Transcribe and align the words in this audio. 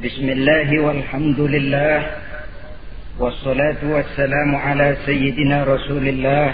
بسم 0.00 0.28
الله 0.28 0.80
والحمد 0.80 1.40
لله 1.40 1.98
والصلاة 3.20 3.84
والسلام 3.84 4.56
على 4.56 4.96
سيدنا 5.06 5.64
رسول 5.64 6.08
الله 6.08 6.48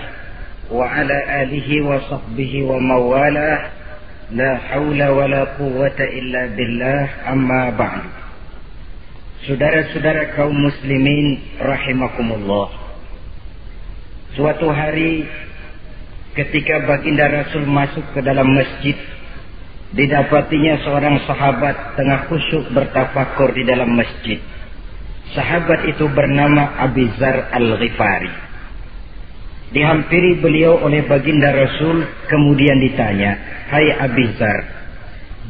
وعلى 0.75 1.43
آله 1.43 1.69
وصحبه 1.87 2.53
ومواله 2.63 3.59
لا 4.35 4.53
حول 4.59 5.01
ولا 5.03 5.43
قوة 5.63 5.99
إلا 6.19 6.43
بالله. 6.59 7.03
أما 7.31 7.63
بعد. 7.79 8.05
Saudara-saudara 9.47 10.35
kaum 10.35 10.51
muslimin 10.51 11.39
rahimakumullah. 11.63 12.67
Suatu 14.35 14.75
hari 14.75 15.23
ketika 16.35 16.83
baginda 16.83 17.31
Rasul 17.31 17.63
masuk 17.63 18.11
ke 18.11 18.27
dalam 18.27 18.51
didapatinya 19.95 20.83
seorang 20.83 21.23
sahabat 21.29 21.95
tengah 21.95 22.27
khusyuk 22.27 22.73
bertafakur 22.75 23.55
di 23.55 23.63
dalam 23.63 23.95
masjid. 23.95 24.43
Sahabat 25.35 25.87
itu 25.91 26.07
bernama 26.11 26.79
Abizar 26.87 27.51
Al-Ghifari. 27.51 28.49
Dihampiri 29.75 30.39
beliau 30.39 30.79
oleh 30.87 31.03
baginda 31.05 31.51
Rasul 31.51 32.07
kemudian 32.31 32.79
ditanya, 32.79 33.35
Hai 33.67 33.91
Abizar, 33.99 34.59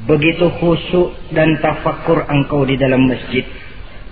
begitu 0.08 0.48
khusyuk 0.56 1.12
dan 1.36 1.60
tafakur 1.60 2.24
engkau 2.24 2.64
di 2.64 2.80
dalam 2.80 3.04
masjid, 3.04 3.44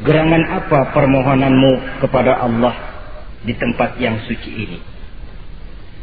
Gerangan 0.02 0.44
apa 0.50 0.90
permohonanmu 0.90 2.02
kepada 2.02 2.42
Allah 2.42 2.74
di 3.46 3.54
tempat 3.54 3.94
yang 4.02 4.18
suci 4.26 4.50
ini? 4.50 4.78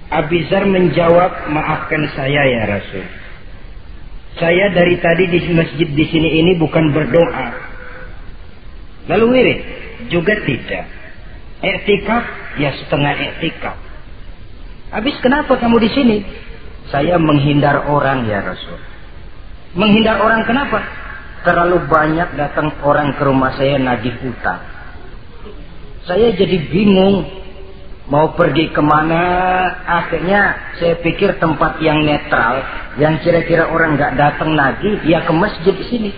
Abizar 0.07 0.63
menjawab, 0.63 1.51
maafkan 1.51 2.07
saya 2.15 2.41
ya 2.47 2.63
Rasul. 2.71 3.20
Saya 4.39 4.71
dari 4.71 4.95
tadi 4.99 5.27
di 5.27 5.39
masjid 5.51 5.89
di 5.91 6.05
sini 6.07 6.29
ini 6.39 6.51
bukan 6.59 6.91
berdoa. 6.95 7.47
Lalu 9.11 9.25
wirid 9.27 9.59
juga 10.07 10.37
tidak. 10.45 10.85
Etikaf 11.61 12.23
ya 12.57 12.71
setengah 12.79 13.13
etikaf. 13.35 13.77
Habis 14.91 15.15
kenapa 15.19 15.55
kamu 15.59 15.77
di 15.83 15.89
sini? 15.91 16.17
Saya 16.89 17.15
menghindar 17.19 17.87
orang 17.87 18.27
ya 18.27 18.43
Rasul. 18.43 18.79
Menghindar 19.77 20.19
orang 20.19 20.43
kenapa? 20.43 21.01
terlalu 21.41 21.89
banyak 21.89 22.37
datang 22.37 22.69
orang 22.85 23.17
ke 23.17 23.21
rumah 23.25 23.53
saya 23.57 23.81
nagih 23.81 24.13
utang. 24.21 24.61
Saya 26.05 26.33
jadi 26.33 26.57
bingung 26.69 27.25
mau 28.11 28.35
pergi 28.35 28.75
ke 28.75 28.83
mana. 28.83 29.23
Akhirnya 29.87 30.75
saya 30.75 30.99
pikir 30.99 31.39
tempat 31.39 31.79
yang 31.79 32.03
netral, 32.03 32.59
yang 32.99 33.23
kira-kira 33.23 33.71
orang 33.71 33.95
nggak 33.95 34.19
datang 34.19 34.51
nagih, 34.51 34.99
ya 35.07 35.23
ke 35.23 35.31
masjid 35.31 35.71
di 35.71 35.85
sini. 35.87 36.11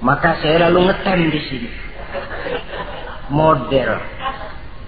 Maka 0.00 0.40
saya 0.40 0.66
lalu 0.66 0.88
ngetem 0.88 1.20
di 1.30 1.40
sini. 1.46 1.70
Model. 3.28 4.00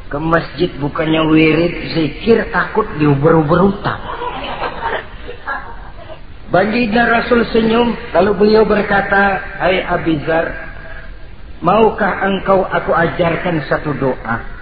Ke 0.08 0.18
masjid 0.18 0.70
bukannya 0.80 1.22
wirid, 1.28 1.74
zikir, 1.94 2.50
takut 2.50 2.88
diuber-uber 2.98 3.60
utang. 3.70 4.00
Baginda 6.50 7.02
Rasul 7.08 7.46
senyum, 7.50 7.98
lalu 8.14 8.30
beliau 8.38 8.62
berkata, 8.62 9.42
Hai 9.58 9.82
Abizar, 9.82 10.54
maukah 11.58 12.30
engkau 12.30 12.62
aku 12.62 12.94
ajarkan 12.94 13.64
satu 13.66 13.90
doa? 13.98 14.53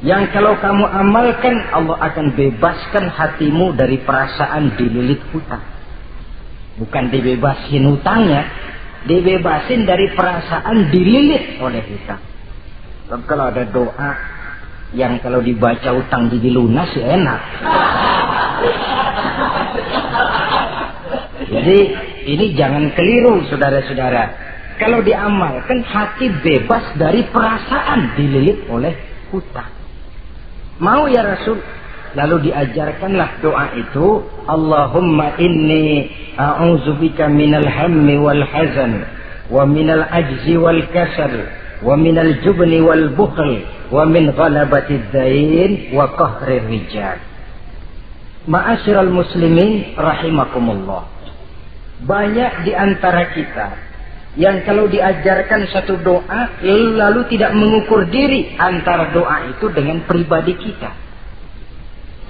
Yang 0.00 0.32
kalau 0.32 0.56
kamu 0.56 0.88
amalkan, 0.88 1.60
Allah 1.76 2.00
akan 2.00 2.32
bebaskan 2.32 3.12
hatimu 3.12 3.76
dari 3.76 4.00
perasaan 4.00 4.72
dililit 4.80 5.20
hutang. 5.28 5.60
Bukan 6.80 7.12
dibebasin 7.12 7.84
hutangnya, 7.84 8.48
dibebasin 9.04 9.84
dari 9.84 10.08
perasaan 10.16 10.88
dililit 10.88 11.60
oleh 11.60 11.84
hutang. 11.84 12.22
Kalau 13.28 13.52
ada 13.52 13.68
doa 13.68 14.10
yang 14.96 15.20
kalau 15.20 15.44
dibaca 15.44 15.92
hutang 15.92 16.32
jadi 16.32 16.48
lunas 16.48 16.88
ya 16.96 17.20
enak. 17.20 17.40
Jadi 21.50 21.78
ini 22.30 22.54
jangan 22.54 22.94
keliru 22.94 23.42
saudara-saudara. 23.50 24.24
Kalau 24.78 25.02
diamalkan 25.02 25.82
hati 25.82 26.30
bebas 26.30 26.94
dari 26.94 27.26
perasaan 27.26 28.14
dililit 28.14 28.70
oleh 28.70 28.94
hutang. 29.34 29.79
Mau 30.80 31.04
ya 31.12 31.20
Rasul? 31.20 31.60
Lalu 32.16 32.50
diajarkanlah 32.50 33.44
doa 33.44 33.76
itu. 33.76 34.24
Allahumma 34.48 35.36
inni 35.36 36.08
a'udzubika 36.34 37.28
minal 37.28 37.68
hammi 37.68 38.16
wal 38.16 38.42
hazan. 38.48 39.04
Wa 39.52 39.68
minal 39.68 40.08
ajzi 40.08 40.56
wal 40.56 40.80
kasal. 40.90 41.46
Wa 41.84 41.94
minal 42.00 42.32
jubni 42.40 42.80
wal 42.80 43.12
bukhl. 43.12 43.60
Wa 43.92 44.08
min 44.08 44.32
ghalabati 44.32 45.12
dain 45.12 45.92
wa 45.92 46.08
qahri 46.16 46.64
rijal. 46.64 47.20
Ma'asyiral 48.48 49.12
muslimin 49.12 49.94
rahimakumullah. 50.00 51.04
Banyak 52.08 52.64
di 52.64 52.72
antara 52.72 53.28
kita 53.36 53.89
yang 54.38 54.62
kalau 54.62 54.86
diajarkan 54.86 55.66
satu 55.74 55.98
doa 56.06 56.62
lalu 56.62 57.26
tidak 57.34 57.50
mengukur 57.50 58.06
diri 58.06 58.54
antara 58.54 59.10
doa 59.10 59.50
itu 59.50 59.66
dengan 59.74 60.06
pribadi 60.06 60.54
kita. 60.54 60.90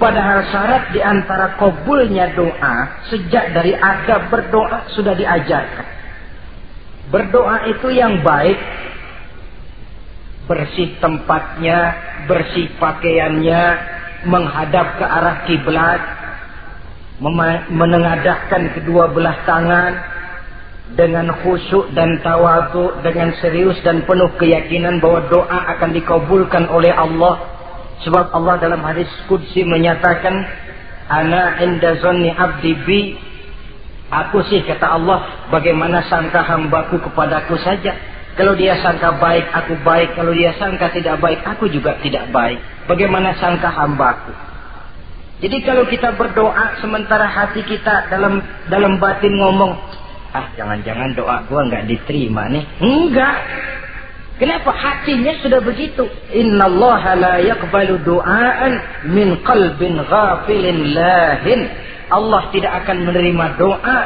Padahal 0.00 0.49
syarat 0.49 0.97
di 0.97 1.00
antara 1.05 1.60
kabulnya 1.60 2.33
doa 2.33 3.05
sejak 3.12 3.53
dari 3.53 3.77
adab 3.77 4.33
berdoa 4.33 4.89
sudah 4.97 5.12
diajarkan. 5.12 5.87
Berdoa 7.12 7.69
itu 7.69 7.93
yang 7.93 8.25
baik, 8.25 8.56
bersih 10.49 10.97
tempatnya, 11.05 11.78
bersih 12.25 12.72
pakaiannya, 12.81 13.62
menghadap 14.25 14.97
ke 14.97 15.05
arah 15.05 15.37
kiblat, 15.44 16.00
menengadahkan 17.69 18.72
kedua 18.72 19.12
belah 19.12 19.37
tangan 19.44 20.19
dengan 20.99 21.31
khusyuk 21.43 21.95
dan 21.95 22.19
tawadu 22.23 22.99
dengan 23.06 23.31
serius 23.39 23.78
dan 23.87 24.03
penuh 24.03 24.31
keyakinan 24.34 24.99
bahwa 24.99 25.23
doa 25.31 25.59
akan 25.77 25.91
dikabulkan 25.95 26.67
oleh 26.71 26.91
Allah. 26.91 27.39
Sebab 28.01 28.33
Allah 28.33 28.56
dalam 28.59 28.81
hadis 28.81 29.06
qudsi 29.28 29.62
menyatakan 29.62 30.34
ana 31.06 31.61
inda 31.62 32.01
zanni 32.01 32.33
abdi 32.33 32.73
bi. 32.83 33.01
Aku 34.11 34.43
sih 34.51 34.67
kata 34.67 34.99
Allah 34.99 35.47
bagaimana 35.55 36.03
sangka 36.11 36.43
hambaku 36.43 36.99
kepadaku 36.99 37.55
saja? 37.62 37.95
Kalau 38.34 38.59
dia 38.59 38.75
sangka 38.83 39.21
baik 39.22 39.47
aku 39.55 39.78
baik. 39.87 40.19
Kalau 40.19 40.34
dia 40.34 40.51
sangka 40.59 40.91
tidak 40.91 41.22
baik 41.22 41.47
aku 41.47 41.71
juga 41.71 41.95
tidak 42.03 42.27
baik. 42.34 42.59
Bagaimana 42.91 43.37
sangka 43.39 43.71
hambaku? 43.71 44.34
Jadi 45.41 45.57
kalau 45.65 45.89
kita 45.89 46.19
berdoa 46.19 46.83
sementara 46.84 47.25
hati 47.25 47.65
kita 47.65 48.12
dalam 48.12 48.45
dalam 48.69 49.01
batin 49.01 49.33
ngomong, 49.41 49.72
ah 50.30 50.46
jangan-jangan 50.54 51.14
doa 51.18 51.46
gua 51.50 51.66
nggak 51.66 51.86
diterima 51.91 52.46
nih. 52.50 52.64
Enggak. 52.82 53.36
Kenapa 54.41 54.72
hatinya 54.72 55.36
sudah 55.44 55.60
begitu? 55.60 56.08
Inna 56.32 56.64
Allah 56.64 57.02
la 57.12 57.34
yaqbalu 57.44 58.00
du'aan 58.00 58.72
min 59.12 59.36
qalbin 59.44 60.00
ghafilin 60.00 60.96
lahin. 60.96 61.60
Allah 62.08 62.48
tidak 62.48 62.72
akan 62.84 63.04
menerima 63.04 63.46
doa 63.60 63.98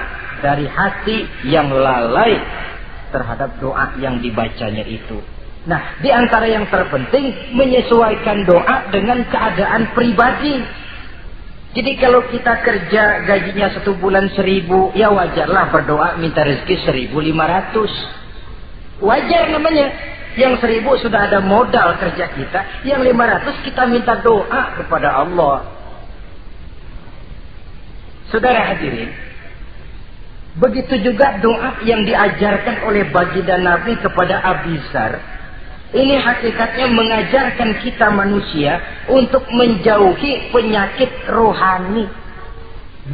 dari 0.42 0.66
hati 0.66 1.48
yang 1.48 1.70
lalai 1.70 2.36
terhadap 3.14 3.62
doa 3.62 3.94
yang 4.02 4.18
dibacanya 4.18 4.82
itu. 4.82 5.22
Nah, 5.64 5.96
di 6.02 6.12
antara 6.12 6.44
yang 6.44 6.68
terpenting 6.68 7.56
menyesuaikan 7.56 8.44
doa 8.44 8.92
dengan 8.92 9.24
keadaan 9.30 9.96
pribadi. 9.96 10.60
Jadi 11.74 11.98
kalau 11.98 12.22
kita 12.30 12.62
kerja 12.62 13.26
gajinya 13.26 13.74
satu 13.74 13.98
bulan 13.98 14.30
seribu, 14.30 14.94
ya 14.94 15.10
wajarlah 15.10 15.74
berdoa 15.74 16.14
minta 16.22 16.46
rezeki 16.46 16.86
seribu 16.86 17.18
lima 17.18 17.50
ratus. 17.50 17.90
Wajar 19.02 19.50
namanya. 19.50 20.14
Yang 20.38 20.62
seribu 20.62 20.98
sudah 20.98 21.30
ada 21.30 21.42
modal 21.42 21.98
kerja 21.98 22.30
kita. 22.30 22.86
Yang 22.86 23.10
lima 23.10 23.26
ratus 23.26 23.58
kita 23.66 23.90
minta 23.90 24.22
doa 24.22 24.78
kepada 24.78 25.18
Allah. 25.18 25.66
Saudara 28.30 28.70
hadirin. 28.74 29.10
Begitu 30.54 30.94
juga 31.02 31.42
doa 31.42 31.82
yang 31.82 32.06
diajarkan 32.06 32.86
oleh 32.86 33.10
baginda 33.10 33.58
Nabi 33.58 33.98
kepada 33.98 34.38
Abizar 34.38 35.33
ini 35.94 36.18
hakikatnya 36.18 36.90
mengajarkan 36.90 37.70
kita 37.86 38.10
manusia 38.10 38.82
untuk 39.06 39.46
menjauhi 39.54 40.50
penyakit 40.50 41.06
rohani. 41.30 42.10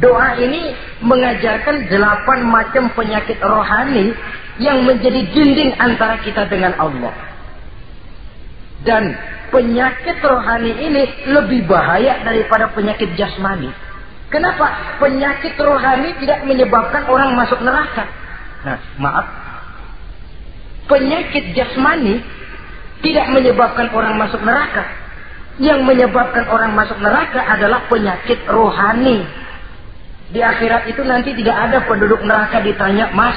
Doa 0.01 0.33
ini 0.41 0.73
mengajarkan 1.05 1.85
delapan 1.93 2.39
macam 2.49 2.89
penyakit 2.97 3.37
rohani 3.37 4.17
yang 4.57 4.81
menjadi 4.81 5.21
dinding 5.29 5.77
antara 5.77 6.25
kita 6.25 6.49
dengan 6.49 6.73
Allah. 6.81 7.13
Dan 8.81 9.13
penyakit 9.53 10.17
rohani 10.25 10.73
ini 10.73 11.03
lebih 11.29 11.69
bahaya 11.69 12.25
daripada 12.25 12.73
penyakit 12.73 13.13
jasmani. 13.13 13.69
Kenapa? 14.33 14.97
Penyakit 14.97 15.53
rohani 15.59 16.17
tidak 16.17 16.49
menyebabkan 16.49 17.05
orang 17.05 17.37
masuk 17.37 17.61
neraka. 17.61 18.09
Nah, 18.65 18.79
maaf. 18.97 19.27
Penyakit 20.89 21.53
jasmani 21.53 22.40
tidak 23.01 23.27
menyebabkan 23.33 23.89
orang 23.93 24.15
masuk 24.17 24.41
neraka. 24.45 24.85
Yang 25.61 25.83
menyebabkan 25.83 26.47
orang 26.47 26.71
masuk 26.73 26.97
neraka 27.01 27.41
adalah 27.43 27.85
penyakit 27.91 28.39
rohani. 28.47 29.25
Di 30.31 30.39
akhirat 30.39 30.87
itu 30.87 31.03
nanti 31.03 31.35
tidak 31.35 31.57
ada 31.69 31.83
penduduk 31.83 32.23
neraka 32.23 32.63
ditanya, 32.63 33.11
Mas, 33.11 33.35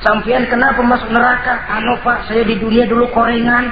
sampean 0.00 0.48
kenapa 0.48 0.80
masuk 0.80 1.12
neraka? 1.12 1.60
Anu 1.76 2.00
pak, 2.00 2.24
saya 2.30 2.40
di 2.42 2.56
dunia 2.56 2.88
dulu 2.88 3.04
korengan. 3.12 3.68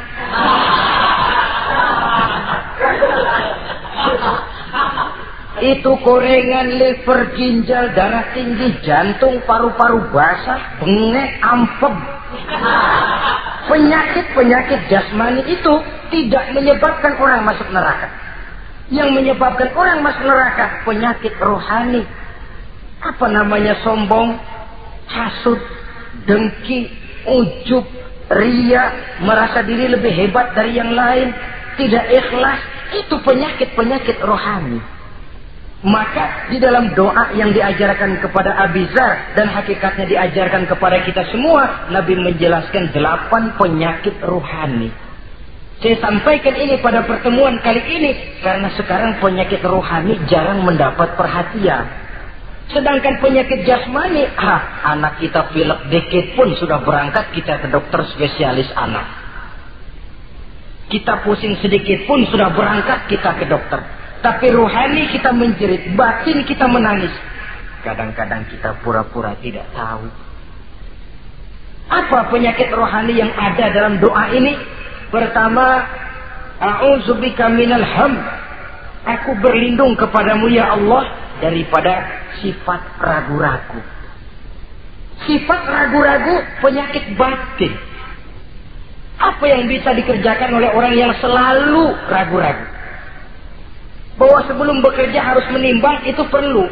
Itu 5.60 5.92
korengan, 6.04 6.68
liver, 6.72 7.36
ginjal, 7.36 7.92
darah 7.96 8.32
tinggi, 8.32 8.80
jantung, 8.80 9.40
paru-paru 9.44 10.08
basah, 10.12 10.80
bengek, 10.80 11.36
ampem. 11.40 11.96
Penyakit-penyakit 13.68 14.88
jasmani 14.88 15.44
itu 15.50 15.74
tidak 16.08 16.56
menyebabkan 16.56 17.18
orang 17.20 17.44
masuk 17.44 17.68
neraka. 17.68 18.08
Yang 18.90 19.10
menyebabkan 19.14 19.70
orang 19.76 20.00
masuk 20.00 20.24
neraka 20.24 20.82
penyakit 20.86 21.34
rohani. 21.38 22.02
Apa 23.00 23.26
namanya 23.32 23.80
sombong, 23.84 24.36
hasut, 25.08 25.60
dengki, 26.24 26.88
ujub, 27.24 27.84
ria, 28.30 29.16
merasa 29.24 29.64
diri 29.64 29.88
lebih 29.88 30.12
hebat 30.12 30.52
dari 30.52 30.76
yang 30.76 30.92
lain, 30.92 31.32
tidak 31.80 32.04
ikhlas, 32.12 32.60
itu 32.96 33.14
penyakit-penyakit 33.22 34.18
rohani. 34.20 34.99
Maka 35.80 36.52
di 36.52 36.60
dalam 36.60 36.92
doa 36.92 37.32
yang 37.32 37.56
diajarkan 37.56 38.20
kepada 38.20 38.52
Abizar 38.68 39.32
dan 39.32 39.48
hakikatnya 39.48 40.04
diajarkan 40.12 40.68
kepada 40.68 41.00
kita 41.08 41.24
semua, 41.32 41.88
Nabi 41.88 42.20
menjelaskan 42.20 42.92
delapan 42.92 43.56
penyakit 43.56 44.20
rohani. 44.20 44.92
Saya 45.80 45.96
sampaikan 46.04 46.52
ini 46.60 46.76
pada 46.84 47.08
pertemuan 47.08 47.56
kali 47.64 47.80
ini 47.80 48.12
karena 48.44 48.68
sekarang 48.76 49.24
penyakit 49.24 49.64
rohani 49.64 50.20
jarang 50.28 50.60
mendapat 50.68 51.16
perhatian. 51.16 51.88
Sedangkan 52.68 53.16
penyakit 53.24 53.64
jasmani, 53.64 54.28
ah, 54.36 54.84
anak 54.92 55.16
kita 55.24 55.48
pilek 55.56 55.88
dikit 55.88 56.36
pun 56.36 56.52
sudah 56.60 56.84
berangkat 56.84 57.32
kita 57.32 57.56
ke 57.56 57.72
dokter 57.72 58.04
spesialis 58.12 58.68
anak. 58.76 59.08
Kita 60.92 61.24
pusing 61.24 61.56
sedikit 61.64 62.04
pun 62.04 62.28
sudah 62.28 62.52
berangkat 62.52 63.08
kita 63.08 63.40
ke 63.40 63.48
dokter. 63.48 63.99
Tapi 64.20 64.46
rohani 64.52 65.08
kita 65.08 65.32
menjerit, 65.32 65.96
batin 65.96 66.44
kita 66.44 66.68
menangis. 66.68 67.12
Kadang-kadang 67.80 68.44
kita 68.52 68.76
pura-pura 68.84 69.32
tidak 69.40 69.64
tahu. 69.72 70.04
Apa 71.90 72.28
penyakit 72.28 72.68
rohani 72.70 73.16
yang 73.16 73.32
ada 73.32 73.72
dalam 73.72 73.96
doa 73.98 74.28
ini? 74.36 74.54
Pertama, 75.08 75.88
A'udzubika 76.60 77.48
minal 77.48 77.82
ham. 77.82 78.14
Aku 79.00 79.32
berlindung 79.40 79.96
kepadamu 79.96 80.52
ya 80.52 80.76
Allah 80.76 81.08
daripada 81.40 82.04
sifat 82.44 83.00
ragu-ragu. 83.00 83.80
Sifat 85.24 85.60
ragu-ragu 85.64 86.36
penyakit 86.60 87.16
batin. 87.16 87.72
Apa 89.16 89.44
yang 89.48 89.64
bisa 89.68 89.96
dikerjakan 89.96 90.60
oleh 90.60 90.68
orang 90.76 90.92
yang 90.92 91.12
selalu 91.16 91.96
ragu-ragu? 92.12 92.79
Bahwa 94.20 94.44
sebelum 94.44 94.84
bekerja 94.84 95.16
harus 95.16 95.48
menimbang 95.48 96.04
itu 96.04 96.20
perlu. 96.28 96.68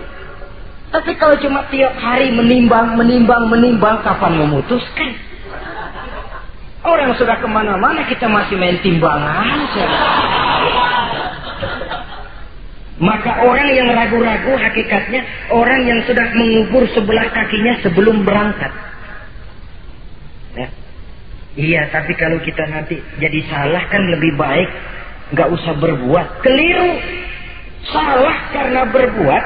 Tapi 0.92 1.16
kalau 1.16 1.36
cuma 1.40 1.64
tiap 1.72 1.96
hari 1.96 2.28
menimbang, 2.28 2.92
menimbang, 3.00 3.48
menimbang, 3.48 4.04
kapan 4.04 4.36
memutuskan? 4.36 5.16
Orang 6.84 7.16
sudah 7.16 7.40
ke 7.40 7.48
mana-mana 7.48 8.04
kita 8.04 8.28
masih 8.28 8.60
main 8.60 8.76
timbangan. 8.84 9.64
Maka 12.98 13.30
orang 13.46 13.68
yang 13.72 13.88
ragu-ragu 13.94 14.52
hakikatnya 14.58 15.22
orang 15.54 15.86
yang 15.88 16.00
sudah 16.04 16.34
mengubur 16.34 16.84
sebelah 16.92 17.32
kakinya 17.32 17.80
sebelum 17.80 18.26
berangkat. 18.26 18.72
Ya. 20.58 20.68
Iya, 21.58 21.82
tapi 21.94 22.12
kalau 22.18 22.42
kita 22.42 22.64
nanti 22.70 22.98
jadi 23.22 23.40
salah 23.50 23.86
kan 23.88 24.02
lebih 24.08 24.34
baik 24.34 24.68
nggak 25.36 25.48
usah 25.52 25.74
berbuat. 25.78 26.42
Keliru 26.42 26.90
salah 27.92 28.36
karena 28.52 28.82
berbuat 28.88 29.44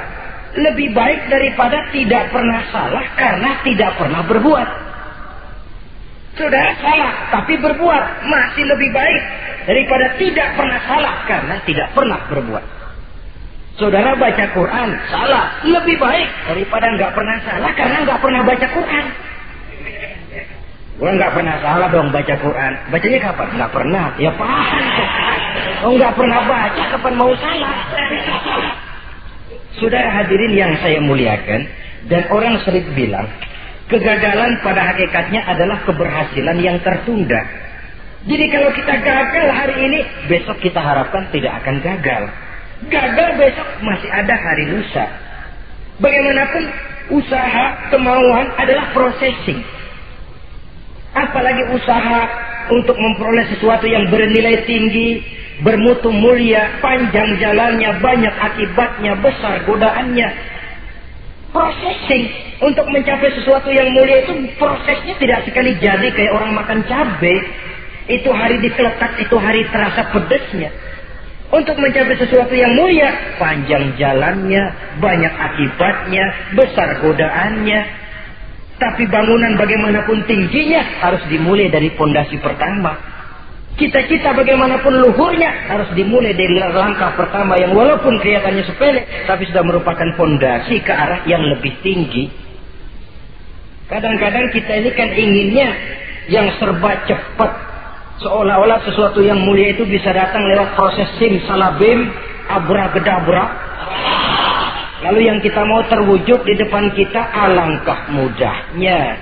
lebih 0.53 0.93
baik 0.93 1.33
daripada 1.33 1.89
tidak 1.95 2.29
pernah 2.29 2.61
salah 2.69 3.05
karena 3.17 3.51
tidak 3.65 3.91
pernah 3.97 4.23
berbuat. 4.29 4.69
Saudara 6.33 6.73
salah 6.81 7.13
tapi 7.29 7.61
berbuat 7.61 8.05
masih 8.25 8.65
lebih 8.65 8.91
baik 8.93 9.23
daripada 9.69 10.07
tidak 10.17 10.49
pernah 10.57 10.81
salah 10.89 11.15
karena 11.29 11.57
tidak 11.65 11.89
pernah 11.93 12.21
berbuat. 12.29 12.65
Saudara 13.81 14.13
baca 14.21 14.45
Quran 14.53 14.89
salah 15.09 15.65
lebih 15.65 15.97
baik 15.97 16.29
daripada 16.45 16.87
nggak 16.93 17.13
pernah 17.17 17.39
salah 17.41 17.73
karena 17.73 17.97
nggak 18.05 18.21
pernah 18.21 18.41
baca 18.45 18.67
Quran. 18.69 19.05
Gua 21.03 21.11
nggak 21.19 21.35
pernah 21.35 21.59
salah 21.59 21.91
dong 21.91 22.15
baca 22.15 22.31
Quran. 22.31 22.73
Bacanya 22.95 23.19
kapan? 23.19 23.49
Nggak 23.59 23.73
pernah. 23.75 24.07
Ya 24.23 24.31
paham. 24.39 24.87
Oh 25.83 25.93
nggak 25.99 26.15
pernah 26.15 26.41
baca 26.47 26.83
kapan 26.95 27.15
mau 27.19 27.35
salah. 27.43 27.75
Saudara 29.83 30.23
hadirin 30.23 30.55
yang 30.55 30.79
saya 30.79 31.03
muliakan 31.03 31.67
dan 32.07 32.23
orang 32.31 32.55
sering 32.63 32.87
bilang 32.95 33.27
kegagalan 33.91 34.63
pada 34.63 34.95
hakikatnya 34.95 35.43
adalah 35.43 35.83
keberhasilan 35.83 36.63
yang 36.63 36.79
tertunda. 36.87 37.51
Jadi 38.23 38.47
kalau 38.55 38.71
kita 38.71 38.95
gagal 39.03 39.47
hari 39.51 39.75
ini, 39.83 40.07
besok 40.31 40.63
kita 40.63 40.79
harapkan 40.79 41.27
tidak 41.35 41.67
akan 41.67 41.83
gagal. 41.83 42.31
Gagal 42.87 43.29
besok 43.43 43.69
masih 43.83 44.07
ada 44.07 44.39
hari 44.39 44.71
lusa. 44.71 45.11
Bagaimanapun 45.99 46.63
usaha 47.19 47.91
kemauan 47.91 48.55
adalah 48.55 48.95
processing. 48.95 49.82
Apalagi 51.13 51.63
usaha 51.77 52.21
untuk 52.73 52.97
memperoleh 52.97 53.45
sesuatu 53.53 53.85
yang 53.85 54.09
bernilai 54.09 54.65
tinggi, 54.65 55.21
bermutu 55.61 56.09
mulia, 56.09 56.81
panjang 56.81 57.37
jalannya, 57.37 58.01
banyak 58.01 58.35
akibatnya, 58.35 59.13
besar 59.21 59.61
godaannya. 59.69 60.29
Processing 61.53 62.25
untuk 62.65 62.89
mencapai 62.89 63.29
sesuatu 63.37 63.69
yang 63.69 63.93
mulia 63.93 64.25
itu 64.25 64.33
prosesnya 64.57 65.15
tidak 65.21 65.45
sekali 65.45 65.77
jadi 65.77 66.09
kayak 66.17 66.33
orang 66.33 66.57
makan 66.57 66.81
cabai. 66.89 67.37
Itu 68.09 68.33
hari 68.35 68.59
dikeletak, 68.59 69.21
itu 69.21 69.37
hari 69.39 69.63
terasa 69.71 70.11
pedesnya. 70.11 70.73
Untuk 71.53 71.77
mencapai 71.77 72.17
sesuatu 72.17 72.57
yang 72.57 72.73
mulia, 72.73 73.37
panjang 73.37 73.93
jalannya, 74.01 74.97
banyak 74.99 75.35
akibatnya, 75.37 76.25
besar 76.57 76.99
godaannya, 77.05 78.02
tapi 78.83 79.07
bangunan 79.07 79.55
bagaimanapun 79.55 80.27
tingginya 80.27 80.83
harus 80.99 81.23
dimulai 81.31 81.71
dari 81.71 81.95
pondasi 81.95 82.35
pertama. 82.43 82.99
Cita-cita 83.79 84.35
bagaimanapun 84.35 85.01
luhurnya 85.01 85.71
harus 85.71 85.89
dimulai 85.95 86.35
dari 86.35 86.59
langkah 86.59 87.15
pertama 87.15 87.57
yang 87.57 87.73
walaupun 87.73 88.19
kelihatannya 88.19 88.67
sepele 88.67 89.07
tapi 89.25 89.47
sudah 89.49 89.63
merupakan 89.63 90.09
pondasi 90.19 90.83
ke 90.83 90.93
arah 90.93 91.23
yang 91.31 91.41
lebih 91.47 91.73
tinggi. 91.81 92.29
Kadang-kadang 93.87 94.51
kita 94.51 94.73
ini 94.83 94.91
kan 94.93 95.09
inginnya 95.15 95.69
yang 96.27 96.51
serba 96.59 97.07
cepat. 97.07 97.53
Seolah-olah 98.21 98.83
sesuatu 98.87 99.25
yang 99.25 99.41
mulia 99.41 99.73
itu 99.73 99.89
bisa 99.89 100.11
datang 100.13 100.47
lewat 100.47 100.75
proses 100.77 101.09
sim 101.17 101.41
salabim, 101.47 102.13
abra 102.51 102.93
gedabra. 102.93 103.45
Lalu 105.03 105.21
yang 105.27 105.39
kita 105.43 105.67
mau 105.67 105.83
terwujud 105.91 106.47
di 106.47 106.55
depan 106.55 106.95
kita 106.95 107.19
alangkah 107.19 108.07
mudahnya. 108.15 109.19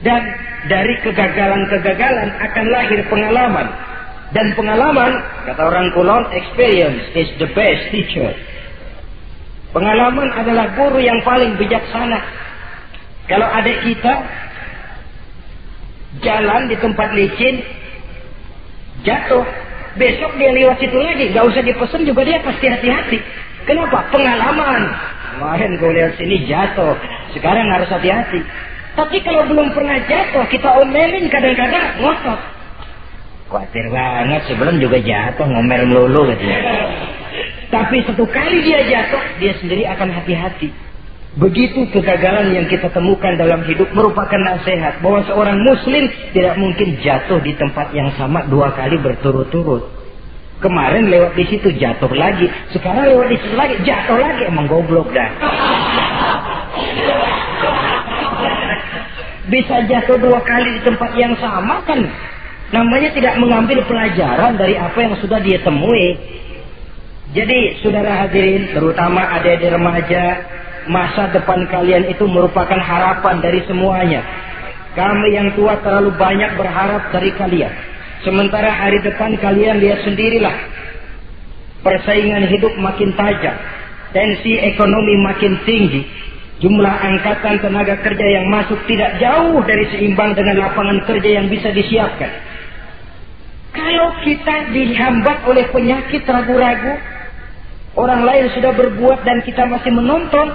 Dan 0.00 0.22
dari 0.64 0.96
kegagalan-kegagalan 1.04 2.28
akan 2.40 2.64
lahir 2.72 3.00
pengalaman. 3.12 3.68
Dan 4.30 4.46
pengalaman, 4.56 5.12
kata 5.44 5.60
orang 5.60 5.92
kulon, 5.92 6.24
experience 6.32 7.02
is 7.12 7.28
the 7.36 7.50
best 7.52 7.92
teacher. 7.92 8.32
Pengalaman 9.76 10.32
adalah 10.32 10.72
guru 10.72 11.02
yang 11.02 11.20
paling 11.20 11.60
bijaksana. 11.60 12.18
Kalau 13.28 13.46
adik 13.46 13.86
kita 13.86 14.14
jalan 16.24 16.66
di 16.66 16.76
tempat 16.80 17.12
licin, 17.12 17.62
jatuh, 19.04 19.44
besok 20.00 20.32
dia 20.40 20.50
lewat 20.50 20.80
situ 20.80 20.98
lagi, 20.98 21.30
gak 21.30 21.44
usah 21.44 21.62
dipesan 21.62 22.02
juga 22.08 22.24
dia 22.24 22.40
pasti 22.42 22.66
hati-hati. 22.66 23.18
Kenapa? 23.68 24.08
Pengalaman. 24.12 24.82
Kemarin 25.36 25.70
gue 25.78 25.90
lihat 25.94 26.12
sini 26.20 26.44
jatuh. 26.48 26.96
Sekarang 27.32 27.70
harus 27.70 27.88
hati-hati. 27.88 28.42
Tapi 28.98 29.22
kalau 29.22 29.46
belum 29.46 29.70
pernah 29.72 29.96
jatuh, 30.04 30.44
kita 30.50 30.68
omelin 30.82 31.30
kadang-kadang 31.30 32.02
ngotot. 32.02 32.40
Khawatir 33.50 33.86
banget 33.90 34.42
sebelum 34.46 34.78
juga 34.78 34.98
jatuh 35.02 35.46
ngomel 35.46 35.82
melulu 35.90 36.30
gitu. 36.34 36.44
Tapi 37.70 38.02
satu 38.02 38.26
kali 38.26 38.66
dia 38.66 38.82
jatuh, 38.86 39.22
dia 39.38 39.54
sendiri 39.62 39.86
akan 39.86 40.10
hati-hati. 40.10 40.70
Begitu 41.38 41.86
kegagalan 41.94 42.50
yang 42.50 42.66
kita 42.66 42.90
temukan 42.90 43.38
dalam 43.38 43.62
hidup 43.62 43.86
merupakan 43.94 44.38
nasihat 44.42 44.98
bahwa 44.98 45.22
seorang 45.30 45.62
muslim 45.62 46.10
tidak 46.34 46.58
mungkin 46.58 46.98
jatuh 46.98 47.38
di 47.38 47.54
tempat 47.54 47.94
yang 47.94 48.10
sama 48.18 48.50
dua 48.50 48.74
kali 48.74 48.98
berturut-turut. 48.98 49.99
Kemarin 50.60 51.08
lewat 51.08 51.32
di 51.40 51.44
situ 51.48 51.72
jatuh 51.80 52.12
lagi, 52.12 52.44
sekarang 52.76 53.08
lewat 53.08 53.32
di 53.32 53.38
situ 53.40 53.56
lagi 53.56 53.80
jatuh 53.80 54.20
lagi 54.20 54.44
emang 54.44 54.68
goblok 54.68 55.08
dah. 55.08 55.30
Bisa 59.48 59.88
jatuh 59.88 60.20
dua 60.20 60.44
kali 60.44 60.78
di 60.78 60.80
tempat 60.84 61.16
yang 61.16 61.32
sama 61.40 61.80
kan 61.88 62.04
namanya 62.70 63.10
tidak 63.16 63.34
mengambil 63.40 63.82
pelajaran 63.88 64.54
dari 64.60 64.76
apa 64.76 64.98
yang 65.00 65.16
sudah 65.18 65.40
dia 65.40 65.58
temui. 65.64 66.20
Jadi 67.32 67.80
saudara 67.80 68.26
hadirin 68.26 68.68
terutama 68.76 69.22
ada 69.32 69.56
di 69.56 69.64
remaja 69.64 70.22
masa 70.92 71.32
depan 71.32 71.66
kalian 71.72 72.04
itu 72.12 72.28
merupakan 72.28 72.78
harapan 72.78 73.40
dari 73.40 73.64
semuanya. 73.64 74.20
Kami 74.92 75.28
yang 75.32 75.54
tua 75.56 75.78
terlalu 75.80 76.12
banyak 76.20 76.58
berharap 76.60 77.08
dari 77.14 77.30
kalian. 77.32 77.89
Sementara 78.20 78.68
hari 78.68 79.00
depan 79.00 79.32
kalian 79.40 79.80
lihat 79.80 80.04
sendirilah. 80.04 80.56
Persaingan 81.80 82.44
hidup 82.52 82.76
makin 82.76 83.16
tajam. 83.16 83.56
Tensi 84.12 84.60
ekonomi 84.60 85.14
makin 85.24 85.56
tinggi. 85.64 86.02
Jumlah 86.60 86.92
angkatan 86.92 87.56
tenaga 87.64 87.96
kerja 88.04 88.26
yang 88.36 88.52
masuk 88.52 88.76
tidak 88.84 89.16
jauh 89.16 89.64
dari 89.64 89.88
seimbang 89.96 90.36
dengan 90.36 90.60
lapangan 90.60 91.00
kerja 91.08 91.40
yang 91.40 91.48
bisa 91.48 91.72
disiapkan. 91.72 92.28
Kalau 93.72 94.12
kita 94.20 94.68
dihambat 94.68 95.48
oleh 95.48 95.64
penyakit 95.72 96.20
ragu-ragu, 96.28 97.00
orang 97.96 98.28
lain 98.28 98.52
sudah 98.52 98.76
berbuat 98.76 99.24
dan 99.24 99.40
kita 99.40 99.64
masih 99.72 99.88
menonton, 99.94 100.52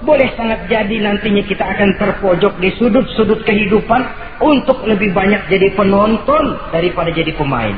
boleh 0.00 0.32
sangat 0.32 0.64
jadi 0.68 0.96
nantinya 1.04 1.44
kita 1.44 1.60
akan 1.60 2.00
terpojok 2.00 2.56
di 2.56 2.72
sudut-sudut 2.80 3.44
kehidupan 3.44 4.00
untuk 4.40 4.80
lebih 4.88 5.12
banyak 5.12 5.44
jadi 5.52 5.76
penonton 5.76 6.56
daripada 6.72 7.12
jadi 7.12 7.36
pemain. 7.36 7.76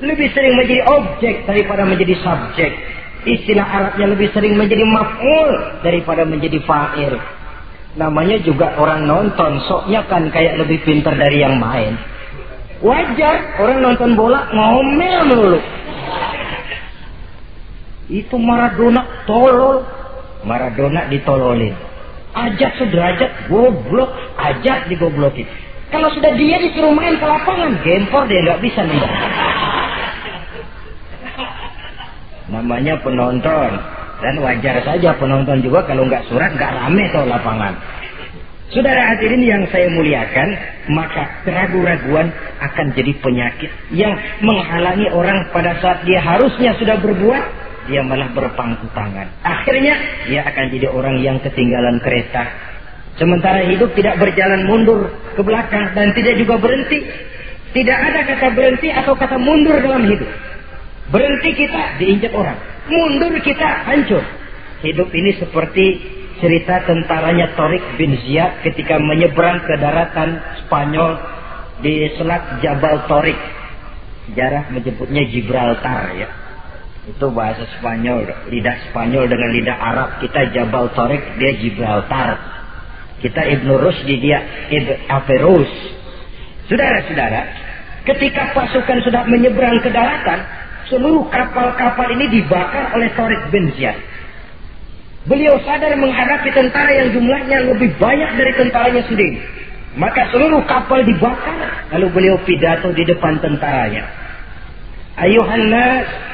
Lebih 0.00 0.32
sering 0.32 0.56
menjadi 0.56 0.82
objek 0.88 1.44
daripada 1.44 1.84
menjadi 1.84 2.16
subjek. 2.24 2.72
Istilah 3.22 3.62
Arabnya 3.62 4.16
lebih 4.16 4.34
sering 4.34 4.58
menjadi 4.58 4.82
maf'ul 4.82 5.50
daripada 5.86 6.26
menjadi 6.26 6.58
fa'il. 6.66 7.14
Namanya 7.94 8.40
juga 8.40 8.72
orang 8.80 9.04
nonton, 9.04 9.62
soknya 9.68 10.02
kan 10.08 10.32
kayak 10.32 10.58
lebih 10.58 10.80
pintar 10.82 11.14
dari 11.14 11.44
yang 11.44 11.60
main. 11.60 11.94
Wajar 12.82 13.62
orang 13.62 13.78
nonton 13.78 14.18
bola 14.18 14.48
ngomel 14.50 15.20
melulu. 15.28 15.60
Itu 18.10 18.34
Maradona 18.42 19.06
tolol, 19.28 19.86
Maradona 20.42 21.06
ditololin. 21.10 21.74
Ajak 22.32 22.80
sederajat, 22.80 23.52
goblok, 23.52 24.08
ajak 24.40 24.88
digoblokin. 24.88 25.44
Kalau 25.92 26.08
sudah 26.16 26.32
dia 26.40 26.56
disuruh 26.56 26.96
main 26.96 27.20
ke 27.20 27.26
lapangan, 27.28 27.76
gempor 27.84 28.24
dia 28.24 28.40
nggak 28.40 28.62
bisa 28.64 28.80
nih. 28.80 29.02
Namanya 32.48 32.96
penonton. 33.04 33.70
Dan 34.22 34.38
wajar 34.38 34.78
saja 34.86 35.18
penonton 35.18 35.60
juga 35.60 35.82
kalau 35.84 36.06
nggak 36.06 36.24
surat 36.30 36.54
nggak 36.54 36.72
rame 36.78 37.04
tuh 37.10 37.26
lapangan. 37.26 37.74
Saudara 38.72 39.12
hadirin 39.12 39.44
yang 39.44 39.68
saya 39.68 39.92
muliakan, 39.92 40.48
maka 40.96 41.44
keraguan-raguan 41.44 42.32
akan 42.56 42.86
jadi 42.96 43.12
penyakit 43.20 43.68
yang 43.92 44.16
menghalangi 44.40 45.12
orang 45.12 45.44
pada 45.52 45.76
saat 45.84 46.08
dia 46.08 46.24
harusnya 46.24 46.72
sudah 46.80 46.96
berbuat, 47.04 47.44
dia 47.90 48.00
malah 48.06 48.30
berpangku 48.30 48.86
tangan. 48.94 49.26
Akhirnya 49.42 49.94
dia 50.30 50.46
akan 50.46 50.64
jadi 50.70 50.86
orang 50.90 51.18
yang 51.18 51.42
ketinggalan 51.42 51.98
kereta. 51.98 52.46
Sementara 53.18 53.66
hidup 53.66 53.92
tidak 53.98 54.22
berjalan 54.22 54.64
mundur 54.64 55.10
ke 55.34 55.42
belakang 55.42 55.92
dan 55.92 56.14
tidak 56.14 56.38
juga 56.38 56.56
berhenti. 56.62 57.02
Tidak 57.72 57.98
ada 57.98 58.20
kata 58.28 58.52
berhenti 58.52 58.88
atau 58.92 59.16
kata 59.16 59.36
mundur 59.40 59.80
dalam 59.80 60.04
hidup. 60.06 60.28
Berhenti 61.10 61.50
kita 61.56 61.98
diinjak 61.98 62.32
orang. 62.32 62.56
Mundur 62.88 63.32
kita 63.42 63.88
hancur. 63.88 64.24
Hidup 64.84 65.08
ini 65.14 65.36
seperti 65.38 65.86
cerita 66.42 66.82
tentaranya 66.88 67.54
Torik 67.54 67.82
bin 68.00 68.18
Ziyad 68.18 68.66
ketika 68.66 68.98
menyeberang 68.98 69.62
ke 69.62 69.74
daratan 69.78 70.42
Spanyol 70.64 71.20
di 71.80 72.12
selat 72.16 72.62
Jabal 72.64 73.08
Torik. 73.10 73.38
Sejarah 74.30 74.70
menyebutnya 74.70 75.22
Gibraltar 75.26 76.14
ya 76.14 76.41
itu 77.02 77.26
bahasa 77.34 77.66
Spanyol 77.78 78.30
lidah 78.46 78.76
Spanyol 78.90 79.26
dengan 79.26 79.50
lidah 79.50 79.78
Arab. 79.78 80.08
Kita 80.22 80.54
Jabal 80.54 80.94
Torik 80.94 81.22
dia 81.34 81.52
Gibraltar 81.58 82.52
kita 83.22 83.38
Ibnu 83.38 83.78
Rusdi 83.78 84.18
dia 84.18 84.42
Ibn 84.66 85.06
Averus. 85.06 85.70
Saudara-saudara 86.66 87.42
ketika 88.02 88.50
pasukan 88.50 88.98
sudah 89.06 89.22
menyeberang 89.30 89.78
ke 89.78 89.94
daratan 89.94 90.42
seluruh 90.90 91.30
kapal-kapal 91.30 92.10
ini 92.18 92.26
dibakar 92.42 92.90
oleh 92.98 93.08
Torik 93.14 93.54
bin 93.54 93.70
Ziyad. 93.78 93.94
Beliau 95.22 95.54
sadar 95.62 95.94
menghadapi 95.94 96.50
tentara 96.50 96.90
yang 96.98 97.14
jumlahnya 97.14 97.70
lebih 97.70 97.94
banyak 97.94 98.30
dari 98.34 98.52
tentaranya 98.58 99.06
sendiri. 99.06 99.38
Maka 99.94 100.34
seluruh 100.34 100.66
kapal 100.66 101.06
dibakar 101.06 101.86
lalu 101.94 102.10
beliau 102.10 102.36
pidato 102.42 102.90
di 102.90 103.06
depan 103.06 103.38
tentaranya. 103.38 104.02
Ayuhan 105.14 105.70
nas 105.70 106.31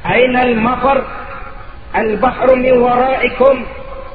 Ainal 0.00 0.56
mafar 0.56 0.98
al-bahru 1.92 2.56
min 2.56 2.74
waraikum 2.80 3.56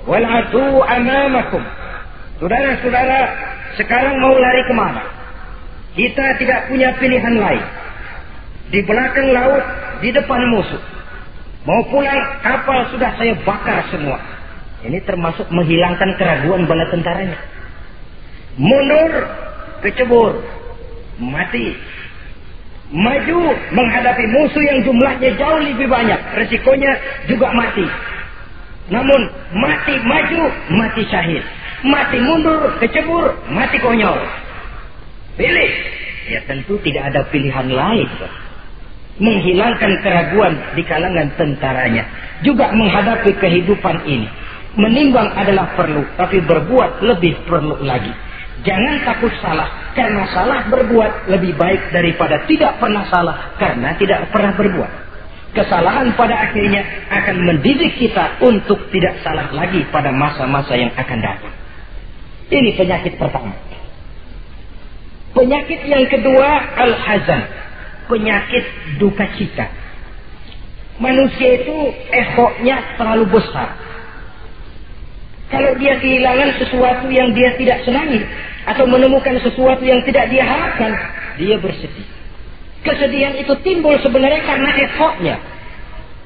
wal 0.10 0.26
adu 0.26 0.82
amamakum. 0.82 1.62
Saudara-saudara, 2.42 3.20
sekarang 3.78 4.18
mau 4.20 4.36
lari 4.36 4.64
ke 4.66 4.74
mana? 4.74 5.04
Kita 5.96 6.26
tidak 6.42 6.68
punya 6.68 6.92
pilihan 7.00 7.36
lain. 7.40 7.66
Di 8.74 8.84
belakang 8.84 9.30
laut, 9.32 9.64
di 10.04 10.10
depan 10.12 10.42
musuh. 10.52 10.84
Mau 11.66 11.82
pulang, 11.90 12.20
kapal 12.44 12.92
sudah 12.92 13.16
saya 13.16 13.34
bakar 13.46 13.88
semua. 13.90 14.20
Ini 14.86 15.02
termasuk 15.08 15.50
menghilangkan 15.50 16.14
keraguan 16.20 16.68
bala 16.70 16.86
tentaranya. 16.92 17.40
Mundur, 18.60 19.12
kecebur, 19.82 20.44
mati 21.22 21.74
maju 22.94 23.40
menghadapi 23.74 24.26
musuh 24.30 24.64
yang 24.64 24.80
jumlahnya 24.86 25.30
jauh 25.40 25.62
lebih 25.62 25.88
banyak. 25.90 26.20
Resikonya 26.38 26.92
juga 27.26 27.50
mati. 27.54 27.86
Namun 28.94 29.22
mati 29.58 29.96
maju, 30.06 30.42
mati 30.70 31.02
syahid. 31.10 31.42
Mati 31.86 32.18
mundur, 32.22 32.78
kecebur, 32.82 33.34
mati 33.50 33.78
konyol. 33.82 34.18
Pilih. 35.38 35.72
Ya 36.26 36.42
tentu 36.50 36.82
tidak 36.82 37.14
ada 37.14 37.22
pilihan 37.30 37.70
lain. 37.70 38.10
Menghilangkan 39.22 40.02
keraguan 40.02 40.54
di 40.74 40.84
kalangan 40.86 41.30
tentaranya. 41.38 42.04
Juga 42.42 42.74
menghadapi 42.74 43.32
kehidupan 43.38 44.06
ini. 44.10 44.28
Menimbang 44.76 45.32
adalah 45.32 45.72
perlu, 45.80 46.04
tapi 46.20 46.44
berbuat 46.44 47.00
lebih 47.00 47.48
perlu 47.48 47.80
lagi. 47.80 48.12
Jangan 48.64 49.04
takut 49.04 49.34
salah, 49.44 49.92
karena 49.92 50.24
salah 50.32 50.72
berbuat 50.72 51.28
lebih 51.28 51.60
baik 51.60 51.92
daripada 51.92 52.48
tidak 52.48 52.80
pernah 52.80 53.04
salah, 53.12 53.58
karena 53.60 54.00
tidak 54.00 54.32
pernah 54.32 54.56
berbuat. 54.56 54.92
Kesalahan 55.56 56.12
pada 56.20 56.36
akhirnya 56.52 56.84
akan 57.12 57.36
mendidik 57.48 57.96
kita 58.00 58.44
untuk 58.44 58.92
tidak 58.92 59.24
salah 59.24 59.52
lagi 59.56 59.84
pada 59.88 60.12
masa-masa 60.12 60.76
yang 60.76 60.92
akan 60.96 61.20
datang. 61.20 61.56
Ini 62.52 62.76
penyakit 62.76 63.16
pertama. 63.16 63.56
Penyakit 65.36 65.80
yang 65.88 66.08
kedua, 66.08 66.48
al-hazan. 66.80 67.44
Penyakit 68.08 68.64
duka 69.02 69.26
cita. 69.36 69.68
Manusia 70.96 71.60
itu 71.60 71.76
ehoknya 72.08 72.96
terlalu 72.96 73.36
besar. 73.36 73.85
Kalau 75.46 75.78
dia 75.78 76.02
kehilangan 76.02 76.58
sesuatu 76.58 77.06
yang 77.14 77.30
dia 77.38 77.54
tidak 77.58 77.86
senangi, 77.86 78.26
atau 78.66 78.90
menemukan 78.90 79.38
sesuatu 79.46 79.86
yang 79.86 80.02
tidak 80.04 80.34
dia 80.34 80.42
harapkan, 80.42 80.92
dia 81.38 81.56
bersedih. 81.62 82.08
Kesedihan 82.82 83.34
itu 83.38 83.54
timbul 83.62 83.98
sebenarnya 84.02 84.42
karena 84.46 84.70
effortnya. 84.90 85.36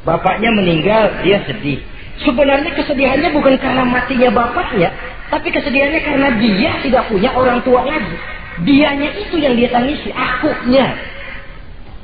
Bapaknya 0.07 0.51
meninggal, 0.55 1.19
dia 1.23 1.43
sedih. 1.43 1.83
Sebenarnya 2.23 2.71
kesedihannya 2.75 3.31
bukan 3.31 3.55
karena 3.59 3.83
matinya 3.87 4.31
bapaknya, 4.31 4.91
tapi 5.31 5.51
kesedihannya 5.51 6.01
karena 6.03 6.29
dia 6.39 6.71
tidak 6.83 7.03
punya 7.07 7.31
orang 7.35 7.63
tua 7.63 7.83
lagi. 7.83 8.15
Dianya 8.63 9.15
itu 9.15 9.39
yang 9.39 9.55
dia 9.55 9.71
tangisi, 9.71 10.11
akunya. 10.11 10.95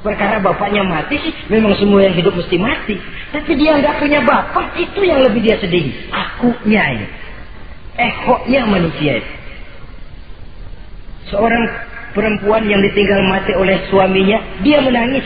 Perkara 0.06 0.38
bapaknya 0.38 0.86
mati 0.86 1.18
sih, 1.18 1.34
memang 1.50 1.74
semua 1.82 2.06
yang 2.06 2.14
hidup 2.14 2.38
mesti 2.38 2.62
mati. 2.62 2.94
Tapi 3.34 3.58
dia 3.58 3.74
nggak 3.82 3.98
punya 3.98 4.22
bapak, 4.22 4.78
itu 4.78 5.02
yang 5.02 5.26
lebih 5.26 5.42
dia 5.42 5.58
sedih. 5.58 5.90
Akunya 6.14 6.84
ini. 6.94 7.08
Ehoknya 7.98 8.70
manusia 8.70 9.18
itu. 9.18 9.34
Seorang 11.34 11.64
perempuan 12.14 12.70
yang 12.70 12.86
ditinggal 12.86 13.18
mati 13.34 13.58
oleh 13.58 13.82
suaminya, 13.90 14.62
dia 14.62 14.78
menangis. 14.86 15.26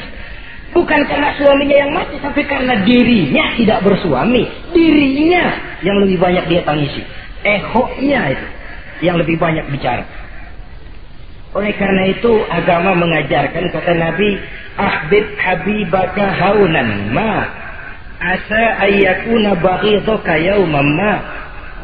Bukan 0.72 1.02
karena 1.12 1.36
suaminya 1.36 1.76
yang 1.76 1.92
mati, 1.92 2.16
tapi 2.24 2.48
karena 2.48 2.80
dirinya 2.88 3.60
tidak 3.60 3.84
bersuami. 3.84 4.48
Dirinya 4.72 5.60
yang 5.84 6.00
lebih 6.08 6.24
banyak 6.24 6.48
dia 6.48 6.64
tangisi. 6.64 7.04
Ehonya 7.44 8.32
itu 8.32 8.48
yang 9.04 9.20
lebih 9.20 9.36
banyak 9.36 9.68
bicara. 9.76 10.08
Oleh 11.50 11.74
karena 11.74 12.14
itu 12.14 12.46
agama 12.46 12.94
mengajarkan 12.94 13.74
kata 13.74 13.94
Nabi, 13.98 14.38
"Ahbib 14.78 15.26
habibaka 15.34 16.30
haunan 16.30 17.10
ma 17.10 17.42
asa 18.22 18.86
ayyakuna 18.86 19.58
baghidaka 19.58 20.38
yawman 20.38 20.90
ma 20.94 21.14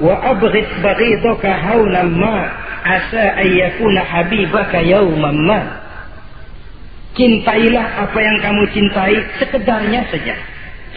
wa 0.06 0.14
abghid 0.22 0.70
baghidaka 0.86 1.50
haunan 1.50 2.14
ma 2.14 2.46
asa 2.86 3.42
ayyakuna 3.42 4.06
habibaka 4.06 4.86
yawman 4.86 5.38
ma." 5.50 5.60
Cintailah 7.18 8.06
apa 8.06 8.20
yang 8.22 8.38
kamu 8.46 8.64
cintai 8.70 9.18
sekedarnya 9.42 10.06
saja. 10.14 10.36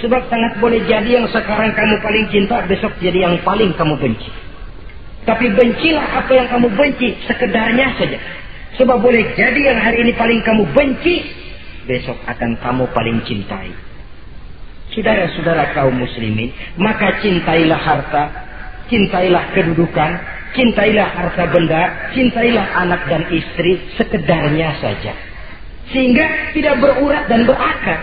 Sebab 0.05 0.29
sangat 0.29 0.61
boleh 0.61 0.85
jadi 0.85 1.23
yang 1.23 1.27
sekarang 1.31 1.73
kamu 1.73 1.95
paling 2.05 2.27
cinta, 2.29 2.63
besok 2.69 2.93
jadi 3.01 3.33
yang 3.33 3.41
paling 3.47 3.73
kamu 3.81 3.97
benci. 3.97 4.31
Tapi 5.25 5.47
bencilah 5.57 6.07
apa 6.21 6.33
yang 6.37 6.47
kamu 6.53 6.69
benci 6.75 7.17
sekedarnya 7.25 7.97
saja. 7.97 8.19
Sebab 8.77 9.01
boleh 9.01 9.33
jadi 9.33 9.61
yang 9.73 9.79
hari 9.81 10.05
ini 10.05 10.13
paling 10.13 10.45
kamu 10.45 10.69
benci, 10.77 11.25
besok 11.89 12.21
akan 12.29 12.61
kamu 12.61 12.85
paling 12.93 13.19
cintai. 13.25 13.73
Saudara-saudara 14.93 15.73
kaum 15.73 15.97
muslimin, 15.97 16.53
maka 16.77 17.21
cintailah 17.25 17.81
harta, 17.81 18.25
cintailah 18.93 19.57
kedudukan, 19.57 20.11
cintailah 20.53 21.09
harta 21.09 21.45
benda, 21.49 22.13
cintailah 22.13 22.67
anak 22.85 23.05
dan 23.09 23.23
istri 23.33 23.81
sekedarnya 23.97 24.77
saja. 24.81 25.13
Sehingga 25.89 26.53
tidak 26.53 26.81
berurat 26.85 27.25
dan 27.29 27.49
berakar. 27.49 28.01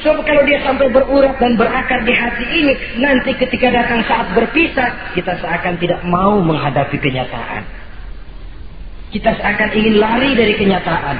Sebab 0.00 0.24
kalau 0.24 0.42
dia 0.48 0.64
sampai 0.64 0.88
berurat 0.88 1.36
dan 1.36 1.60
berakar 1.60 2.00
di 2.08 2.12
hati 2.16 2.44
ini, 2.48 2.72
nanti 2.96 3.36
ketika 3.36 3.68
datang 3.68 4.00
saat 4.08 4.32
berpisah, 4.32 5.12
kita 5.12 5.36
seakan 5.44 5.76
tidak 5.76 6.00
mau 6.08 6.40
menghadapi 6.40 6.96
kenyataan. 6.96 7.79
Kita 9.10 9.30
seakan 9.34 9.70
ingin 9.74 9.98
lari 9.98 10.38
dari 10.38 10.54
kenyataan. 10.54 11.16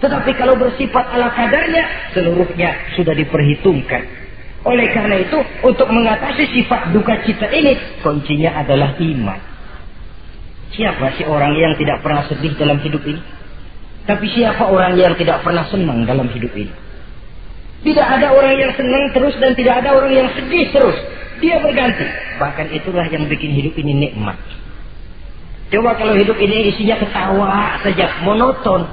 Tetapi 0.00 0.30
kalau 0.34 0.58
bersifat 0.58 1.04
ala 1.14 1.30
kadarnya, 1.30 1.84
seluruhnya 2.16 2.96
sudah 2.98 3.14
diperhitungkan. 3.14 4.02
Oleh 4.64 4.88
karena 4.90 5.20
itu, 5.20 5.38
untuk 5.62 5.86
mengatasi 5.92 6.48
sifat 6.54 6.90
duka 6.90 7.22
cita 7.22 7.46
ini, 7.52 7.76
kuncinya 8.00 8.62
adalah 8.62 8.98
iman. 8.98 9.40
Siapa 10.72 11.20
sih 11.20 11.28
orang 11.28 11.52
yang 11.54 11.76
tidak 11.76 12.00
pernah 12.00 12.24
sedih 12.26 12.56
dalam 12.56 12.80
hidup 12.80 13.04
ini? 13.04 13.20
Tapi 14.02 14.26
siapa 14.32 14.66
orang 14.66 14.96
yang 14.96 15.14
tidak 15.14 15.44
pernah 15.44 15.68
senang 15.68 16.08
dalam 16.08 16.26
hidup 16.32 16.50
ini? 16.56 16.72
Tidak 17.82 18.06
ada 18.06 18.32
orang 18.32 18.54
yang 18.58 18.72
senang 18.78 19.10
terus 19.10 19.34
dan 19.42 19.52
tidak 19.58 19.82
ada 19.82 19.98
orang 19.98 20.14
yang 20.14 20.28
sedih 20.34 20.70
terus. 20.70 20.98
Dia 21.42 21.58
berganti. 21.58 22.06
Bahkan 22.38 22.66
itulah 22.74 23.06
yang 23.10 23.26
bikin 23.26 23.50
hidup 23.54 23.74
ini 23.78 24.06
nikmat. 24.06 24.38
Coba 25.72 25.96
kalau 25.96 26.12
hidup 26.20 26.36
ini 26.36 26.68
isinya 26.68 27.00
ketawa 27.00 27.80
saja, 27.80 28.20
monoton. 28.20 28.84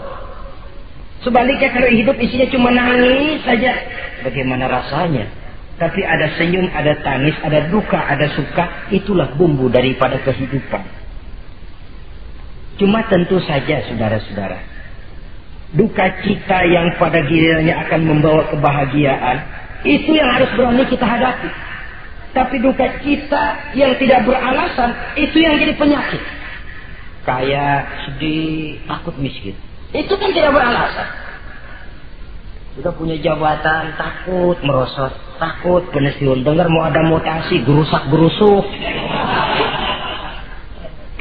Sebaliknya 1.19 1.75
kalau 1.75 1.91
hidup 1.91 2.15
isinya 2.15 2.47
cuma 2.47 2.71
nangis 2.71 3.43
saja, 3.43 3.75
bagaimana 4.23 4.71
rasanya? 4.71 5.27
Tapi 5.75 5.99
ada 6.07 6.31
senyum, 6.39 6.71
ada 6.71 6.95
tangis, 7.03 7.35
ada 7.43 7.67
duka, 7.67 7.99
ada 7.99 8.31
suka, 8.31 8.87
itulah 8.95 9.27
bumbu 9.35 9.67
daripada 9.67 10.23
kehidupan. 10.23 10.87
Cuma 12.79 13.03
tentu 13.11 13.43
saja 13.43 13.83
saudara-saudara, 13.91 14.63
duka 15.75 16.23
cita 16.23 16.63
yang 16.63 16.95
pada 16.95 17.27
gilirannya 17.27 17.75
akan 17.75 18.01
membawa 18.07 18.47
kebahagiaan, 18.55 19.37
itu 19.83 20.15
yang 20.15 20.31
harus 20.31 20.47
berani 20.55 20.87
kita 20.87 21.03
hadapi. 21.03 21.51
Tapi 22.31 22.55
duka 22.63 22.87
cita 23.03 23.75
yang 23.75 23.99
tidak 23.99 24.23
beralasan, 24.23 24.95
itu 25.19 25.43
yang 25.43 25.59
jadi 25.59 25.75
penyakit. 25.75 26.38
Kayak 27.29 28.09
sedih, 28.09 28.81
takut 28.89 29.13
miskin. 29.21 29.53
Itu 29.93 30.17
kan 30.17 30.33
tidak 30.33 30.49
beralasan. 30.49 31.07
Sudah 32.73 32.93
punya 32.97 33.21
jabatan, 33.21 33.93
takut 34.01 34.57
merosot, 34.65 35.13
takut 35.37 35.85
pensiun. 35.93 36.41
Dengar 36.41 36.65
mau 36.73 36.89
ada 36.89 37.05
mutasi, 37.05 37.61
gerusak 37.61 38.09
gerusuk. 38.09 38.65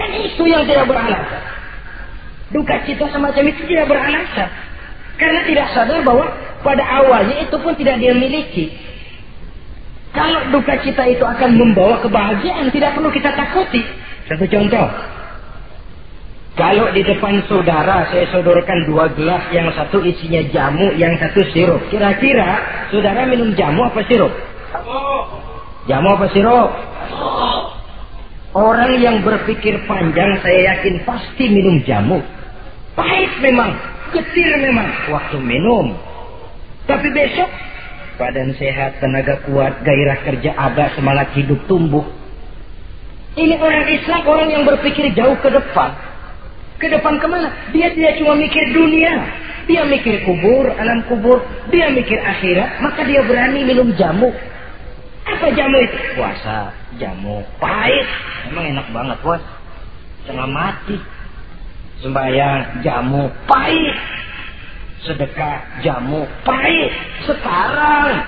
Kan 0.01 0.11
itu 0.17 0.49
yang 0.49 0.65
tidak 0.65 0.89
beralasan. 0.89 1.43
Duka 2.57 2.89
cita 2.89 3.13
semacam 3.13 3.45
itu 3.53 3.63
tidak 3.69 3.93
beralasan. 3.93 4.49
Karena 5.21 5.45
tidak 5.45 5.67
sadar 5.77 6.01
bahwa 6.09 6.25
pada 6.65 6.85
awalnya 7.05 7.45
itu 7.45 7.57
pun 7.61 7.77
tidak 7.77 8.01
dia 8.01 8.17
miliki. 8.17 8.73
Kalau 10.17 10.57
duka 10.57 10.81
cita 10.81 11.05
itu 11.05 11.21
akan 11.21 11.53
membawa 11.53 12.01
kebahagiaan, 12.01 12.73
tidak 12.73 12.97
perlu 12.97 13.13
kita 13.13 13.29
takuti. 13.37 13.85
Satu 14.25 14.49
contoh. 14.49 15.18
Kalau 16.59 16.91
di 16.91 17.07
depan 17.07 17.39
saudara 17.47 18.11
saya 18.11 18.27
sodorkan 18.35 18.91
dua 18.91 19.07
gelas, 19.15 19.47
yang 19.55 19.71
satu 19.71 20.03
isinya 20.03 20.43
jamu, 20.51 20.91
yang 20.99 21.15
satu 21.23 21.47
sirup. 21.55 21.79
Kira-kira 21.87 22.59
saudara 22.91 23.23
minum 23.31 23.55
jamu 23.55 23.87
apa 23.87 24.03
sirup? 24.11 24.35
Jamu 25.87 26.19
apa 26.19 26.27
sirup? 26.35 26.71
Orang 28.59 28.99
yang 28.99 29.23
berpikir 29.23 29.87
panjang 29.87 30.35
saya 30.43 30.75
yakin 30.75 31.07
pasti 31.07 31.47
minum 31.47 31.79
jamu. 31.87 32.19
Pahit 32.99 33.39
memang, 33.39 33.79
getir 34.11 34.51
memang 34.59 34.91
waktu 35.15 35.39
minum. 35.39 35.95
Tapi 36.91 37.07
besok 37.15 37.47
badan 38.19 38.51
sehat, 38.59 38.99
tenaga 38.99 39.47
kuat, 39.47 39.87
gairah 39.87 40.27
kerja 40.27 40.59
ada, 40.59 40.91
semangat 40.99 41.31
hidup 41.39 41.63
tumbuh. 41.71 42.03
Ini 43.39 43.55
orang 43.63 43.87
Islam, 43.95 44.27
orang 44.27 44.49
yang 44.51 44.67
berpikir 44.67 45.15
jauh 45.15 45.39
ke 45.39 45.55
depan. 45.55 46.08
Ke 46.79 46.87
depan 46.87 47.19
ke 47.19 47.27
mana? 47.27 47.51
Dia 47.75 47.91
tidak 47.93 48.23
cuma 48.23 48.39
mikir 48.39 48.65
dunia. 48.71 49.15
Dia 49.67 49.85
mikir 49.85 50.25
kubur, 50.25 50.71
alam 50.71 51.05
kubur. 51.11 51.43
Dia 51.69 51.91
mikir 51.93 52.17
akhirat. 52.17 52.81
Maka 52.81 53.05
dia 53.05 53.21
berani 53.27 53.67
minum 53.67 53.91
jamu. 53.99 54.31
Apa 55.29 55.53
jamu 55.53 55.77
itu? 55.83 55.99
Puasa, 56.17 56.73
jamu. 56.97 57.45
Pahit. 57.61 58.07
Emang 58.49 58.65
enak 58.73 58.87
banget, 58.95 59.19
bos. 59.21 59.43
Tengah 60.25 60.49
mati 60.49 60.97
sembahyang 61.99 62.83
jamu 62.87 63.27
pahit 63.51 63.97
sedekah 65.03 65.83
jamu 65.83 66.27
pahit 66.47 66.91
sekarang 67.27 68.23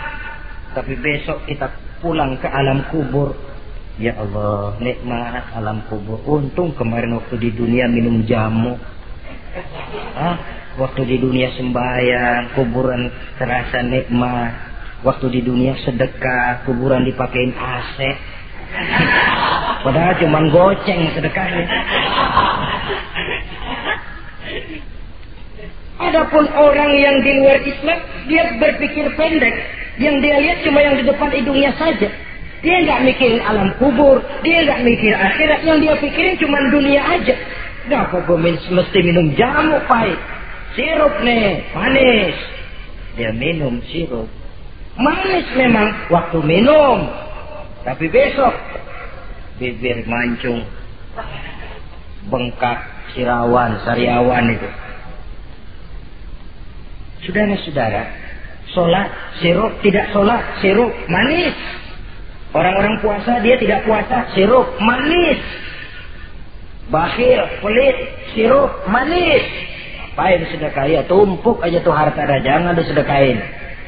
tapi 0.74 0.98
besok 0.98 1.38
kita 1.46 1.70
pulang 2.02 2.34
ke 2.38 2.50
alam 2.50 2.82
kubur 2.90 3.34
ya 4.00 4.16
Allah 4.16 4.80
nikmat 4.80 5.52
alam 5.52 5.84
kubur. 5.92 6.24
Untung 6.24 6.72
kemarin 6.72 7.20
waktu 7.20 7.36
di 7.36 7.50
dunia 7.52 7.84
minum 7.86 8.24
jamu. 8.24 8.80
Ah 10.16 10.36
waktu 10.80 11.04
di 11.04 11.16
dunia 11.20 11.52
sembahyang 11.54 12.56
kuburan 12.56 13.12
terasa 13.36 13.84
nikmat. 13.84 14.72
Waktu 15.00 15.32
di 15.32 15.40
dunia 15.40 15.76
sedekah 15.80 16.68
kuburan 16.68 17.08
dipakein 17.08 17.56
AC 17.56 17.96
padahal 19.84 20.12
cuma 20.20 20.44
goceng 20.52 21.08
sedekahnya. 21.16 21.64
Adapun 26.00 26.48
orang 26.56 26.90
yang 26.96 27.16
di 27.20 27.32
luar 27.44 27.60
Islam, 27.60 27.98
dia 28.24 28.44
berpikir 28.56 29.04
pendek. 29.20 29.56
Yang 30.00 30.16
dia 30.24 30.36
lihat 30.40 30.58
cuma 30.64 30.80
yang 30.80 30.96
di 30.96 31.04
depan 31.04 31.28
hidungnya 31.28 31.76
saja. 31.76 32.08
Dia 32.60 32.76
nggak 32.84 33.00
mikirin 33.08 33.40
alam 33.40 33.72
kubur, 33.80 34.20
dia 34.44 34.68
nggak 34.68 34.84
mikir 34.84 35.12
akhirat. 35.16 35.64
Yang 35.64 35.78
dia 35.80 35.94
pikirin 35.96 36.34
cuma 36.36 36.58
dunia 36.68 37.00
aja. 37.00 37.36
Kenapa 37.88 38.20
gue 38.28 38.38
mesti 38.68 38.98
minum 39.00 39.32
jamu 39.32 39.80
pahit? 39.88 40.20
Sirup 40.76 41.14
nih, 41.24 41.64
manis. 41.72 42.36
Dia 43.16 43.32
minum 43.32 43.80
sirup. 43.88 44.28
Manis 45.00 45.48
memang 45.56 45.88
waktu 46.12 46.38
minum. 46.44 47.08
Tapi 47.80 48.12
besok, 48.12 48.52
bibir 49.56 50.04
mancung. 50.04 50.60
Bengkak, 52.28 52.78
sirawan, 53.16 53.80
sariawan 53.82 54.52
itu 54.52 54.68
Saudara-saudara, 57.20 58.02
sholat, 58.72 59.08
sirup, 59.40 59.72
tidak 59.84 60.08
sholat, 60.12 60.40
sirup, 60.64 60.92
manis. 61.08 61.52
Orang-orang 62.50 62.98
puasa, 62.98 63.38
dia 63.40 63.54
tidak 63.62 63.86
puasa, 63.86 64.26
sirup, 64.34 64.66
manis. 64.82 65.38
Bakhil, 66.90 67.38
pelit, 67.62 67.96
sirup, 68.34 68.70
manis. 68.90 69.46
Apain 70.10 70.42
sedekah 70.50 71.06
tumpuk 71.06 71.62
aja 71.62 71.78
tuh 71.80 71.94
harta 71.94 72.26
dah, 72.26 72.42
jangan 72.42 72.74
disedekahin. 72.74 73.38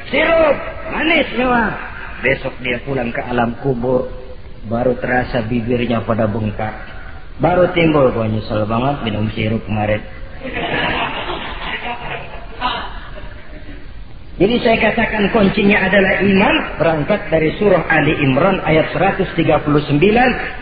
Sirup, 0.09 0.57
manis 0.95 1.27
memang. 1.35 1.75
Besok 2.23 2.55
dia 2.63 2.79
pulang 2.87 3.11
ke 3.11 3.19
alam 3.27 3.59
kubur, 3.67 4.07
baru 4.71 4.95
terasa 5.03 5.43
bibirnya 5.43 6.07
pada 6.07 6.31
bengkak. 6.31 6.73
Baru 7.43 7.67
timbul, 7.75 8.15
gue 8.15 8.39
nyesel 8.39 8.63
banget 8.71 9.03
minum 9.03 9.27
sirup 9.35 9.67
kemarin. 9.67 9.99
Jadi 14.43 14.59
saya 14.59 14.91
katakan 14.91 15.31
kuncinya 15.31 15.87
adalah 15.87 16.19
iman 16.19 16.55
berangkat 16.75 17.31
dari 17.31 17.55
surah 17.63 17.87
Ali 17.87 18.11
Imran 18.27 18.59
ayat 18.67 18.91
139 18.91 19.39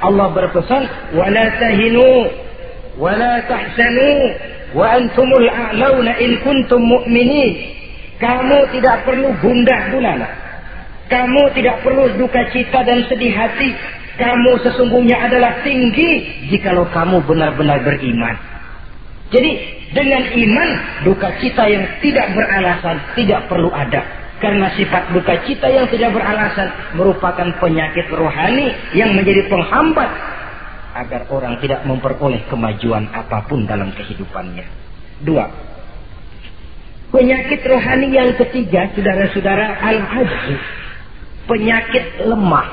Allah 0.05 0.27
berpesan 0.37 0.83
wala 1.17 1.45
tahinu 1.57 2.29
wala 3.01 3.41
tahzanu 3.49 4.37
wa 4.77 4.85
antumul 4.85 5.49
a'launa 5.49 6.13
in 6.21 6.45
kuntum 6.45 6.85
mu'minin. 6.85 7.81
Kamu 8.21 8.69
tidak 8.77 9.09
perlu 9.09 9.33
gundah 9.41 9.97
gulana. 9.97 10.29
Kamu 11.09 11.57
tidak 11.57 11.81
perlu 11.81 12.21
duka 12.21 12.53
cita 12.53 12.85
dan 12.85 13.09
sedih 13.09 13.33
hati. 13.33 13.73
Kamu 14.21 14.61
sesungguhnya 14.61 15.25
adalah 15.25 15.65
tinggi 15.65 16.29
jikalau 16.53 16.85
kamu 16.93 17.25
benar-benar 17.25 17.81
beriman. 17.81 18.37
Jadi 19.33 19.80
dengan 19.91 20.23
iman 20.23 20.69
duka 21.03 21.29
cita 21.43 21.67
yang 21.67 21.85
tidak 21.99 22.31
beralasan 22.35 22.97
tidak 23.19 23.51
perlu 23.51 23.71
ada 23.75 24.03
karena 24.41 24.73
sifat 24.73 25.13
duka 25.13 25.45
cita 25.45 25.69
yang 25.69 25.87
tidak 25.93 26.17
beralasan 26.17 26.97
merupakan 26.97 27.49
penyakit 27.61 28.09
rohani 28.09 28.73
yang 28.97 29.13
menjadi 29.13 29.47
penghambat 29.53 30.11
agar 30.97 31.29
orang 31.31 31.61
tidak 31.63 31.87
memperoleh 31.87 32.43
kemajuan 32.51 33.07
apa 33.15 33.47
pun 33.47 33.69
dalam 33.69 33.95
kehidupannya. 33.95 34.67
Dua. 35.23 35.47
Penyakit 37.11 37.61
rohani 37.67 38.15
yang 38.15 38.35
ketiga, 38.39 38.91
saudara-saudara, 38.95 39.83
al-ajzu. 39.83 40.57
Penyakit 41.47 42.23
lemah. 42.23 42.69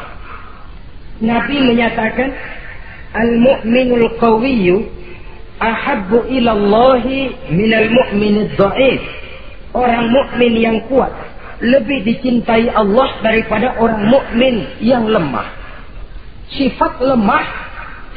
Nabi 1.17 1.57
menyatakan, 1.65 2.29
al-mu'minul 3.17 4.21
qawiyyu 4.21 4.96
ahabbu 5.57 6.29
ilallahi 6.29 7.51
minal 7.53 7.89
mu'minid 7.89 8.57
dha'if. 8.57 9.01
Orang 9.77 10.09
mukmin 10.09 10.57
yang 10.57 10.77
kuat 10.89 11.13
lebih 11.61 12.05
dicintai 12.05 12.69
Allah 12.69 13.17
daripada 13.21 13.77
orang 13.81 14.09
mukmin 14.09 14.77
yang 14.81 15.05
lemah. 15.09 15.49
Sifat 16.53 17.01
lemah 17.01 17.45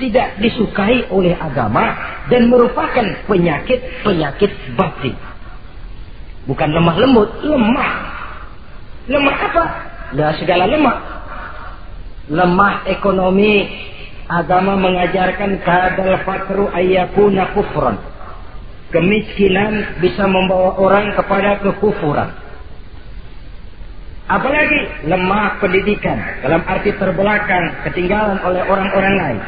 tidak 0.01 0.41
disukai 0.41 1.09
oleh 1.13 1.37
agama 1.37 1.93
dan 2.33 2.49
merupakan 2.49 3.05
penyakit-penyakit 3.29 4.77
batin. 4.77 5.17
Bukan 6.49 6.69
lemah 6.73 6.97
lembut, 6.97 7.31
lemah. 7.45 7.91
Lemah 9.11 9.37
apa? 9.37 9.65
Nah, 10.17 10.33
segala 10.41 10.65
lemah. 10.65 10.99
Lemah 12.31 12.75
ekonomi, 12.89 13.69
agama 14.31 14.79
mengajarkan 14.79 15.59
kadal 15.67 16.15
fakru 16.23 16.71
ayyakuna 16.71 17.51
kufran. 17.51 17.99
Kemiskinan 18.95 20.03
bisa 20.03 20.27
membawa 20.27 20.79
orang 20.79 21.15
kepada 21.15 21.63
kekufuran. 21.63 22.31
Apalagi 24.31 25.11
lemah 25.11 25.59
pendidikan 25.59 26.19
dalam 26.43 26.63
arti 26.63 26.95
terbelakang, 26.95 27.83
ketinggalan 27.87 28.39
oleh 28.47 28.63
orang-orang 28.63 29.15
lain. 29.19 29.41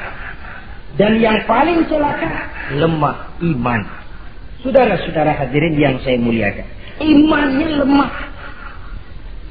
Dan 0.98 1.22
yang 1.22 1.38
paling 1.46 1.86
celaka, 1.86 2.50
lemah 2.74 3.30
iman. 3.38 3.80
Saudara-saudara 4.62 5.38
hadirin 5.38 5.74
yang 5.78 5.98
saya 6.02 6.18
muliakan. 6.18 6.66
Imannya 7.02 7.68
lemah. 7.82 8.10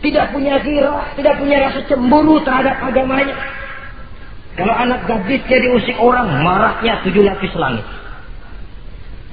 Tidak 0.04 0.26
punya 0.36 0.60
gira, 0.64 1.16
tidak 1.20 1.36
punya 1.40 1.68
rasa 1.68 1.80
cemburu 1.88 2.40
terhadap 2.44 2.80
agamanya. 2.80 3.61
Kalau 4.60 4.74
anak 4.76 5.08
gadisnya 5.08 5.58
diusik 5.64 5.98
orang, 6.00 6.44
marahnya 6.44 7.00
tujuh 7.08 7.24
lapis 7.24 7.54
langit. 7.56 7.86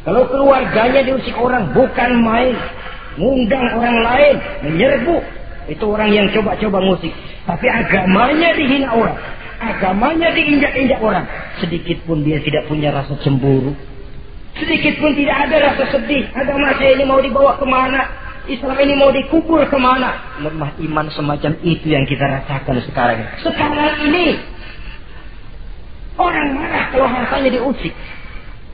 Kalau 0.07 0.25
keluarganya 0.31 1.03
diusik 1.05 1.35
orang, 1.35 1.75
bukan 1.75 2.11
main. 2.23 2.55
Ngundang 3.19 3.67
orang 3.75 3.99
lain, 4.07 4.35
menyerbu. 4.63 5.17
Itu 5.69 5.85
orang 5.91 6.15
yang 6.15 6.27
coba-coba 6.31 6.79
musik. 6.81 7.11
Tapi 7.45 7.67
agamanya 7.67 8.55
dihina 8.55 8.95
orang 8.95 9.19
agamanya 9.59 10.31
diinjak-injak 10.33 11.03
orang. 11.03 11.27
Sedikit 11.59 11.99
pun 12.07 12.23
dia 12.23 12.39
tidak 12.43 12.71
punya 12.71 12.95
rasa 12.95 13.19
cemburu. 13.21 13.75
Sedikit 14.59 14.99
pun 14.99 15.15
tidak 15.15 15.37
ada 15.51 15.57
rasa 15.71 15.85
sedih. 15.95 16.27
Agama 16.35 16.75
saya 16.79 16.99
ini 16.99 17.05
mau 17.07 17.21
dibawa 17.23 17.59
ke 17.59 17.67
mana? 17.67 18.03
Islam 18.49 18.81
ini 18.81 18.95
mau 18.97 19.13
dikubur 19.13 19.61
ke 19.69 19.77
mana? 19.77 20.41
Lemah 20.41 20.73
iman 20.81 21.07
semacam 21.13 21.53
itu 21.61 21.93
yang 21.93 22.09
kita 22.09 22.25
rasakan 22.25 22.81
sekarang. 22.87 23.19
Sekarang 23.45 23.95
ini. 24.09 24.41
Orang 26.19 26.59
marah 26.59 26.91
kalau 26.91 27.07
hartanya 27.07 27.51
diusik. 27.55 27.95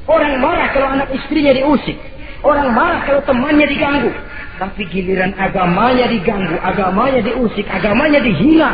Orang 0.09 0.41
marah 0.41 0.69
kalau 0.73 0.89
anak 0.89 1.09
istrinya 1.13 1.53
diusik. 1.53 1.97
Orang 2.41 2.73
marah 2.73 3.05
kalau 3.05 3.21
temannya 3.25 3.69
diganggu. 3.69 4.13
Tapi 4.55 4.87
giliran 4.89 5.35
agamanya 5.37 6.07
diganggu, 6.09 6.57
agamanya 6.63 7.21
diusik, 7.21 7.67
agamanya 7.67 8.23
dihina, 8.23 8.71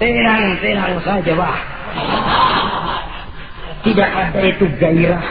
Tenang-tenang 0.00 0.96
saja, 1.04 1.32
Pak. 1.36 1.56
Tidak 3.84 4.08
ada 4.08 4.40
itu 4.48 4.64
gairah. 4.80 5.24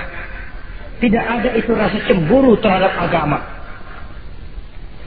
Tidak 1.01 1.25
ada 1.25 1.49
itu 1.57 1.73
rasa 1.73 1.97
cemburu 2.05 2.53
terhadap 2.61 2.93
agama. 3.01 3.41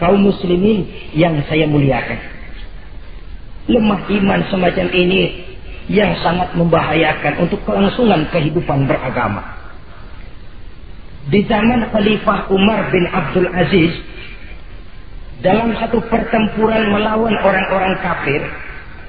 Kaum 0.03 0.19
muslimin 0.19 0.91
yang 1.15 1.39
saya 1.47 1.71
muliakan. 1.71 2.19
Lemah 3.71 4.03
iman 4.11 4.41
semacam 4.51 4.87
ini 4.91 5.52
yang 5.91 6.15
sangat 6.23 6.55
membahayakan 6.55 7.43
untuk 7.43 7.59
kelangsungan 7.67 8.29
kehidupan 8.31 8.87
beragama. 8.87 9.43
Di 11.31 11.43
zaman 11.47 11.91
Khalifah 11.91 12.51
Umar 12.51 12.91
bin 12.91 13.07
Abdul 13.07 13.49
Aziz, 13.51 13.95
dalam 15.43 15.75
satu 15.75 15.99
pertempuran 16.07 16.91
melawan 16.91 17.35
orang-orang 17.43 17.95
kafir, 17.99 18.43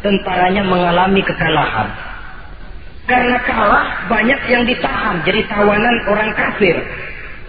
tentaranya 0.02 0.66
mengalami 0.66 1.22
kekalahan. 1.22 1.90
Karena 3.04 3.38
kalah 3.44 3.86
banyak 4.10 4.40
yang 4.48 4.64
ditahan 4.64 5.22
jadi 5.28 5.46
tawanan 5.46 5.96
orang 6.10 6.32
kafir. 6.34 6.78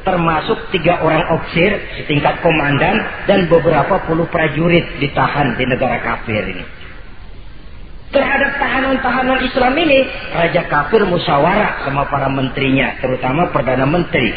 Termasuk 0.04 0.68
tiga 0.68 1.00
orang 1.00 1.24
ofisir 1.32 1.80
setingkat 1.96 2.44
komandan 2.44 3.00
dan 3.24 3.48
beberapa 3.48 4.04
puluh 4.04 4.28
prajurit 4.28 4.84
ditahan 5.00 5.56
di 5.56 5.64
negara 5.64 5.96
kafir 6.04 6.44
ini. 6.44 6.83
Terhadap 8.14 8.62
tahanan-tahanan 8.62 9.42
Islam 9.42 9.74
ini, 9.74 10.06
Raja 10.30 10.62
kafir 10.70 11.02
musyawarah 11.02 11.82
sama 11.82 12.06
para 12.06 12.30
menterinya, 12.30 12.94
terutama 13.02 13.50
Perdana 13.50 13.82
Menteri. 13.90 14.30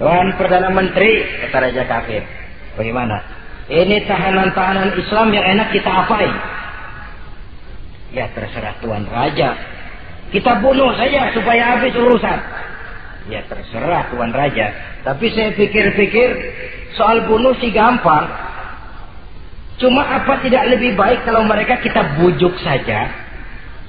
Tuan 0.00 0.32
Perdana 0.40 0.72
Menteri, 0.72 1.28
kata 1.44 1.68
Raja 1.68 1.84
kafir, 1.84 2.24
bagaimana? 2.80 3.20
Ini 3.68 4.08
tahanan-tahanan 4.08 4.96
Islam 4.96 5.36
yang 5.36 5.44
enak 5.52 5.68
kita 5.76 5.90
apain? 5.92 6.32
Ya 8.16 8.24
terserah 8.32 8.80
Tuan 8.80 9.04
Raja. 9.04 9.52
Kita 10.32 10.64
bunuh 10.64 10.96
saja 10.96 11.28
supaya 11.36 11.76
habis 11.76 11.92
urusan. 11.92 12.38
Ya 13.28 13.44
terserah 13.44 14.08
Tuan 14.08 14.32
Raja. 14.32 14.72
Tapi 15.04 15.28
saya 15.36 15.52
pikir-pikir 15.52 16.28
soal 16.96 17.28
bunuh 17.28 17.52
sih 17.60 17.68
gampang. 17.68 18.24
Cuma 19.78 20.02
apa 20.02 20.42
tidak 20.42 20.74
lebih 20.74 20.98
baik 20.98 21.22
kalau 21.22 21.46
mereka 21.46 21.78
kita 21.78 22.18
bujuk 22.18 22.54
saja 22.62 23.28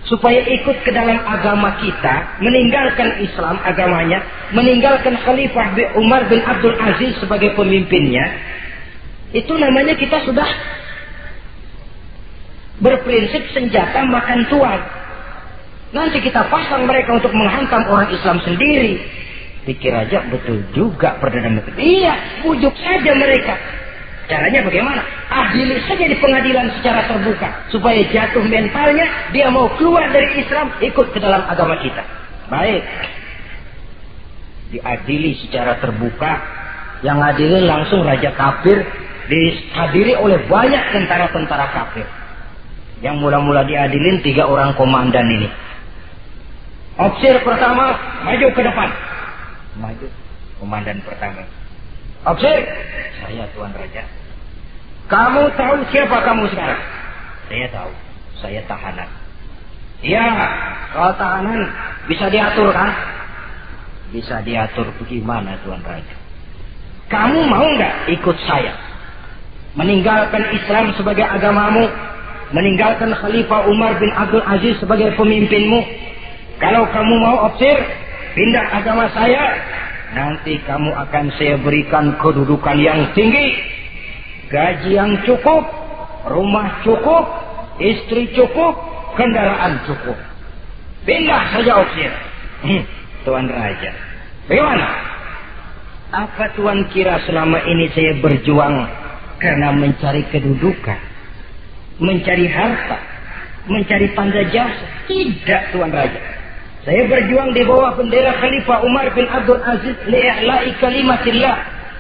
supaya 0.06 0.42
ikut 0.42 0.78
ke 0.86 0.92
dalam 0.96 1.22
agama 1.28 1.76
kita, 1.82 2.40
meninggalkan 2.40 3.20
Islam 3.20 3.60
agamanya, 3.62 4.24
meninggalkan 4.56 5.18
Khalifah 5.22 5.76
Umar 6.00 6.30
bin 6.32 6.40
Abdul 6.46 6.78
Aziz 6.78 7.18
sebagai 7.20 7.54
pemimpinnya, 7.54 8.26
itu 9.36 9.54
namanya 9.54 9.94
kita 10.00 10.24
sudah 10.26 10.50
berprinsip 12.80 13.52
senjata 13.52 14.02
makan 14.08 14.48
tuan. 14.48 14.82
Nanti 15.90 16.22
kita 16.22 16.48
pasang 16.48 16.86
mereka 16.86 17.18
untuk 17.18 17.34
menghantam 17.34 17.82
orang 17.90 18.10
Islam 18.14 18.38
sendiri. 18.46 19.02
Pikir 19.66 19.94
aja 19.94 20.26
betul 20.32 20.64
juga 20.74 21.18
Perdana 21.20 21.60
Menteri. 21.60 21.78
Iya, 21.78 22.42
bujuk 22.46 22.74
saja 22.80 23.12
mereka. 23.14 23.54
Caranya 24.30 24.62
bagaimana? 24.62 25.02
Adili 25.34 25.82
saja 25.90 26.06
di 26.06 26.14
pengadilan 26.22 26.70
secara 26.78 27.02
terbuka. 27.10 27.50
Supaya 27.74 27.98
jatuh 28.14 28.46
mentalnya, 28.46 29.10
dia 29.34 29.50
mau 29.50 29.66
keluar 29.74 30.06
dari 30.14 30.38
Islam, 30.38 30.70
ikut 30.78 31.10
ke 31.10 31.18
dalam 31.18 31.50
agama 31.50 31.82
kita. 31.82 32.06
Baik. 32.46 32.86
Diadili 34.70 35.34
secara 35.42 35.82
terbuka. 35.82 36.62
Yang 37.02 37.18
adilin 37.34 37.66
langsung 37.66 38.06
Raja 38.06 38.30
Kafir 38.38 38.86
dihadiri 39.30 40.14
oleh 40.20 40.46
banyak 40.46 40.84
tentara-tentara 40.94 41.72
kafir. 41.74 42.06
Yang 43.00 43.24
mula-mula 43.24 43.64
diadilin 43.64 44.20
tiga 44.20 44.46
orang 44.46 44.76
komandan 44.76 45.26
ini. 45.26 45.50
Opsir 47.00 47.40
pertama 47.48 47.96
maju 48.28 48.48
ke 48.52 48.62
depan. 48.62 48.90
Maju. 49.80 50.08
Komandan 50.60 51.00
pertama. 51.08 51.48
Opsir. 52.28 52.68
Saya 53.24 53.48
Tuan 53.56 53.72
Raja. 53.72 54.19
Kamu 55.10 55.42
tahu 55.58 55.76
siapa 55.90 56.22
kamu 56.22 56.46
sekarang? 56.54 56.82
Saya 57.50 57.68
tahu. 57.74 57.92
Saya 58.40 58.62
tahanan. 58.70 59.10
Iya, 60.06 60.30
kalau 60.96 61.12
tahanan 61.18 61.60
bisa 62.06 62.30
diatur 62.30 62.70
kan? 62.72 62.94
Bisa 64.14 64.40
diatur 64.46 64.88
bagaimana 65.02 65.58
Tuan 65.66 65.82
Raja? 65.82 66.16
Kamu 67.10 67.42
mau 67.50 67.66
nggak 67.66 68.14
ikut 68.22 68.38
saya? 68.46 68.78
Meninggalkan 69.74 70.46
Islam 70.54 70.94
sebagai 70.94 71.26
agamamu, 71.26 71.90
meninggalkan 72.54 73.10
Khalifah 73.18 73.66
Umar 73.66 73.98
bin 73.98 74.14
Abdul 74.14 74.46
Aziz 74.46 74.78
sebagai 74.78 75.18
pemimpinmu. 75.18 75.82
Kalau 76.62 76.86
kamu 76.90 77.14
mau 77.18 77.50
opsir, 77.50 77.76
pindah 78.38 78.66
agama 78.78 79.10
saya, 79.14 79.58
nanti 80.14 80.62
kamu 80.64 80.90
akan 80.94 81.26
saya 81.38 81.56
berikan 81.62 82.14
kedudukan 82.18 82.78
yang 82.78 83.10
tinggi, 83.18 83.58
gaji 84.50 84.92
yang 84.98 85.12
cukup, 85.24 85.64
rumah 86.28 86.82
cukup, 86.82 87.26
istri 87.80 88.34
cukup, 88.34 88.74
kendaraan 89.16 89.82
cukup. 89.86 90.18
Pindah 91.06 91.42
saja 91.56 91.72
opsir. 91.80 92.12
Hmm, 92.66 92.84
Tuan 93.24 93.48
Raja. 93.48 93.92
Bagaimana? 94.50 94.88
Apa 96.10 96.52
Tuan 96.58 96.90
kira 96.90 97.22
selama 97.24 97.62
ini 97.64 97.88
saya 97.94 98.18
berjuang 98.20 98.76
karena 99.38 99.70
mencari 99.72 100.26
kedudukan? 100.34 101.00
Mencari 102.02 102.50
harta? 102.50 103.00
Mencari 103.70 104.12
tanda 104.18 104.44
jasa? 104.50 104.86
Tidak 105.06 105.62
Tuan 105.72 105.94
Raja. 105.94 106.22
Saya 106.84 107.06
berjuang 107.06 107.54
di 107.54 107.62
bawah 107.68 107.94
bendera 107.94 108.34
Khalifah 108.40 108.82
Umar 108.88 109.12
bin 109.14 109.28
Abdul 109.30 109.62
Aziz 109.62 109.98
li'a'la'i 110.10 110.74
kalimatillah 110.80 111.58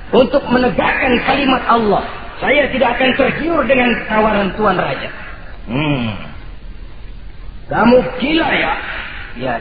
untuk 0.09 0.41
menegakkan 0.49 1.13
kalimat 1.27 1.61
Allah. 1.69 2.18
Saya 2.39 2.71
tidak 2.71 2.89
akan 2.95 3.09
tergiur 3.19 3.61
dengan 3.67 3.91
tawaran 4.07 4.55
Tuan 4.55 4.79
Raja. 4.79 5.11
Hmm. 5.67 6.15
Kamu 7.67 7.97
gila 8.17 8.49
ya? 8.55 8.73
Ya. 9.35 9.53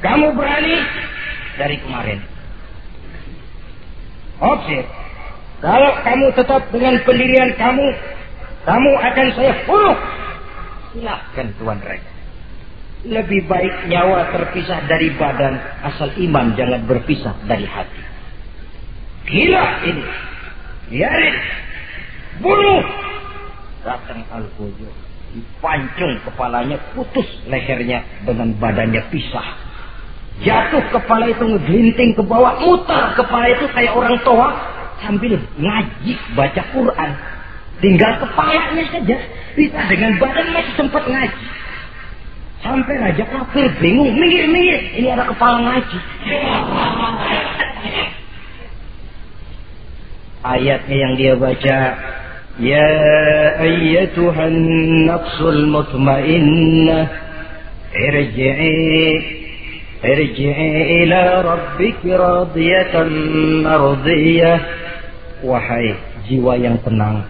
Kamu 0.00 0.26
berani 0.32 0.76
dari 1.58 1.76
kemarin. 1.82 2.18
Oke. 4.40 4.78
Kalau 5.60 5.92
kamu 6.00 6.26
tetap 6.32 6.62
dengan 6.72 6.96
pendirian 7.04 7.52
kamu, 7.58 7.86
kamu 8.64 8.90
akan 8.96 9.26
saya 9.36 9.52
bunuh. 9.68 9.98
Silahkan 10.94 11.46
Tuan 11.60 11.78
Raja. 11.84 12.19
Lebih 13.00 13.48
baik 13.48 13.88
nyawa 13.88 14.28
terpisah 14.28 14.84
dari 14.84 15.08
badan, 15.16 15.56
asal 15.88 16.12
iman 16.20 16.52
jangan 16.52 16.84
berpisah 16.84 17.32
dari 17.48 17.64
hati. 17.64 18.02
Gila 19.24 19.64
ini. 19.88 20.04
Biarin. 20.92 21.36
Bunuh. 22.44 22.84
Datang 23.80 24.20
Al-Qujo. 24.28 24.90
Dipancung 25.30 26.20
kepalanya, 26.26 26.76
putus 26.92 27.24
lehernya 27.48 28.04
dengan 28.26 28.52
badannya 28.58 29.08
pisah. 29.08 29.48
Jatuh 30.40 30.84
kepala 30.92 31.28
itu 31.30 31.44
ngegelinting 31.44 32.16
ke 32.16 32.22
bawah, 32.24 32.60
mutar 32.64 33.12
kepala 33.16 33.46
itu 33.48 33.64
kayak 33.76 33.92
orang 33.92 34.16
tua 34.24 34.48
sambil 35.04 35.36
ngaji 35.56 36.12
baca 36.36 36.62
Quran. 36.72 37.10
Tinggal 37.80 38.12
kepalanya 38.20 38.84
saja, 38.92 39.16
bisa 39.56 39.80
dengan 39.88 40.20
badan 40.20 40.52
masih 40.52 40.74
sempat 40.76 41.04
ngaji 41.08 41.59
sampai 42.60 42.94
raja 43.00 43.24
kafir 43.28 43.68
bingung. 43.80 44.12
Minggir 44.16 44.46
minggir. 44.48 44.80
Ini 45.00 45.08
ada 45.16 45.24
kepala 45.28 45.58
ngaji. 45.60 45.98
Ayatnya 50.40 50.96
yang 50.96 51.14
dia 51.20 51.34
baca 51.36 51.78
ya 52.60 52.88
ayatuhan 53.60 54.56
nafsul 55.04 55.68
mutmainnah 55.68 57.12
irji'i 57.92 59.04
irji'i 60.00 60.68
ila 61.04 61.20
rabbik 61.44 62.00
radiyatan 62.04 63.08
mardiyah. 63.68 64.58
Wahai 65.44 65.96
jiwa 66.28 66.56
yang 66.56 66.76
tenang 66.84 67.24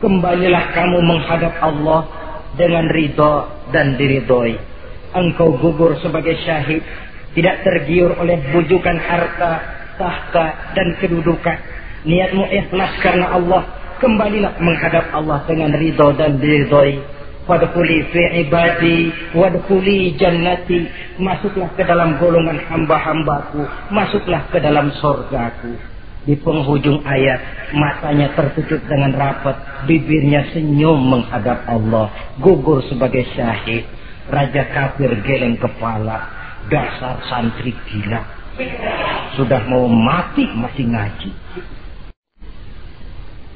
kembalilah 0.00 0.72
kamu 0.72 0.98
menghadap 1.04 1.54
Allah 1.60 2.19
dengan 2.60 2.92
ridho 2.92 3.48
dan 3.72 3.96
diridhoi. 3.96 4.52
Engkau 5.16 5.56
gugur 5.56 5.96
sebagai 6.04 6.36
syahid 6.44 6.84
Tidak 7.32 7.56
tergiur 7.64 8.20
oleh 8.20 8.36
bujukan 8.52 9.00
harta 9.00 9.52
Tahta 9.96 10.76
dan 10.76 10.96
kedudukan. 11.00 11.58
Niatmu 12.04 12.44
ikhlas 12.52 12.92
karena 13.00 13.32
Allah. 13.32 13.64
Kembalilah 14.00 14.56
menghadap 14.60 15.12
Allah 15.12 15.44
dengan 15.48 15.72
ridho 15.72 16.12
dan 16.16 16.36
diridhoi. 16.36 17.00
Wadkhuli 17.48 17.98
fi 18.12 18.44
ibadi 18.44 19.08
wadkhuli 19.32 20.16
jannati. 20.20 20.84
Masuklah 21.16 21.72
ke 21.76 21.84
dalam 21.84 22.20
golongan 22.20 22.60
hamba-hambaku 22.68 23.64
masuklah 23.92 24.44
ke 24.52 24.60
dalam 24.60 24.88
sorgaku 25.00 25.76
di 26.28 26.36
penghujung 26.36 27.00
ayat 27.06 27.72
matanya 27.72 28.32
tertutup 28.36 28.80
dengan 28.84 29.16
rapat 29.16 29.56
bibirnya 29.88 30.52
senyum 30.52 31.00
menghadap 31.00 31.64
Allah 31.64 32.12
gugur 32.40 32.84
sebagai 32.84 33.24
syahid. 33.32 33.88
Raja 34.30 34.62
kafir 34.70 35.10
geleng 35.26 35.58
kepala 35.58 36.28
dasar 36.70 37.18
santri 37.26 37.74
gila. 37.88 38.22
Sudah 39.34 39.64
mau 39.66 39.90
mati 39.90 40.46
masih 40.46 40.86
ngaji. 40.86 41.30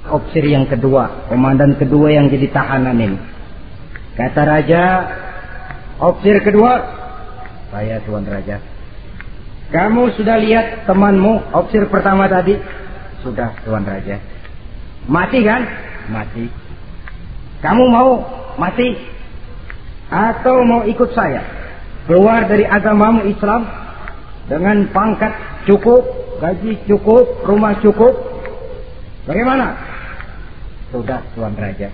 Opsir 0.05 0.45
yang 0.45 0.67
kedua 0.67 1.31
komandan 1.31 1.79
kedua 1.79 2.11
yang 2.11 2.27
jadi 2.27 2.51
tahanan 2.51 2.99
ini. 2.99 3.19
Kata 4.15 4.43
raja, 4.47 4.83
opsir 5.99 6.39
kedua, 6.39 6.79
saya 7.75 7.99
tuan 8.07 8.23
raja. 8.23 8.74
Kamu 9.73 10.13
sudah 10.19 10.37
lihat 10.43 10.85
temanmu 10.85 11.55
opsir 11.57 11.89
pertama 11.89 12.29
tadi? 12.29 12.59
Sudah 13.25 13.57
tuan 13.65 13.89
raja. 13.89 14.21
Mati 15.09 15.41
kan? 15.41 15.65
Mati. 16.13 16.45
Kamu 17.65 17.85
mau 17.89 18.21
mati? 18.61 18.93
Atau 20.13 20.69
mau 20.69 20.85
ikut 20.85 21.09
saya? 21.17 21.41
Keluar 22.05 22.45
dari 22.45 22.69
agamamu 22.69 23.25
Islam 23.25 23.65
dengan 24.45 24.85
pangkat 24.93 25.33
cukup, 25.65 26.05
gaji 26.45 26.77
cukup, 26.85 27.25
rumah 27.49 27.73
cukup. 27.81 28.13
Bagaimana? 29.25 29.73
Sudah 30.93 31.25
tuan 31.33 31.57
raja. 31.57 31.89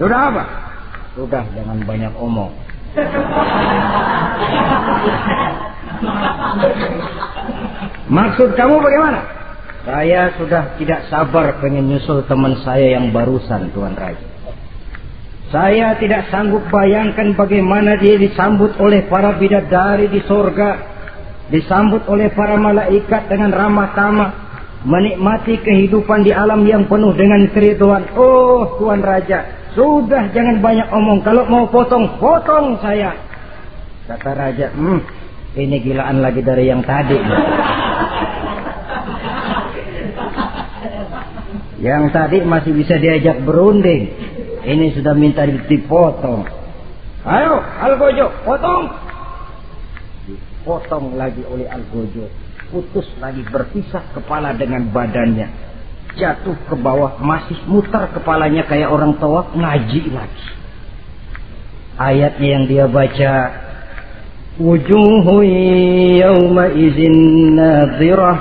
Sudah 0.00 0.32
apa? 0.32 0.44
Sudah 1.12 1.44
jangan 1.52 1.84
banyak 1.84 2.12
omong. 2.16 2.56
Maksud 8.08 8.56
kamu 8.56 8.76
bagaimana? 8.80 9.20
Saya 9.88 10.36
sudah 10.36 10.76
tidak 10.76 11.08
sabar 11.08 11.60
pengen 11.64 11.88
nyusul 11.88 12.20
teman 12.28 12.60
saya 12.60 12.98
yang 12.98 13.08
barusan 13.08 13.72
Tuan 13.72 13.96
Raja. 13.96 14.26
Saya 15.48 15.96
tidak 15.96 16.28
sanggup 16.28 16.60
bayangkan 16.68 17.32
bagaimana 17.32 17.96
dia 17.96 18.20
disambut 18.20 18.76
oleh 18.76 19.08
para 19.08 19.32
bidadari 19.40 20.12
di 20.12 20.20
sorga. 20.28 20.76
Disambut 21.48 22.04
oleh 22.04 22.28
para 22.36 22.60
malaikat 22.60 23.32
dengan 23.32 23.56
ramah 23.56 23.96
tamah. 23.96 24.30
Menikmati 24.84 25.58
kehidupan 25.58 26.22
di 26.22 26.30
alam 26.36 26.62
yang 26.68 26.84
penuh 26.84 27.16
dengan 27.16 27.48
keriduan. 27.50 28.12
Oh 28.12 28.76
Tuan 28.76 29.00
Raja, 29.00 29.72
sudah 29.72 30.28
jangan 30.36 30.60
banyak 30.60 30.88
omong. 30.92 31.24
Kalau 31.24 31.48
mau 31.48 31.64
potong, 31.66 32.20
potong 32.20 32.76
saya. 32.84 33.16
Kata 34.08 34.32
raja, 34.32 34.72
hmm, 34.72 35.00
ini 35.58 35.82
gilaan 35.82 36.22
lagi 36.22 36.38
dari 36.38 36.70
yang 36.70 36.86
tadi. 36.86 37.18
yang 41.82 42.10
tadi 42.14 42.46
masih 42.46 42.72
bisa 42.78 42.94
diajak 42.98 43.42
berunding. 43.42 44.14
Ini 44.62 44.94
sudah 44.94 45.18
minta 45.18 45.42
dipotong. 45.46 46.46
Ayo, 47.26 47.58
Algojo, 47.58 48.26
potong. 48.46 48.86
Dipotong 50.30 51.18
lagi 51.18 51.42
oleh 51.42 51.66
Algojo. 51.66 52.30
Putus 52.70 53.08
lagi 53.18 53.42
berpisah 53.48 54.12
kepala 54.14 54.52
dengan 54.54 54.86
badannya 54.92 55.68
jatuh 56.18 56.56
ke 56.66 56.74
bawah 56.74 57.20
masih 57.22 57.56
mutar 57.70 58.10
kepalanya 58.10 58.66
kayak 58.66 58.90
orang 58.90 59.14
tua 59.22 59.54
ngaji 59.54 60.02
lagi 60.10 60.48
ayatnya 61.94 62.48
yang 62.58 62.64
dia 62.66 62.84
baca 62.90 63.32
izin 66.74 67.16
nadhirah 67.54 68.38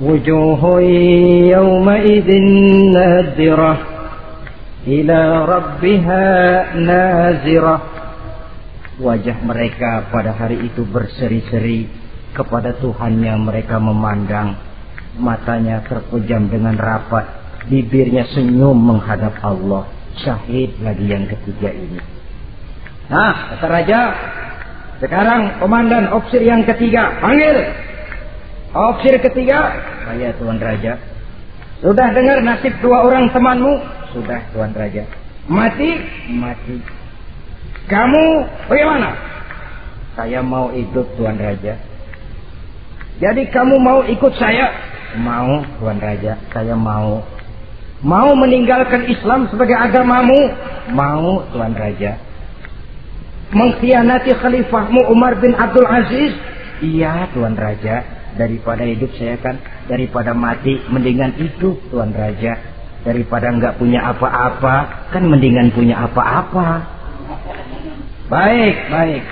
wujuhu 0.00 0.80
yawma 1.52 2.00
izin 2.00 2.46
nadhirah 2.96 3.78
ila 4.88 5.20
rabbiha 5.44 6.24
nazirah 6.80 7.80
wajah 8.96 9.38
mereka 9.44 10.08
pada 10.08 10.32
hari 10.32 10.64
itu 10.64 10.88
berseri-seri 10.88 12.06
kepada 12.36 12.76
Tuhannya 12.76 13.32
mereka 13.40 13.80
memandang. 13.80 14.60
Matanya 15.16 15.80
terpejam 15.88 16.52
dengan 16.52 16.76
rapat, 16.76 17.24
bibirnya 17.72 18.28
senyum 18.36 18.76
menghadap 18.76 19.40
Allah. 19.40 19.88
Syahid 20.20 20.76
lagi 20.84 21.08
yang 21.08 21.24
ketiga 21.24 21.72
ini. 21.72 22.00
Nah, 23.08 23.56
kata 23.56 23.64
raja, 23.64 24.00
Sekarang 24.96 25.60
komandan 25.60 26.08
opsir 26.08 26.40
yang 26.40 26.64
ketiga, 26.64 27.20
panggil. 27.20 27.68
Opsir 28.72 29.20
ketiga, 29.20 29.76
saya 30.08 30.32
Tuan 30.40 30.56
Raja. 30.56 30.96
Sudah 31.84 32.08
dengar 32.16 32.40
nasib 32.40 32.72
dua 32.80 33.04
orang 33.04 33.28
temanmu? 33.28 33.76
Sudah 34.16 34.40
Tuan 34.56 34.72
Raja. 34.72 35.04
Mati? 35.52 36.00
Mati. 36.32 36.80
Kamu 37.92 38.24
bagaimana? 38.72 39.12
Saya 40.16 40.40
mau 40.40 40.72
hidup 40.72 41.04
Tuan 41.20 41.36
Raja. 41.36 41.76
Jadi 43.20 43.42
kamu 43.52 43.76
mau 43.76 44.00
ikut 44.08 44.32
saya? 44.40 44.72
Mau 45.20 45.60
Tuan 45.76 46.00
Raja, 46.00 46.40
saya 46.56 46.72
mau. 46.72 47.20
Mau 48.00 48.28
meninggalkan 48.32 49.08
Islam 49.12 49.48
sebagai 49.52 49.76
agamamu? 49.76 50.52
Mau 50.96 51.44
Tuan 51.52 51.76
Raja 51.76 52.25
mengkhianati 53.52 54.34
khalifahmu 54.34 55.06
Umar 55.12 55.38
bin 55.38 55.54
Abdul 55.54 55.86
Aziz? 55.86 56.32
Iya 56.82 57.30
Tuan 57.32 57.56
Raja, 57.56 58.04
daripada 58.36 58.84
hidup 58.84 59.10
saya 59.16 59.40
kan, 59.40 59.56
daripada 59.88 60.36
mati 60.36 60.76
mendingan 60.90 61.34
hidup 61.36 61.78
Tuan 61.88 62.12
Raja. 62.12 62.74
Daripada 63.06 63.54
nggak 63.54 63.78
punya 63.78 64.02
apa-apa, 64.02 65.06
kan 65.14 65.22
mendingan 65.22 65.70
punya 65.70 66.10
apa-apa. 66.10 66.82
Baik, 68.26 68.90
baik. 68.90 69.22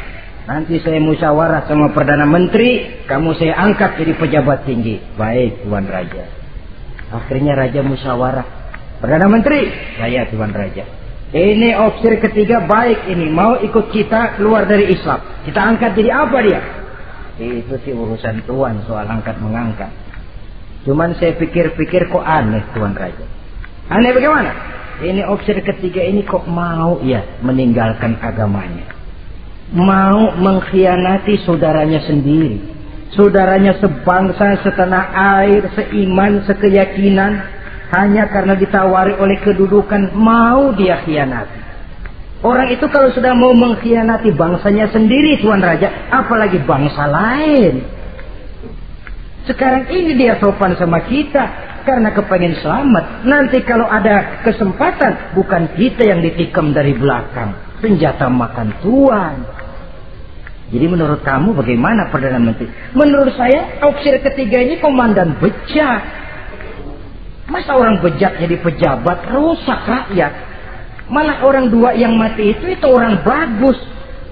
Nanti 0.46 0.78
saya 0.78 1.02
musyawarah 1.02 1.66
sama 1.66 1.90
Perdana 1.90 2.22
Menteri, 2.22 3.02
kamu 3.10 3.34
saya 3.34 3.58
angkat 3.58 3.98
jadi 3.98 4.14
pejabat 4.14 4.62
tinggi. 4.62 5.02
Baik, 5.18 5.66
Tuan 5.66 5.90
Raja. 5.90 6.22
Akhirnya 7.10 7.58
Raja 7.58 7.82
musyawarah. 7.82 8.46
Perdana 9.02 9.26
Menteri, 9.26 9.74
saya 9.98 10.30
Tuan 10.30 10.54
Raja. 10.54 10.86
Ini 11.34 11.74
opsi 11.74 12.14
ketiga 12.22 12.62
baik 12.62 13.10
ini. 13.10 13.26
Mau 13.26 13.58
ikut 13.58 13.90
kita 13.90 14.38
keluar 14.38 14.70
dari 14.70 14.94
Islam. 14.94 15.18
Kita 15.42 15.58
angkat 15.66 15.98
jadi 15.98 16.14
apa 16.14 16.38
dia? 16.46 16.60
Itu 17.42 17.74
sih 17.82 17.90
urusan 17.90 18.46
Tuan 18.46 18.86
soal 18.86 19.02
angkat 19.10 19.42
mengangkat. 19.42 19.90
Cuman 20.86 21.18
saya 21.18 21.34
pikir-pikir 21.34 22.06
kok 22.06 22.22
aneh 22.22 22.62
Tuan 22.70 22.94
Raja. 22.94 23.26
Aneh 23.90 24.14
bagaimana? 24.14 24.54
Ini 25.02 25.26
opsi 25.26 25.58
ketiga 25.58 26.06
ini 26.06 26.22
kok 26.22 26.46
mau 26.46 27.02
ya 27.02 27.26
meninggalkan 27.42 28.14
agamanya. 28.22 28.94
Mau 29.74 30.38
mengkhianati 30.38 31.42
saudaranya 31.42 31.98
sendiri. 32.06 32.62
Saudaranya 33.10 33.74
sebangsa, 33.82 34.62
setanah 34.62 35.10
air, 35.42 35.66
seiman, 35.74 36.46
sekeyakinan 36.46 37.53
hanya 37.94 38.26
karena 38.26 38.58
ditawari 38.58 39.14
oleh 39.14 39.38
kedudukan 39.38 40.10
mau 40.18 40.74
dia 40.74 40.98
khianati. 41.06 41.62
Orang 42.44 42.68
itu 42.68 42.84
kalau 42.92 43.08
sudah 43.14 43.32
mau 43.32 43.56
mengkhianati 43.56 44.36
bangsanya 44.36 44.92
sendiri 44.92 45.40
Tuan 45.40 45.64
Raja, 45.64 46.12
apalagi 46.12 46.60
bangsa 46.60 47.08
lain. 47.08 47.80
Sekarang 49.48 49.88
ini 49.88 50.12
dia 50.12 50.36
sopan 50.36 50.76
sama 50.76 51.04
kita 51.08 51.44
karena 51.88 52.12
kepengen 52.12 52.60
selamat. 52.60 53.24
Nanti 53.28 53.60
kalau 53.64 53.88
ada 53.88 54.44
kesempatan 54.44 55.36
bukan 55.36 55.72
kita 55.76 56.04
yang 56.04 56.20
ditikam 56.20 56.72
dari 56.76 56.92
belakang. 56.92 57.56
Senjata 57.80 58.28
makan 58.28 58.68
Tuan. 58.80 59.36
Jadi 60.72 60.86
menurut 60.88 61.20
kamu 61.20 61.52
bagaimana 61.52 62.08
Perdana 62.08 62.40
Menteri? 62.40 62.72
Menurut 62.96 63.36
saya 63.36 63.84
opsi 63.84 64.16
ketiga 64.20 64.64
ini 64.64 64.80
komandan 64.80 65.36
bejat. 65.36 66.23
Masa 67.44 67.76
orang 67.76 68.00
bejat 68.00 68.40
jadi 68.40 68.56
pejabat 68.56 69.28
rusak 69.28 69.80
rakyat. 69.84 70.32
Malah 71.12 71.44
orang 71.44 71.68
dua 71.68 71.92
yang 71.92 72.16
mati 72.16 72.56
itu 72.56 72.64
itu 72.72 72.86
orang 72.88 73.20
bagus. 73.20 73.76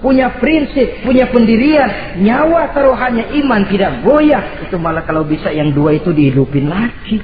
Punya 0.01 0.35
prinsip, 0.41 1.05
punya 1.05 1.31
pendirian. 1.31 2.19
Nyawa 2.19 2.75
taruhannya 2.75 3.39
iman 3.39 3.61
tidak 3.71 4.03
goyah. 4.03 4.65
Itu 4.67 4.75
malah 4.75 5.05
kalau 5.07 5.23
bisa 5.23 5.53
yang 5.53 5.71
dua 5.71 5.95
itu 5.95 6.11
dihidupin 6.11 6.67
lagi. 6.67 7.23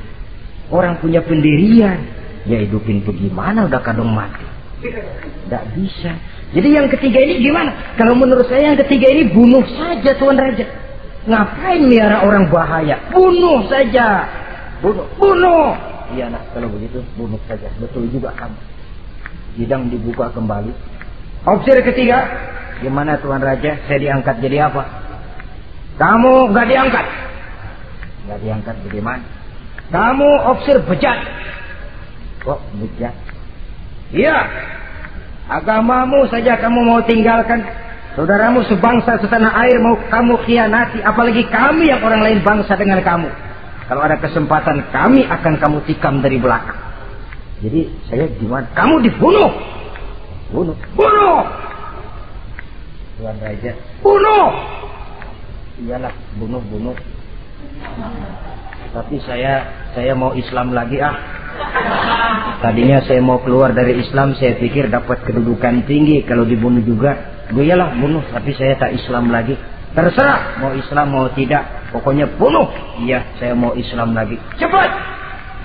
Orang 0.69 1.01
punya 1.01 1.25
pendirian. 1.25 1.99
Ya 2.47 2.61
hidupin 2.63 3.03
bagaimana 3.03 3.67
udah 3.67 3.81
kadang 3.83 4.13
mati. 4.13 4.45
Tidak 4.79 5.63
bisa. 5.75 6.13
Jadi 6.55 6.69
yang 6.71 6.87
ketiga 6.87 7.19
ini 7.19 7.43
gimana? 7.43 7.93
Kalau 7.99 8.15
menurut 8.15 8.47
saya 8.47 8.71
yang 8.73 8.79
ketiga 8.79 9.11
ini 9.11 9.27
bunuh 9.27 9.65
saja 9.75 10.15
Tuan 10.15 10.39
Raja. 10.39 10.65
Ngapain 11.27 11.83
miara 11.83 12.23
orang 12.23 12.47
bahaya? 12.47 13.11
Bunuh 13.11 13.67
saja. 13.67 14.23
Bunuh. 14.79 15.07
Bunuh. 15.19 15.75
Iya 16.15 16.31
nak, 16.33 16.55
kalau 16.55 16.71
begitu 16.73 17.05
bunuh 17.13 17.37
saja. 17.45 17.69
Betul 17.77 18.09
juga 18.09 18.33
kamu. 18.33 18.59
Sidang 19.59 19.91
dibuka 19.91 20.31
kembali. 20.31 20.71
Opsi 21.45 21.71
ketiga. 21.83 22.25
Gimana 22.79 23.19
Tuan 23.19 23.43
Raja? 23.43 23.75
Saya 23.85 23.99
diangkat 23.99 24.39
jadi 24.39 24.71
apa? 24.71 24.87
Kamu 25.99 26.55
nggak 26.55 26.67
diangkat. 26.71 27.05
Nggak 28.23 28.39
diangkat 28.39 28.75
bagaimana? 28.87 29.23
Kamu 29.91 30.29
opsi 30.55 30.71
bejat. 30.87 31.19
Kok 32.47 32.59
bejat? 32.79 33.15
Iya. 34.15 34.37
Agamamu 35.49 36.29
saja 36.31 36.55
kamu 36.55 36.79
mau 36.87 37.01
tinggalkan. 37.03 37.67
Saudaramu 38.15 38.63
sebangsa 38.65 39.19
setanah 39.19 39.53
air 39.59 39.75
mau 39.83 39.99
kamu 40.07 40.39
khianati. 40.47 41.03
Apalagi 41.03 41.43
kami 41.51 41.91
yang 41.91 41.99
orang 41.99 42.23
lain 42.23 42.39
bangsa 42.47 42.79
dengan 42.79 43.03
kamu. 43.03 43.48
Kalau 43.89 44.05
ada 44.05 44.21
kesempatan 44.21 44.93
kami 44.93 45.25
akan 45.25 45.53
kamu 45.57 45.77
tikam 45.89 46.21
dari 46.21 46.37
belakang. 46.37 46.77
Jadi 47.65 47.89
saya 48.05 48.29
gimana? 48.37 48.69
Kamu 48.77 49.01
dibunuh. 49.01 49.49
Bunuh. 50.53 50.77
Bunuh. 50.93 51.41
Tuan 53.17 53.35
Raja. 53.41 53.73
Bunuh. 54.05 54.49
Iyalah, 55.81 56.13
bunuh, 56.37 56.61
bunuh. 56.69 56.95
Tapi 58.93 59.15
saya 59.25 59.65
saya 59.97 60.13
mau 60.13 60.37
Islam 60.37 60.69
lagi 60.69 61.01
ah. 61.01 61.15
Tadinya 62.61 63.01
saya 63.03 63.19
mau 63.25 63.41
keluar 63.41 63.73
dari 63.73 63.99
Islam, 63.99 64.37
saya 64.37 64.55
pikir 64.59 64.91
dapat 64.91 65.25
kedudukan 65.25 65.89
tinggi 65.89 66.23
kalau 66.29 66.45
dibunuh 66.45 66.83
juga. 66.85 67.41
Gue 67.49 67.65
iyalah 67.65 67.97
bunuh, 67.97 68.21
tapi 68.29 68.53
saya 68.53 68.77
tak 68.77 68.93
Islam 68.93 69.33
lagi. 69.33 69.57
Terserah 69.89 70.61
mau 70.61 70.71
Islam 70.77 71.07
mau 71.09 71.25
tidak. 71.33 71.65
Pokoknya 71.89 72.29
bunuh. 72.37 72.69
Iya, 73.01 73.25
saya 73.41 73.57
mau 73.57 73.73
Islam 73.73 74.13
lagi. 74.13 74.37
Cepat. 74.61 74.89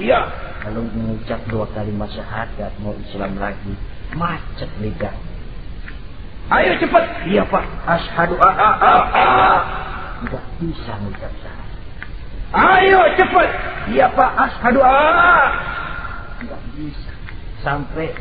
Iya. 0.00 0.24
Kalau 0.64 0.80
mengucap 0.96 1.44
dua 1.52 1.68
kalimat 1.76 2.08
syahadat 2.08 2.72
mau 2.80 2.96
Islam 2.96 3.36
lagi. 3.36 3.76
Macet 4.16 4.70
lidah. 4.80 5.12
Ayo 6.48 6.72
cepat. 6.80 7.28
Iya 7.28 7.44
pak. 7.44 7.64
Ashadu 7.84 8.40
a 8.40 8.48
a 8.48 8.70
a 8.80 8.94
a. 9.12 9.26
Enggak 10.24 10.44
bisa 10.56 10.92
mengucap 11.04 11.32
syahadat. 11.44 11.80
Ayo 12.56 13.00
cepat. 13.20 13.48
Iya 13.92 14.06
pak. 14.08 14.30
Ashadu 14.40 14.80
a. 14.80 14.96
Enggak 16.40 16.62
bisa. 16.80 17.12
Sampai 17.60 18.16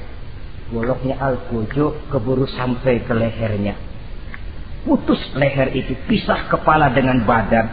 goloknya 0.67 1.15
al-kujo 1.23 1.95
keburu 2.11 2.43
sampai 2.47 2.99
ke 3.07 3.13
lehernya 3.15 3.75
putus 4.83 5.19
leher 5.35 5.71
itu, 5.73 5.95
pisah 6.07 6.51
kepala 6.51 6.91
dengan 6.91 7.23
badan, 7.23 7.71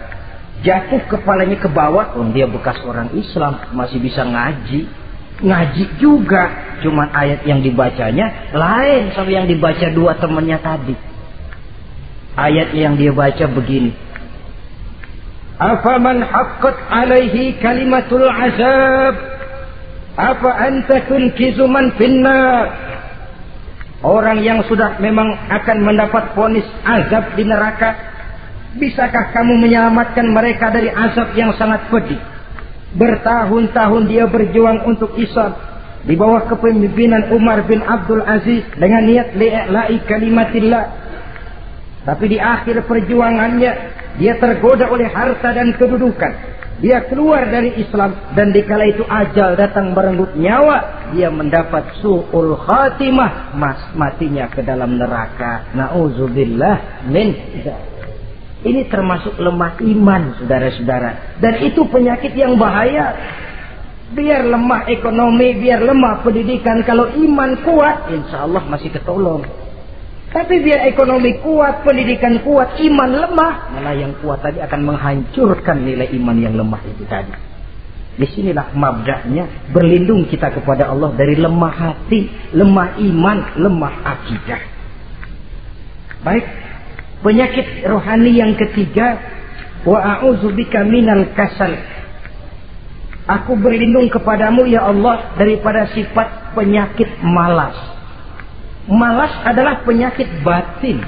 jatuh 0.62 1.02
kepalanya 1.10 1.58
ke 1.58 1.68
bawah, 1.68 2.16
oh 2.16 2.26
dia 2.30 2.46
bekas 2.46 2.78
orang 2.86 3.10
Islam, 3.18 3.74
masih 3.74 3.98
bisa 3.98 4.22
ngaji, 4.22 4.86
ngaji 5.42 5.84
juga, 5.98 6.76
cuman 6.84 7.10
ayat 7.12 7.44
yang 7.44 7.60
dibacanya 7.60 8.54
lain 8.54 9.12
sama 9.12 9.30
yang 9.30 9.46
dibaca 9.50 9.86
dua 9.92 10.16
temannya 10.16 10.58
tadi. 10.62 10.94
Ayat 12.38 12.72
yang 12.72 12.94
dia 12.94 13.10
baca 13.10 13.44
begini. 13.50 13.92
Afaman 15.60 16.24
haqqat 16.24 16.76
alaihi 16.88 17.58
kalimatul 17.60 18.24
azab 18.24 19.14
apa 20.16 20.50
anta 20.56 21.04
tunkizu 21.04 21.68
man 21.68 21.92
Orang 24.00 24.40
yang 24.40 24.64
sudah 24.64 24.96
memang 24.96 25.28
akan 25.52 25.84
mendapat 25.84 26.32
ponis 26.32 26.64
azab 26.88 27.36
di 27.36 27.44
neraka, 27.44 27.92
bisakah 28.80 29.28
kamu 29.36 29.60
menyelamatkan 29.60 30.24
mereka 30.32 30.72
dari 30.72 30.88
azab 30.88 31.36
yang 31.36 31.52
sangat 31.60 31.84
pedih? 31.92 32.16
Bertahun-tahun 32.96 34.02
dia 34.08 34.24
berjuang 34.24 34.88
untuk 34.88 35.12
Islam 35.20 35.52
di 36.08 36.16
bawah 36.16 36.48
kepemimpinan 36.48 37.28
Umar 37.36 37.68
bin 37.68 37.84
Abdul 37.84 38.24
Aziz 38.24 38.64
dengan 38.80 39.04
niat 39.04 39.36
li'la'i 39.36 40.00
kalimatillah. 40.08 40.84
Tapi 42.08 42.24
di 42.32 42.38
akhir 42.40 42.88
perjuangannya 42.88 43.72
dia 44.16 44.34
tergoda 44.40 44.88
oleh 44.88 45.12
harta 45.12 45.52
dan 45.52 45.76
kedudukan 45.76 46.59
dia 46.80 47.04
keluar 47.12 47.44
dari 47.52 47.76
Islam 47.76 48.16
dan 48.32 48.56
dikala 48.56 48.88
itu 48.88 49.04
ajal 49.04 49.52
datang 49.54 49.92
merenggut 49.92 50.32
nyawa, 50.32 51.08
dia 51.12 51.28
mendapat 51.28 52.00
su'ul 52.00 52.56
khatimah, 52.56 53.52
mas 53.52 53.92
matinya 53.92 54.48
ke 54.48 54.64
dalam 54.64 54.96
neraka. 54.96 55.76
Nauzubillah 55.76 57.04
min 57.12 57.36
ini 58.60 58.84
termasuk 58.92 59.40
lemah 59.40 59.80
iman, 59.80 60.36
saudara-saudara. 60.36 61.40
Dan 61.40 61.64
itu 61.64 61.80
penyakit 61.88 62.36
yang 62.36 62.60
bahaya. 62.60 63.16
Biar 64.12 64.44
lemah 64.44 64.84
ekonomi, 64.90 65.56
biar 65.56 65.80
lemah 65.80 66.20
pendidikan. 66.20 66.84
Kalau 66.84 67.08
iman 67.08 67.56
kuat, 67.64 68.12
insya 68.12 68.44
Allah 68.44 68.60
masih 68.68 68.92
ketolong. 68.92 69.48
Tapi 70.30 70.62
biar 70.62 70.86
ekonomi 70.86 71.42
kuat, 71.42 71.82
pendidikan 71.82 72.38
kuat, 72.46 72.78
iman 72.78 73.10
lemah, 73.10 73.54
malah 73.74 73.94
yang 73.98 74.14
kuat 74.22 74.38
tadi 74.38 74.62
akan 74.62 74.80
menghancurkan 74.86 75.82
nilai 75.82 76.06
iman 76.22 76.36
yang 76.38 76.54
lemah 76.54 76.78
itu 76.86 77.02
tadi. 77.10 77.34
Di 78.14 78.26
sinilah 78.30 78.70
mabdaknya 78.70 79.74
berlindung 79.74 80.30
kita 80.30 80.54
kepada 80.54 80.86
Allah 80.86 81.10
dari 81.18 81.34
lemah 81.34 81.74
hati, 81.74 82.30
lemah 82.54 83.02
iman, 83.02 83.38
lemah 83.58 83.94
akidah. 84.06 84.60
Baik, 86.22 86.46
penyakit 87.26 87.82
rohani 87.90 88.30
yang 88.30 88.54
ketiga, 88.54 89.18
wa 89.82 89.98
a'udzubika 89.98 90.86
minal 90.86 91.26
kasal. 91.34 91.74
Aku 93.26 93.58
berlindung 93.58 94.06
kepadamu 94.14 94.62
ya 94.70 94.86
Allah 94.86 95.34
daripada 95.34 95.90
sifat 95.90 96.54
penyakit 96.54 97.18
malas. 97.22 97.99
Malas 98.89 99.33
adalah 99.41 99.81
penyakit 99.81 100.45
batin. 100.45 101.01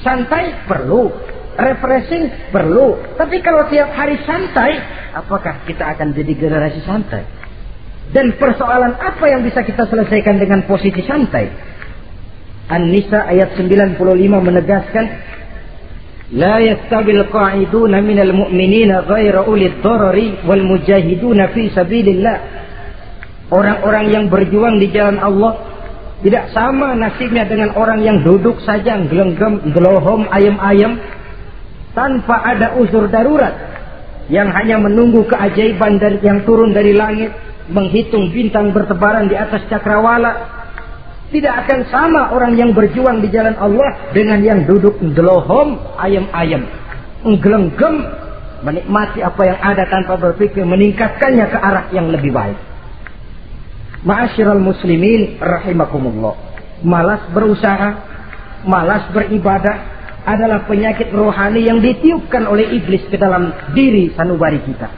Santai 0.00 0.64
perlu, 0.64 1.12
refreshing 1.58 2.48
perlu. 2.48 2.96
Tapi 3.20 3.36
kalau 3.44 3.68
tiap 3.68 3.92
hari 3.92 4.16
santai, 4.24 4.80
apakah 5.12 5.66
kita 5.68 5.84
akan 5.92 6.16
jadi 6.16 6.32
generasi 6.32 6.80
santai? 6.88 7.26
Dan 8.08 8.40
persoalan 8.40 8.96
apa 8.96 9.24
yang 9.28 9.44
bisa 9.44 9.60
kita 9.60 9.84
selesaikan 9.84 10.40
dengan 10.40 10.64
posisi 10.64 11.04
santai? 11.04 11.52
An-Nisa 12.68 13.28
ayat 13.28 13.56
95 13.56 14.00
menegaskan 14.28 15.06
لا 16.28 16.58
يستوي 16.58 17.12
القاعدون 17.12 18.04
من 18.04 18.18
المؤمنين 18.20 18.92
غير 18.92 19.38
أولي 19.38 19.66
الضرر 19.66 20.32
والمجاهدون 20.44 21.46
في 21.46 21.62
سبيل 21.72 22.08
الله 22.08 22.38
Orang-orang 23.48 24.12
yang 24.12 24.24
berjuang 24.28 24.76
di 24.76 24.92
jalan 24.92 25.16
Allah 25.24 25.71
tidak 26.23 26.55
sama 26.55 26.95
nasibnya 26.95 27.43
dengan 27.43 27.75
orang 27.75 27.99
yang 27.99 28.23
duduk 28.23 28.63
saja 28.63 28.95
gelenggam, 29.11 29.59
gelohom, 29.75 30.23
ayam-ayam 30.31 30.95
tanpa 31.91 32.39
ada 32.47 32.79
uzur 32.79 33.11
darurat. 33.11 33.51
Yang 34.31 34.55
hanya 34.55 34.79
menunggu 34.79 35.27
keajaiban 35.27 35.99
dari 35.99 36.23
yang 36.23 36.47
turun 36.47 36.71
dari 36.71 36.95
langit 36.95 37.35
menghitung 37.67 38.31
bintang 38.31 38.71
bertebaran 38.71 39.27
di 39.27 39.35
atas 39.35 39.67
cakrawala. 39.67 40.63
Tidak 41.27 41.53
akan 41.67 41.79
sama 41.91 42.31
orang 42.31 42.55
yang 42.55 42.71
berjuang 42.71 43.19
di 43.19 43.27
jalan 43.27 43.59
Allah 43.59 44.15
dengan 44.15 44.39
yang 44.39 44.63
duduk 44.63 44.95
gelohom 45.11 45.75
ayam-ayam 45.99 46.63
gelenggam 47.23 48.03
menikmati 48.63 49.23
apa 49.23 49.41
yang 49.47 49.59
ada 49.59 49.83
tanpa 49.87 50.19
berpikir 50.19 50.63
meningkatkannya 50.67 51.45
ke 51.47 51.57
arah 51.57 51.85
yang 51.95 52.11
lebih 52.11 52.35
baik 52.35 52.72
Ma'asyiral 54.03 54.59
muslimin 54.59 55.39
rahimakumullah. 55.39 56.35
Malas 56.83 57.23
berusaha, 57.31 57.89
malas 58.67 59.07
beribadah 59.15 59.95
adalah 60.27 60.67
penyakit 60.67 61.07
rohani 61.15 61.63
yang 61.63 61.79
ditiupkan 61.79 62.43
oleh 62.43 62.67
iblis 62.75 63.07
ke 63.07 63.15
dalam 63.15 63.55
diri 63.71 64.11
sanubari 64.11 64.59
kita. 64.67 64.91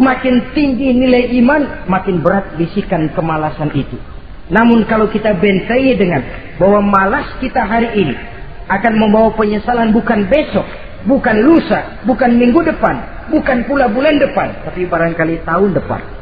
Makin 0.00 0.56
tinggi 0.56 0.96
nilai 0.96 1.28
iman, 1.44 1.84
makin 1.92 2.24
berat 2.24 2.56
bisikan 2.56 3.12
kemalasan 3.12 3.68
itu. 3.76 4.00
Namun 4.48 4.88
kalau 4.88 5.12
kita 5.12 5.36
bentai 5.36 5.92
dengan 5.92 6.24
bahwa 6.56 6.80
malas 6.80 7.36
kita 7.36 7.68
hari 7.68 8.00
ini 8.00 8.16
akan 8.64 8.96
membawa 8.96 9.36
penyesalan 9.36 9.92
bukan 9.92 10.24
besok, 10.24 10.64
bukan 11.04 11.36
lusa, 11.44 12.00
bukan 12.08 12.32
minggu 12.32 12.64
depan, 12.64 13.28
bukan 13.28 13.68
pula 13.68 13.92
bulan 13.92 14.16
depan, 14.16 14.64
tapi 14.64 14.88
barangkali 14.88 15.44
tahun 15.44 15.76
depan 15.76 16.19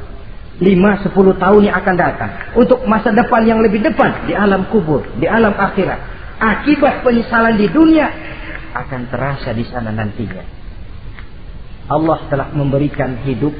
lima 0.58 0.98
sepuluh 1.06 1.38
tahun 1.38 1.70
yang 1.70 1.76
akan 1.78 1.94
datang. 1.94 2.30
Untuk 2.58 2.82
masa 2.84 3.14
depan 3.14 3.46
yang 3.46 3.62
lebih 3.62 3.82
depan. 3.82 4.26
Di 4.26 4.34
alam 4.34 4.66
kubur 4.70 5.06
di 5.18 5.26
alam 5.26 5.54
akhirat. 5.54 6.18
Akibat 6.38 7.02
penyesalan 7.02 7.58
di 7.58 7.66
dunia 7.66 8.06
akan 8.74 9.10
terasa 9.10 9.50
di 9.54 9.66
sana 9.66 9.90
nantinya. 9.90 10.44
Allah 11.88 12.18
telah 12.30 12.48
memberikan 12.54 13.22
hidup. 13.26 13.54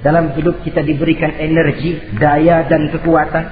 Dalam 0.00 0.32
hidup 0.32 0.64
kita 0.64 0.80
diberikan 0.80 1.36
energi 1.36 1.98
daya 2.16 2.64
dan 2.66 2.88
kekuatan. 2.88 3.44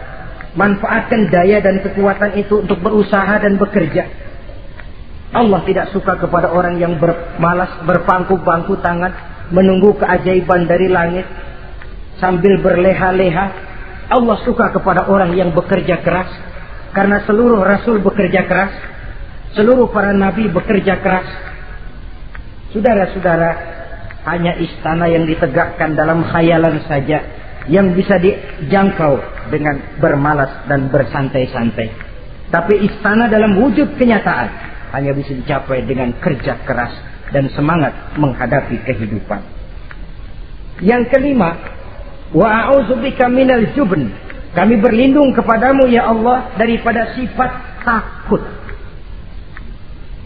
Manfaatkan 0.56 1.28
daya 1.28 1.60
dan 1.60 1.84
kekuatan 1.84 2.40
itu 2.40 2.64
untuk 2.64 2.80
berusaha 2.80 3.36
dan 3.36 3.60
bekerja. 3.60 4.28
Allah 5.28 5.60
tidak 5.68 5.92
suka 5.92 6.16
kepada 6.16 6.48
orang 6.48 6.80
yang 6.80 6.96
bermalas 6.96 7.84
berpangku 7.84 8.40
bangku 8.40 8.80
tangan 8.80 9.12
menunggu 9.52 9.92
keajaiban 10.00 10.64
dari 10.64 10.88
langit 10.88 11.28
sambil 12.22 12.60
berleha-leha. 12.62 13.46
Allah 14.08 14.36
suka 14.44 14.70
kepada 14.72 15.08
orang 15.10 15.34
yang 15.34 15.50
bekerja 15.54 16.00
keras. 16.02 16.30
Karena 16.92 17.22
seluruh 17.24 17.62
rasul 17.62 17.98
bekerja 18.02 18.46
keras. 18.46 18.72
Seluruh 19.56 19.88
para 19.90 20.12
nabi 20.12 20.46
bekerja 20.50 21.00
keras. 21.00 21.28
Saudara-saudara, 22.74 23.50
hanya 24.28 24.60
istana 24.60 25.08
yang 25.08 25.24
ditegakkan 25.24 25.96
dalam 25.96 26.20
khayalan 26.28 26.84
saja 26.84 27.24
yang 27.68 27.96
bisa 27.96 28.20
dijangkau 28.20 29.20
dengan 29.52 29.80
bermalas 30.00 30.68
dan 30.68 30.88
bersantai-santai. 30.92 31.88
Tapi 32.48 32.74
istana 32.88 33.28
dalam 33.28 33.60
wujud 33.60 33.96
kenyataan 34.00 34.48
hanya 34.96 35.12
bisa 35.12 35.36
dicapai 35.36 35.84
dengan 35.84 36.16
kerja 36.16 36.64
keras 36.64 36.92
dan 37.28 37.52
semangat 37.52 38.16
menghadapi 38.16 38.80
kehidupan. 38.88 39.40
Yang 40.80 41.12
kelima, 41.12 41.56
Wa 42.32 42.68
a'udzubika 42.68 43.28
minal 43.32 43.72
jubn. 43.72 44.12
Kami 44.52 44.74
berlindung 44.80 45.32
kepadamu 45.36 45.86
ya 45.88 46.08
Allah 46.08 46.52
daripada 46.56 47.14
sifat 47.14 47.50
takut. 47.84 48.42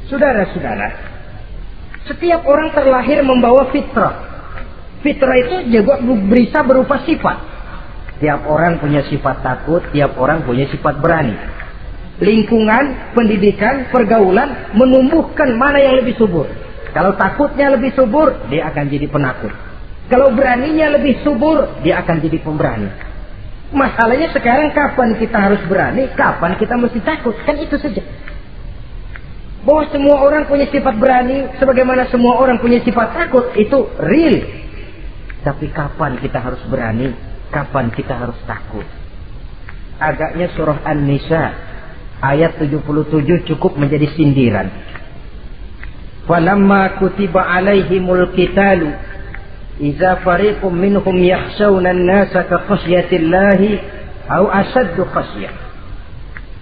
Saudara-saudara, 0.08 0.88
setiap 2.06 2.42
orang 2.46 2.74
terlahir 2.74 3.22
membawa 3.22 3.70
fitrah. 3.70 4.14
Fitrah 5.02 5.36
itu 5.42 5.56
juga 5.74 5.98
bisa 6.30 6.62
berupa 6.62 7.02
sifat. 7.02 7.38
Tiap 8.22 8.46
orang 8.46 8.78
punya 8.78 9.02
sifat 9.10 9.42
takut, 9.42 9.82
tiap 9.90 10.14
orang 10.14 10.46
punya 10.46 10.70
sifat 10.70 11.02
berani. 11.02 11.34
Lingkungan, 12.22 13.14
pendidikan, 13.18 13.90
pergaulan 13.90 14.70
menumbuhkan 14.78 15.58
mana 15.58 15.82
yang 15.82 15.98
lebih 15.98 16.14
subur. 16.14 16.46
Kalau 16.94 17.18
takutnya 17.18 17.74
lebih 17.74 17.90
subur, 17.98 18.46
dia 18.46 18.70
akan 18.70 18.84
jadi 18.86 19.10
penakut. 19.10 19.50
Kalau 20.10 20.34
beraninya 20.34 20.98
lebih 20.98 21.22
subur, 21.22 21.82
dia 21.86 22.02
akan 22.02 22.16
jadi 22.18 22.38
pemberani. 22.42 22.90
Masalahnya 23.72 24.28
sekarang 24.34 24.74
kapan 24.76 25.16
kita 25.16 25.38
harus 25.38 25.62
berani, 25.64 26.10
kapan 26.12 26.60
kita 26.60 26.74
mesti 26.76 27.00
takut. 27.00 27.32
Kan 27.46 27.56
itu 27.56 27.76
saja. 27.80 28.02
Bahwa 29.62 29.86
semua 29.88 30.20
orang 30.20 30.50
punya 30.50 30.66
sifat 30.68 30.98
berani, 30.98 31.48
sebagaimana 31.56 32.10
semua 32.10 32.36
orang 32.36 32.58
punya 32.58 32.82
sifat 32.82 33.14
takut, 33.14 33.54
itu 33.56 33.78
real. 34.02 34.36
Tapi 35.46 35.70
kapan 35.70 36.18
kita 36.20 36.38
harus 36.42 36.60
berani, 36.68 37.14
kapan 37.48 37.88
kita 37.94 38.14
harus 38.14 38.36
takut. 38.44 38.84
Agaknya 40.02 40.50
surah 40.52 40.82
An-Nisa 40.82 41.54
ayat 42.22 42.58
77 42.58 43.48
cukup 43.50 43.78
menjadi 43.78 44.06
sindiran. 44.14 44.68
Falamma 46.26 47.02
kutiba 47.02 47.42
alaihimul 47.42 48.30
qitalu 48.34 48.94
إذا 49.81 50.25
فريق 50.25 50.65
منهم 50.65 51.17
يخشون 51.17 51.87
الناس 51.87 52.33
كخشية 52.37 53.11
الله 53.13 53.61
أو 54.31 54.43
أشد 54.49 54.97
خشية 55.15 55.51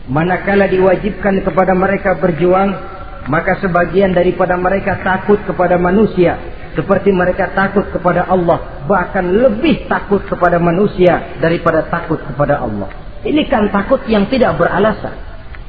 manakala 0.05 0.69
diwajibkan 0.69 1.41
kepada 1.41 1.73
mereka 1.73 2.13
berjuang 2.21 2.77
maka 3.25 3.57
sebagian 3.57 4.13
daripada 4.13 4.53
mereka 4.53 5.01
takut 5.01 5.41
kepada 5.49 5.81
manusia 5.81 6.37
seperti 6.77 7.09
mereka 7.09 7.49
takut 7.57 7.89
kepada 7.89 8.29
Allah 8.29 8.85
bahkan 8.85 9.25
lebih 9.25 9.89
takut 9.89 10.21
kepada 10.29 10.61
manusia 10.61 11.33
daripada 11.41 11.89
takut 11.89 12.21
kepada 12.21 12.61
Allah 12.61 12.85
ini 13.25 13.49
kan 13.49 13.65
takut 13.73 14.05
yang 14.05 14.29
tidak 14.29 14.61
beralasan 14.61 15.17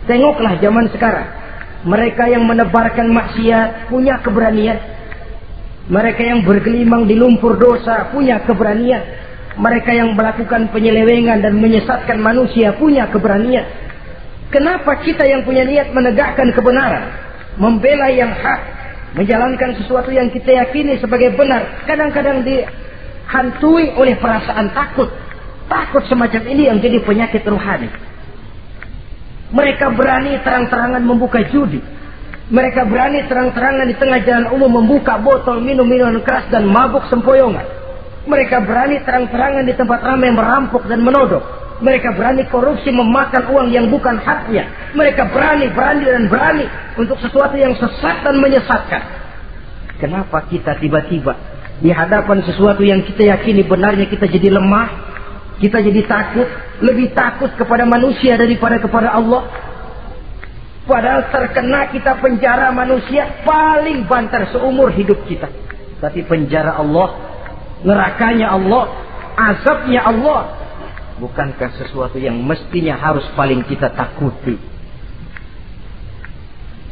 tengoklah 0.04 0.60
zaman 0.60 0.92
sekarang 0.92 1.28
mereka 1.88 2.28
yang 2.28 2.44
menebarkan 2.44 3.08
maksiat 3.08 3.88
punya 3.88 4.20
keberanian 4.20 4.76
mereka 5.91 6.23
yang 6.23 6.47
bergelimang 6.47 7.03
di 7.03 7.19
lumpur 7.19 7.59
dosa 7.59 8.07
punya 8.15 8.39
keberanian. 8.47 9.03
Mereka 9.59 9.91
yang 9.91 10.15
melakukan 10.15 10.71
penyelewengan 10.71 11.43
dan 11.43 11.59
menyesatkan 11.59 12.15
manusia 12.15 12.71
punya 12.79 13.11
keberanian. 13.11 13.67
Kenapa 14.47 15.03
kita 15.03 15.27
yang 15.27 15.43
punya 15.43 15.67
niat 15.67 15.91
menegakkan 15.91 16.47
kebenaran, 16.55 17.11
membela 17.59 18.07
yang 18.07 18.31
hak, 18.31 18.61
menjalankan 19.19 19.83
sesuatu 19.83 20.15
yang 20.15 20.31
kita 20.31 20.55
yakini 20.63 20.95
sebagai 21.03 21.35
benar, 21.35 21.83
kadang-kadang 21.83 22.47
dihantui 22.47 23.91
oleh 23.99 24.15
perasaan 24.15 24.71
takut. 24.71 25.11
Takut 25.67 26.07
semacam 26.07 26.41
ini 26.55 26.71
yang 26.71 26.79
jadi 26.79 27.03
penyakit 27.03 27.43
rohani. 27.43 27.91
Mereka 29.51 29.91
berani 29.99 30.39
terang-terangan 30.39 31.03
membuka 31.03 31.43
judi 31.51 31.83
mereka 32.49 32.87
berani 32.87 33.27
terang-terangan 33.29 33.85
di 33.85 33.95
tengah 33.95 34.19
jalan 34.25 34.45
umum 34.55 34.81
membuka 34.81 35.19
botol 35.21 35.61
minum 35.61 35.85
minuman 35.85 36.19
keras 36.25 36.49
dan 36.49 36.65
mabuk 36.65 37.05
sempoyongan. 37.11 37.63
Mereka 38.25 38.65
berani 38.65 39.01
terang-terangan 39.01 39.63
di 39.65 39.73
tempat 39.73 39.99
ramai 40.01 40.29
merampok 40.33 40.85
dan 40.89 41.01
menodok. 41.01 41.41
Mereka 41.81 42.13
berani 42.13 42.45
korupsi 42.45 42.93
memakan 42.93 43.49
uang 43.49 43.67
yang 43.73 43.89
bukan 43.89 44.21
haknya. 44.21 44.93
Mereka 44.93 45.33
berani, 45.33 45.73
berani 45.73 46.05
dan 46.05 46.25
berani 46.29 46.65
untuk 46.93 47.17
sesuatu 47.17 47.57
yang 47.57 47.73
sesat 47.73 48.21
dan 48.21 48.37
menyesatkan. 48.37 49.01
Kenapa 49.97 50.45
kita 50.45 50.77
tiba-tiba 50.77 51.33
di 51.81 51.89
hadapan 51.89 52.45
sesuatu 52.45 52.85
yang 52.85 53.01
kita 53.01 53.25
yakini 53.25 53.65
benarnya 53.65 54.05
kita 54.05 54.29
jadi 54.29 54.53
lemah, 54.53 54.89
kita 55.57 55.81
jadi 55.81 56.05
takut, 56.05 56.45
lebih 56.85 57.09
takut 57.17 57.49
kepada 57.57 57.89
manusia 57.89 58.37
daripada 58.37 58.77
kepada 58.77 59.17
Allah. 59.17 59.70
Padahal 60.81 61.29
terkena 61.29 61.93
kita 61.93 62.17
penjara 62.17 62.73
manusia 62.73 63.45
paling 63.45 64.09
banter 64.09 64.49
seumur 64.49 64.89
hidup 64.89 65.21
kita. 65.29 65.45
Tapi 66.01 66.25
penjara 66.25 66.81
Allah, 66.81 67.13
nerakanya 67.85 68.57
Allah, 68.57 68.89
azabnya 69.37 70.01
Allah 70.01 70.61
bukankah 71.21 71.69
sesuatu 71.77 72.17
yang 72.17 72.41
mestinya 72.41 72.97
harus 72.97 73.21
paling 73.37 73.61
kita 73.69 73.93
takuti? 73.93 74.57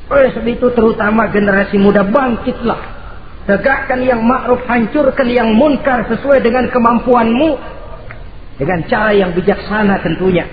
Oleh 0.10 0.30
sebab 0.34 0.50
itu 0.50 0.68
terutama 0.78 1.30
generasi 1.34 1.82
muda 1.82 2.06
bangkitlah. 2.06 3.02
Tegakkan 3.50 4.06
yang 4.06 4.22
ma'ruf 4.22 4.62
hancurkan 4.70 5.26
yang 5.26 5.58
munkar 5.58 6.06
sesuai 6.06 6.46
dengan 6.46 6.70
kemampuanmu. 6.70 7.58
Dengan 8.62 8.86
cara 8.86 9.14
yang 9.18 9.34
bijaksana 9.34 10.02
tentunya. 10.06 10.46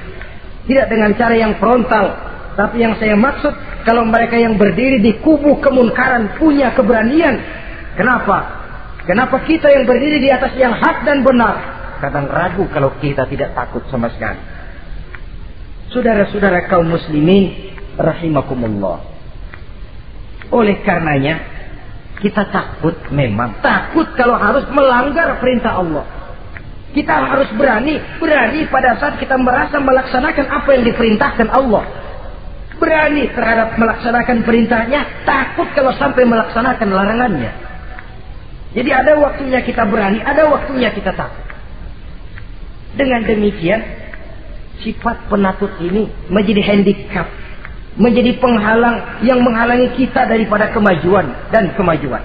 Tidak 0.64 0.86
dengan 0.88 1.12
cara 1.20 1.36
yang 1.36 1.56
frontal 1.60 2.35
tapi 2.56 2.82
yang 2.82 2.96
saya 2.96 3.14
maksud 3.14 3.52
kalau 3.84 4.08
mereka 4.08 4.40
yang 4.40 4.56
berdiri 4.56 4.98
di 4.98 5.20
kubu 5.20 5.60
kemunkaran 5.60 6.40
punya 6.40 6.72
keberanian 6.72 7.36
kenapa 7.94 8.64
kenapa 9.04 9.44
kita 9.44 9.68
yang 9.68 9.84
berdiri 9.84 10.18
di 10.18 10.32
atas 10.32 10.56
yang 10.56 10.72
hak 10.72 11.04
dan 11.04 11.20
benar 11.22 11.76
kadang 11.98 12.28
ragu 12.28 12.64
kalau 12.70 12.92
kita 13.00 13.24
tidak 13.28 13.56
takut 13.56 13.82
sama 13.88 14.12
sekali. 14.12 14.40
Saudara-saudara 15.92 16.68
kaum 16.68 16.92
muslimin 16.92 17.72
rahimakumullah. 17.96 19.00
Oleh 20.52 20.78
karenanya 20.84 21.42
kita 22.20 22.48
takut 22.52 22.96
memang 23.12 23.60
takut 23.60 24.06
kalau 24.14 24.36
harus 24.36 24.66
melanggar 24.72 25.40
perintah 25.40 25.80
Allah. 25.80 26.04
Kita 26.92 27.12
harus 27.12 27.52
berani, 27.60 28.00
berani 28.16 28.64
pada 28.72 28.96
saat 28.96 29.20
kita 29.20 29.36
merasa 29.36 29.76
melaksanakan 29.76 30.46
apa 30.48 30.68
yang 30.72 30.84
diperintahkan 30.88 31.48
Allah. 31.52 31.84
Berani 32.76 33.24
terhadap 33.32 33.80
melaksanakan 33.80 34.44
perintahnya, 34.44 35.24
takut 35.24 35.68
kalau 35.72 35.96
sampai 35.96 36.28
melaksanakan 36.28 36.88
larangannya. 36.92 37.52
Jadi 38.76 38.90
ada 38.92 39.16
waktunya 39.16 39.64
kita 39.64 39.88
berani, 39.88 40.20
ada 40.20 40.44
waktunya 40.52 40.92
kita 40.92 41.16
takut. 41.16 41.48
Dengan 42.92 43.24
demikian, 43.24 43.80
sifat 44.84 45.32
penakut 45.32 45.72
ini 45.80 46.04
menjadi 46.28 46.60
handicap, 46.60 47.28
menjadi 47.96 48.36
penghalang 48.36 49.24
yang 49.24 49.40
menghalangi 49.40 49.96
kita 49.96 50.28
daripada 50.28 50.68
kemajuan 50.76 51.48
dan 51.48 51.72
kemajuan. 51.72 52.20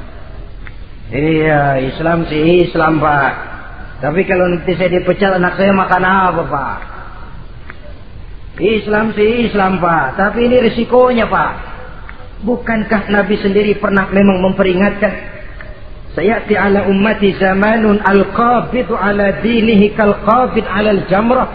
Iya, 1.12 1.80
Islam 1.92 2.28
sih 2.28 2.68
Islam, 2.68 3.00
Pak. 3.00 3.32
Tapi 4.04 4.24
kalau 4.28 4.48
nanti 4.52 4.76
saya 4.76 4.92
dipecat 5.00 5.40
anak 5.40 5.56
saya 5.56 5.72
makan 5.72 6.04
apa, 6.04 6.44
Pak? 6.48 6.78
Islam 8.62 9.18
sih 9.18 9.50
Islam, 9.50 9.82
Pak. 9.82 10.18
Tapi 10.20 10.46
ini 10.46 10.58
risikonya, 10.62 11.26
Pak. 11.26 11.52
Bukankah 12.46 13.10
Nabi 13.10 13.38
sendiri 13.38 13.78
pernah 13.78 14.10
memang 14.10 14.42
memperingatkan 14.42 15.32
Sayati 16.12 16.60
ala 16.60 16.92
ummati 16.92 17.40
zamanun 17.40 18.04
al-qabidu 18.04 19.00
ala 19.00 19.40
dinihi 19.40 19.96
kal-qabid 19.96 20.68
ala 20.68 20.92
al-jamrah. 20.92 21.50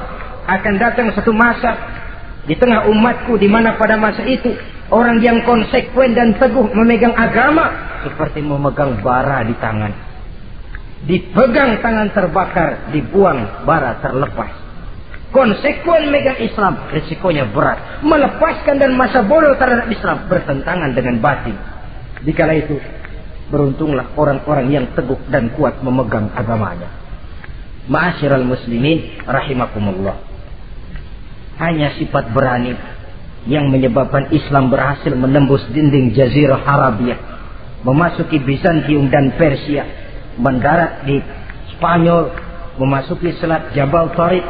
Akan 0.48 0.80
datang 0.80 1.12
satu 1.12 1.34
masa 1.36 1.76
di 2.48 2.56
tengah 2.56 2.88
umatku 2.88 3.36
di 3.36 3.50
mana 3.52 3.76
pada 3.76 4.00
masa 4.00 4.24
itu 4.24 4.56
orang 4.88 5.20
yang 5.20 5.44
konsekuen 5.44 6.16
dan 6.16 6.38
teguh 6.40 6.72
memegang 6.72 7.12
agama 7.12 7.68
seperti 8.06 8.40
memegang 8.40 8.96
bara 9.04 9.44
di 9.44 9.52
tangan. 9.60 9.92
Dipegang 11.04 11.84
tangan 11.84 12.08
terbakar, 12.16 12.88
dibuang 12.96 13.68
bara 13.68 14.00
terlepas. 14.00 14.65
Konsekuen 15.34 16.14
megang 16.14 16.38
Islam, 16.38 16.90
risikonya 16.94 17.50
berat. 17.50 18.02
Melepaskan 18.06 18.78
dan 18.78 18.94
masa 18.94 19.26
bodoh 19.26 19.58
terhadap 19.58 19.90
Islam 19.90 20.30
bertentangan 20.30 20.94
dengan 20.94 21.18
batin. 21.18 21.56
Dikala 22.22 22.54
itu 22.56 22.78
Beruntunglah 23.46 24.18
orang-orang 24.18 24.74
yang 24.74 24.86
teguh 24.98 25.22
dan 25.30 25.54
kuat 25.54 25.78
memegang 25.78 26.34
agamanya. 26.34 26.90
Ma'asyiral 27.86 28.42
muslimin 28.42 29.22
rahimakumullah. 29.22 30.18
Hanya 31.62 31.94
sifat 31.94 32.34
berani 32.34 32.74
yang 33.46 33.70
menyebabkan 33.70 34.34
Islam 34.34 34.66
berhasil 34.66 35.14
menembus 35.14 35.62
dinding 35.70 36.10
Jazirah 36.10 36.58
Arabia, 36.66 37.14
memasuki 37.86 38.42
Bizantium 38.42 39.14
dan 39.14 39.38
Persia, 39.38 39.86
mendarat 40.42 41.06
di 41.06 41.22
Spanyol, 41.78 42.34
memasuki 42.82 43.30
Selat 43.38 43.70
Jabal 43.78 44.10
Tariq, 44.18 44.42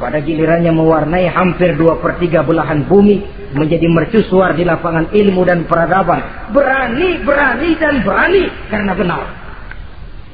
pada 0.00 0.16
gilirannya 0.24 0.72
mewarnai 0.72 1.28
hampir 1.28 1.76
dua 1.76 2.00
per 2.00 2.16
tiga 2.16 2.40
belahan 2.40 2.88
bumi 2.88 3.20
menjadi 3.52 3.84
mercusuar 3.84 4.56
di 4.56 4.64
lapangan 4.64 5.12
ilmu 5.12 5.44
dan 5.44 5.68
peradaban. 5.68 6.50
Berani 6.56 7.20
berani 7.20 7.70
dan 7.76 8.00
berani 8.00 8.44
karena 8.72 8.92
benar. 8.96 9.24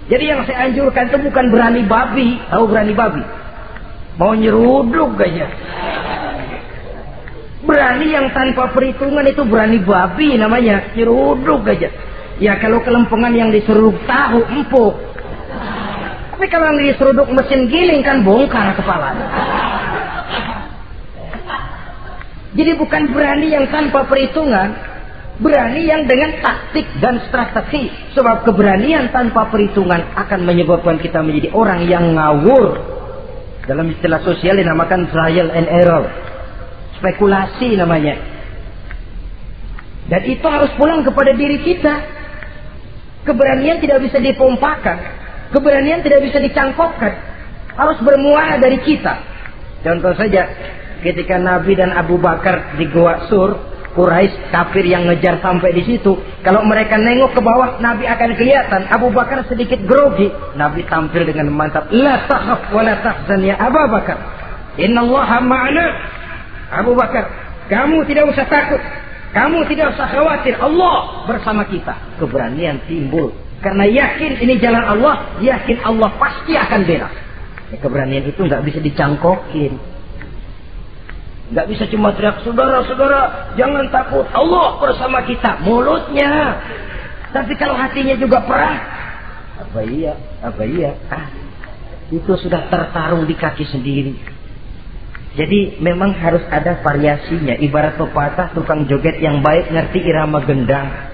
Jadi 0.06 0.24
yang 0.30 0.46
saya 0.46 0.70
anjurkan 0.70 1.10
itu 1.10 1.18
bukan 1.18 1.50
berani 1.50 1.82
babi. 1.82 2.38
Tahu 2.46 2.64
berani 2.70 2.94
babi? 2.94 3.22
Mau 4.22 4.32
nyeruduk 4.38 5.18
aja. 5.18 5.50
Berani 7.66 8.06
yang 8.14 8.30
tanpa 8.30 8.70
perhitungan 8.70 9.26
itu 9.26 9.42
berani 9.42 9.82
babi 9.82 10.38
namanya. 10.38 10.94
Nyeruduk 10.94 11.66
aja. 11.66 11.90
Ya 12.38 12.54
kalau 12.62 12.86
kelempengan 12.86 13.34
yang 13.34 13.50
diseruduk 13.50 13.98
tahu 14.06 14.46
empuk 14.46 14.94
tapi 16.36 16.52
kalau 16.52 16.68
yang 16.68 16.92
diseruduk 16.92 17.32
mesin 17.32 17.64
giling 17.72 18.04
kan 18.04 18.20
bongkar 18.20 18.76
kepala. 18.76 19.08
Jadi 22.52 22.76
bukan 22.76 23.08
berani 23.08 23.56
yang 23.56 23.64
tanpa 23.72 24.04
perhitungan, 24.04 24.68
berani 25.40 25.88
yang 25.88 26.04
dengan 26.04 26.36
taktik 26.44 26.84
dan 27.00 27.24
strategi. 27.32 27.88
Sebab 28.12 28.44
keberanian 28.44 29.16
tanpa 29.16 29.48
perhitungan 29.48 30.12
akan 30.12 30.44
menyebabkan 30.44 31.00
kita 31.00 31.24
menjadi 31.24 31.56
orang 31.56 31.88
yang 31.88 32.04
ngawur. 32.12 32.84
Dalam 33.64 33.88
istilah 33.96 34.20
sosial 34.20 34.60
dinamakan 34.60 35.08
trial 35.08 35.48
and 35.56 35.72
error. 35.72 36.04
Spekulasi 37.00 37.80
namanya. 37.80 38.20
Dan 40.12 40.20
itu 40.28 40.44
harus 40.44 40.68
pulang 40.76 41.00
kepada 41.00 41.32
diri 41.32 41.64
kita. 41.64 41.94
Keberanian 43.24 43.80
tidak 43.80 44.04
bisa 44.04 44.20
dipompakan. 44.20 45.25
Keberanian 45.54 46.02
tidak 46.02 46.26
bisa 46.26 46.42
dicangkokkan. 46.42 47.12
Harus 47.76 47.98
bermuara 48.02 48.56
dari 48.56 48.80
kita. 48.82 49.14
Contoh 49.84 50.16
saja, 50.16 50.48
ketika 51.04 51.36
Nabi 51.38 51.76
dan 51.76 51.92
Abu 51.92 52.16
Bakar 52.18 52.74
di 52.80 52.88
Gua 52.88 53.28
Sur, 53.28 53.54
Quraisy 53.96 54.52
kafir 54.52 54.84
yang 54.84 55.08
ngejar 55.08 55.40
sampai 55.40 55.72
di 55.72 55.80
situ. 55.86 56.20
Kalau 56.44 56.60
mereka 56.68 57.00
nengok 57.00 57.32
ke 57.32 57.40
bawah, 57.40 57.80
Nabi 57.80 58.04
akan 58.04 58.36
kelihatan. 58.36 58.92
Abu 58.92 59.08
Bakar 59.08 59.44
sedikit 59.48 59.80
grogi. 59.88 60.28
Nabi 60.56 60.84
tampil 60.84 61.24
dengan 61.24 61.48
mantap. 61.48 61.88
La 61.94 62.28
takhaf 62.28 62.72
wa 62.76 62.82
la 62.84 63.00
tahzan 63.00 63.40
ya 63.40 63.56
Abu 63.56 63.80
Bakar. 63.88 64.18
Inna 64.76 65.00
Allah 65.00 65.40
ma'ana. 65.40 65.86
Abu 66.76 66.92
Bakar, 66.92 67.24
kamu 67.72 68.04
tidak 68.04 68.28
usah 68.36 68.44
takut. 68.44 68.82
Kamu 69.32 69.64
tidak 69.68 69.96
usah 69.96 70.08
khawatir. 70.12 70.60
Allah 70.60 71.24
bersama 71.24 71.64
kita. 71.64 71.96
Keberanian 72.20 72.84
timbul 72.84 73.45
karena 73.64 73.84
yakin 73.88 74.32
ini 74.44 74.54
jalan 74.60 74.84
Allah, 74.84 75.40
yakin 75.40 75.80
Allah 75.80 76.10
pasti 76.20 76.52
akan 76.52 76.80
bela. 76.84 77.08
Ya, 77.72 77.76
keberanian 77.80 78.24
itu 78.28 78.40
nggak 78.40 78.62
bisa 78.62 78.78
dicangkokin. 78.84 79.74
Nggak 81.46 81.66
bisa 81.70 81.84
cuma 81.90 82.10
teriak, 82.14 82.42
saudara-saudara, 82.42 83.54
jangan 83.54 83.86
takut. 83.94 84.26
Allah 84.34 84.82
bersama 84.82 85.22
kita. 85.22 85.62
Mulutnya. 85.62 86.58
Tapi 87.30 87.54
kalau 87.54 87.78
hatinya 87.78 88.18
juga 88.18 88.42
perah. 88.42 88.78
Apa 89.62 89.80
iya? 89.86 90.14
Apa 90.42 90.62
iya? 90.66 90.98
Ah, 91.06 91.30
itu 92.10 92.32
sudah 92.34 92.66
tertarung 92.66 93.26
di 93.30 93.34
kaki 93.38 93.62
sendiri. 93.66 94.14
Jadi 95.36 95.78
memang 95.84 96.16
harus 96.16 96.42
ada 96.48 96.80
variasinya. 96.80 97.54
Ibarat 97.60 98.00
pepatah 98.00 98.56
tukang 98.56 98.88
joget 98.88 99.20
yang 99.20 99.44
baik 99.44 99.70
ngerti 99.70 100.00
irama 100.02 100.42
gendang. 100.42 101.05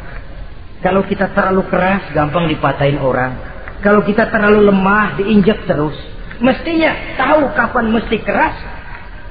Kalau 0.83 1.07
kita 1.07 1.30
terlalu 1.30 1.62
keras, 1.70 2.11
gampang 2.11 2.51
dipatahin 2.51 2.99
orang. 2.99 3.39
Kalau 3.87 4.03
kita 4.03 4.26
terlalu 4.30 4.66
lemah, 4.66 5.14
diinjak 5.14 5.62
terus. 5.66 5.95
Mestinya 6.43 6.91
tahu 7.14 7.55
kapan 7.55 7.95
mesti 7.95 8.18
keras, 8.18 8.57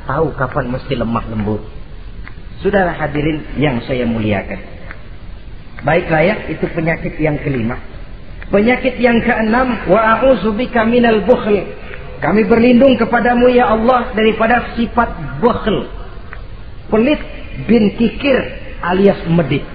tahu 0.08 0.32
kapan 0.39 0.72
mesti 0.72 0.95
lemah 0.95 1.28
lembut. 1.28 1.60
Saudara 2.64 2.95
hadirin 2.95 3.60
yang 3.60 3.84
saya 3.84 4.08
muliakan. 4.08 4.60
Baiklah 5.84 6.24
ya, 6.24 6.36
itu 6.47 6.64
penyakit 6.72 7.20
yang 7.20 7.36
kelima. 7.43 7.76
Penyakit 8.47 8.95
yang 9.02 9.20
keenam, 9.20 9.91
wa 9.91 9.99
a'udzubika 10.20 10.88
minal 10.88 11.24
bukhl. 11.28 11.58
Kami 12.22 12.45
berlindung 12.45 12.95
kepadamu 13.02 13.49
ya 13.49 13.74
Allah 13.74 14.14
daripada 14.14 14.78
sifat 14.78 15.41
bakhil. 15.41 15.89
Pelit 16.93 17.22
bin 17.66 17.97
kikir 17.97 18.38
alias 18.86 19.26
medit. 19.26 19.66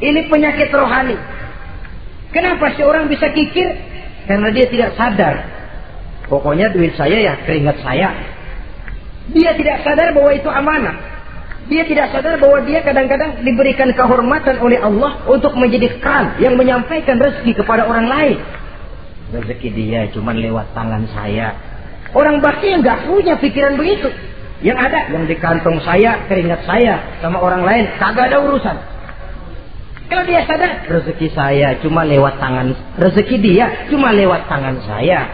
Ini 0.00 0.32
penyakit 0.32 0.72
rohani. 0.72 1.16
Kenapa 2.32 2.72
sih 2.72 2.84
orang 2.84 3.06
bisa 3.12 3.28
kikir? 3.36 3.68
Karena 4.24 4.48
dia 4.48 4.66
tidak 4.72 4.96
sadar. 4.96 5.34
Pokoknya 6.30 6.72
duit 6.72 6.96
saya 6.96 7.18
ya 7.20 7.34
keringat 7.44 7.82
saya. 7.84 8.08
Dia 9.30 9.52
tidak 9.54 9.84
sadar 9.84 10.16
bahwa 10.16 10.30
itu 10.32 10.48
amanah. 10.48 10.96
Dia 11.68 11.86
tidak 11.86 12.10
sadar 12.10 12.40
bahwa 12.40 12.64
dia 12.66 12.82
kadang-kadang 12.82 13.46
diberikan 13.46 13.92
kehormatan 13.94 14.58
oleh 14.58 14.80
Allah 14.80 15.22
untuk 15.28 15.54
menjadi 15.54 16.00
kran 16.02 16.40
yang 16.42 16.56
menyampaikan 16.56 17.20
rezeki 17.20 17.62
kepada 17.62 17.86
orang 17.86 18.10
lain. 18.10 18.38
Rezeki 19.30 19.68
dia 19.70 20.00
cuma 20.10 20.34
lewat 20.34 20.72
tangan 20.74 21.06
saya. 21.14 21.54
Orang 22.10 22.42
bakti 22.42 22.74
yang 22.74 22.82
nggak 22.82 23.06
punya 23.06 23.38
pikiran 23.38 23.78
begitu. 23.78 24.10
Yang 24.60 24.78
ada 24.90 24.98
yang 25.14 25.24
di 25.30 25.36
kantong 25.38 25.78
saya, 25.86 26.26
keringat 26.26 26.66
saya 26.66 27.18
sama 27.22 27.38
orang 27.38 27.62
lain, 27.62 27.84
kagak 27.96 28.34
ada 28.34 28.42
urusan. 28.44 28.76
Kalau 30.10 30.26
dia 30.26 30.42
sadar, 30.42 30.90
rezeki 30.90 31.28
saya 31.30 31.78
cuma 31.78 32.02
lewat 32.02 32.42
tangan, 32.42 32.74
rezeki 32.98 33.36
dia 33.38 33.86
cuma 33.86 34.10
lewat 34.10 34.50
tangan 34.50 34.82
saya. 34.82 35.30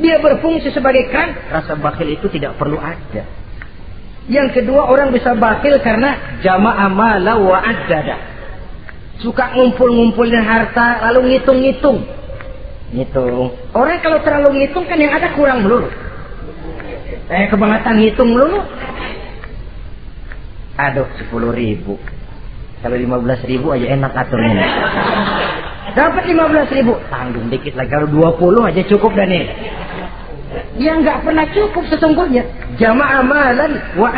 Dia 0.00 0.16
berfungsi 0.16 0.72
sebagai 0.72 1.12
kran, 1.12 1.36
rasa 1.52 1.76
bakhil 1.76 2.16
itu 2.16 2.24
tidak 2.32 2.56
perlu 2.56 2.80
ada. 2.80 3.28
Yang 4.28 4.60
kedua 4.60 4.88
orang 4.88 5.12
bisa 5.12 5.36
bakhil 5.36 5.76
karena 5.84 6.40
jamaah 6.40 6.88
mala 6.88 7.36
wa 7.36 7.60
adada. 7.60 8.16
Suka 9.20 9.52
ngumpul-ngumpulin 9.52 10.40
harta 10.40 11.04
lalu 11.10 11.36
ngitung-ngitung. 11.36 12.00
Ngitung. 12.96 13.52
Orang 13.76 14.00
kalau 14.00 14.24
terlalu 14.24 14.64
ngitung 14.64 14.88
kan 14.88 14.96
yang 14.96 15.12
ada 15.12 15.36
kurang 15.36 15.68
melulu. 15.68 15.92
Eh 17.28 17.44
kebangetan 17.52 18.00
ngitung 18.00 18.30
melulu. 18.32 18.64
Aduh 20.80 21.08
sepuluh 21.20 21.52
ribu. 21.52 22.00
Kalau 22.78 22.94
15 22.94 23.50
ribu 23.50 23.74
aja 23.74 23.86
enak 23.90 24.12
aturnya. 24.14 24.66
Dapat 25.98 26.24
15 26.30 26.76
ribu. 26.78 26.94
Tanggung 27.10 27.50
dikit 27.50 27.74
lagi. 27.74 27.90
Kalau 27.90 28.06
20 28.06 28.70
aja 28.70 28.82
cukup 28.86 29.12
dan 29.18 29.28
nih. 29.30 29.44
Dia 30.78 30.94
nggak 31.02 31.26
pernah 31.26 31.46
cukup 31.50 31.84
sesungguhnya. 31.90 32.46
Jamaah 32.78 33.22
malan 33.26 33.72
wa. 33.98 34.14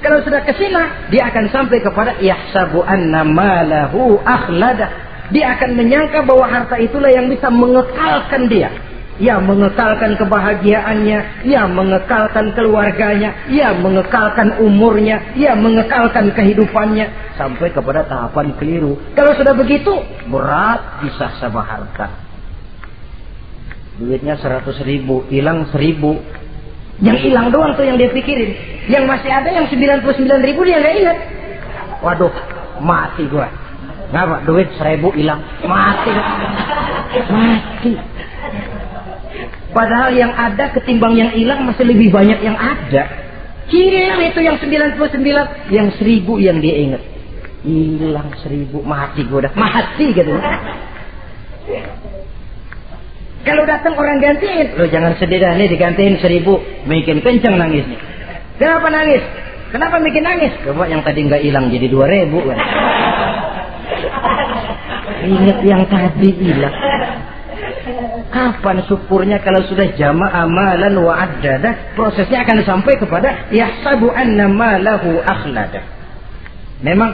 Kalau 0.00 0.18
sudah 0.24 0.40
kesina, 0.48 1.12
dia 1.12 1.28
akan 1.28 1.52
sampai 1.52 1.84
kepada 1.84 2.16
yahsabu 2.24 2.80
anna 2.86 3.20
malahu 3.20 4.16
akhlada. 4.24 4.88
Dia 5.28 5.58
akan 5.58 5.76
menyangka 5.76 6.24
bahwa 6.24 6.48
harta 6.48 6.80
itulah 6.80 7.12
yang 7.12 7.28
bisa 7.28 7.52
mengekalkan 7.52 8.48
dia 8.48 8.72
ia 9.20 9.36
mengekalkan 9.36 10.16
kebahagiaannya, 10.16 11.44
ia 11.44 11.62
mengekalkan 11.68 12.56
keluarganya, 12.56 13.46
ia 13.52 13.76
mengekalkan 13.76 14.56
umurnya, 14.64 15.36
ia 15.36 15.52
mengekalkan 15.52 16.32
kehidupannya 16.32 17.36
sampai 17.36 17.68
kepada 17.68 18.08
tahapan 18.08 18.56
keliru. 18.56 18.96
Kalau 19.12 19.36
sudah 19.36 19.52
begitu, 19.52 19.92
berat 20.32 21.04
bisa 21.04 21.36
sama 21.36 21.60
harta. 21.60 22.08
Duitnya 24.00 24.40
seratus 24.40 24.80
ribu, 24.80 25.28
hilang 25.28 25.68
seribu. 25.68 26.16
Yang 27.04 27.28
hilang 27.28 27.52
doang 27.52 27.76
tuh 27.76 27.84
yang 27.84 28.00
dia 28.00 28.08
pikirin. 28.08 28.56
Yang 28.88 29.04
masih 29.04 29.30
ada 29.32 29.48
yang 29.52 29.68
99 29.68 30.48
ribu 30.48 30.64
dia 30.64 30.80
nggak 30.80 30.96
ingat. 30.96 31.18
Waduh, 32.00 32.32
mati 32.80 33.28
gua. 33.28 33.48
Ngapa? 34.10 34.48
Duit 34.48 34.72
seribu 34.80 35.12
hilang. 35.12 35.44
Mati. 35.68 36.12
Mati. 37.28 37.92
Padahal 39.70 40.10
yang 40.14 40.34
ada 40.34 40.74
ketimbang 40.74 41.14
yang 41.14 41.30
hilang 41.30 41.62
masih 41.62 41.86
lebih 41.86 42.10
banyak 42.10 42.42
yang 42.42 42.58
ada. 42.58 43.02
Hilang 43.70 44.20
itu 44.26 44.40
yang 44.42 44.58
99, 44.58 45.70
yang 45.70 45.88
seribu 45.94 46.42
yang 46.42 46.58
dia 46.58 46.74
ingat. 46.74 47.02
Hilang 47.62 48.34
seribu, 48.42 48.82
mati 48.82 49.22
gue 49.22 49.38
udah. 49.38 49.52
Mati 49.54 50.10
gitu. 50.10 50.34
Kalau 53.40 53.64
datang 53.64 53.94
orang 53.96 54.20
gantiin, 54.20 54.76
lo 54.76 54.84
jangan 54.90 55.16
sedih 55.16 55.40
dah 55.40 55.56
nih 55.56 55.70
digantiin 55.70 56.20
seribu, 56.20 56.60
bikin 56.84 57.24
kenceng 57.24 57.56
nangisnya. 57.56 57.96
Kenapa 58.60 58.92
nangis? 58.92 59.24
Kenapa 59.70 59.96
bikin 60.02 60.26
nangis? 60.26 60.52
Coba 60.66 60.90
yang 60.90 61.00
tadi 61.06 61.24
nggak 61.24 61.40
hilang 61.46 61.70
jadi 61.70 61.86
dua 61.88 62.10
ribu 62.10 62.42
kan. 62.42 62.58
Ingat 65.24 65.58
yang 65.62 65.82
tadi 65.86 66.30
hilang. 66.36 66.74
Kapan 68.30 68.86
syukurnya 68.86 69.42
kalau 69.42 69.58
sudah 69.66 69.90
jama 69.98 70.30
amalan 70.30 70.94
wa 71.02 71.18
addada, 71.18 71.94
prosesnya 71.98 72.46
akan 72.46 72.62
sampai 72.62 72.94
kepada 72.94 73.50
yahsabu 73.50 74.06
anna 74.14 74.46
malahu 74.46 75.18
akhlada. 75.18 75.82
Memang 76.78 77.10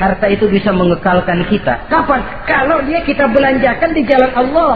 harta 0.00 0.26
itu 0.32 0.48
bisa 0.48 0.72
mengekalkan 0.72 1.44
kita. 1.52 1.84
Kapan? 1.92 2.48
Kalau 2.48 2.80
dia 2.88 3.04
kita 3.04 3.28
belanjakan 3.28 3.90
di 3.92 4.02
jalan 4.08 4.32
Allah. 4.32 4.74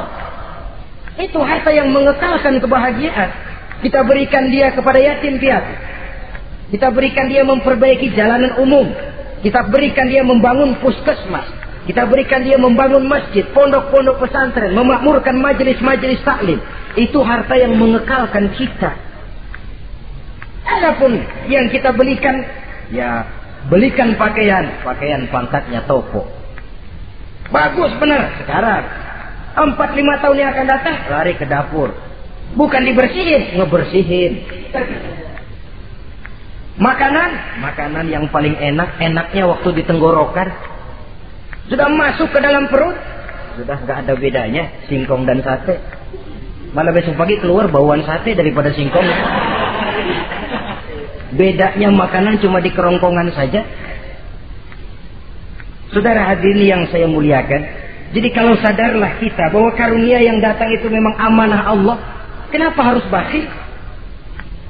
Itu 1.19 1.41
harta 1.43 1.73
yang 1.73 1.91
mengekalkan 1.91 2.61
kebahagiaan. 2.63 3.31
Kita 3.83 4.05
berikan 4.07 4.53
dia 4.53 4.71
kepada 4.71 5.01
yatim 5.01 5.41
piatu. 5.41 5.73
Kita 6.69 6.93
berikan 6.93 7.33
dia 7.33 7.43
memperbaiki 7.49 8.13
jalanan 8.13 8.61
umum. 8.61 8.87
Kita 9.41 9.67
berikan 9.73 10.07
dia 10.07 10.21
membangun 10.21 10.77
puskesmas. 10.79 11.58
Kita 11.89 12.05
berikan 12.05 12.45
dia 12.45 12.61
membangun 12.61 13.09
masjid, 13.09 13.49
pondok-pondok 13.57 14.21
pesantren, 14.21 14.77
memakmurkan 14.77 15.41
majelis-majelis 15.41 16.21
taklim. 16.21 16.61
Itu 17.01 17.25
harta 17.25 17.57
yang 17.57 17.81
mengekalkan 17.81 18.53
kita. 18.61 18.93
Adapun 20.69 21.17
yang 21.49 21.73
kita 21.73 21.97
belikan, 21.97 22.45
ya 22.93 23.25
belikan 23.73 24.21
pakaian, 24.21 24.85
pakaian 24.85 25.33
pangkatnya 25.33 25.81
toko. 25.89 26.29
Bagus 27.49 27.97
benar 27.97 28.37
sekarang. 28.45 28.85
Empat 29.57 29.97
lima 29.97 30.21
tahun 30.21 30.37
yang 30.45 30.51
akan 30.53 30.67
datang 30.69 30.97
lari 31.09 31.41
ke 31.41 31.49
dapur. 31.49 31.97
Bukan 32.53 32.85
dibersihin, 32.85 33.57
ngebersihin. 33.57 34.33
Makanan, 36.77 37.65
makanan 37.65 38.07
yang 38.13 38.29
paling 38.29 38.55
enak, 38.61 39.01
enaknya 39.01 39.49
waktu 39.49 39.73
di 39.73 39.83
tenggorokan, 39.89 40.68
sudah 41.69 41.89
masuk 41.93 42.33
ke 42.33 42.39
dalam 42.41 42.65
perut, 42.73 42.97
sudah 43.61 43.77
nggak 43.85 43.99
ada 44.09 44.13
bedanya 44.17 44.65
singkong 44.89 45.29
dan 45.29 45.45
sate. 45.45 45.77
Malah 46.73 46.93
besok 46.93 47.17
pagi 47.17 47.37
keluar 47.41 47.69
bauan 47.69 48.05
sate 48.05 48.33
daripada 48.33 48.73
singkong. 48.73 49.05
Bedanya 51.37 51.93
makanan 51.93 52.41
cuma 52.41 52.65
di 52.65 52.73
kerongkongan 52.73 53.29
saja. 53.37 53.61
Saudara 55.93 56.25
hadirin 56.33 56.65
yang 56.65 56.83
saya 56.93 57.09
muliakan, 57.09 57.63
jadi 58.13 58.29
kalau 58.33 58.57
sadarlah 58.61 59.21
kita 59.21 59.53
bahwa 59.53 59.73
karunia 59.77 60.21
yang 60.21 60.41
datang 60.41 60.73
itu 60.73 60.89
memang 60.89 61.17
amanah 61.17 61.69
Allah, 61.69 61.97
kenapa 62.49 62.81
harus 62.81 63.05
bakhil? 63.13 63.45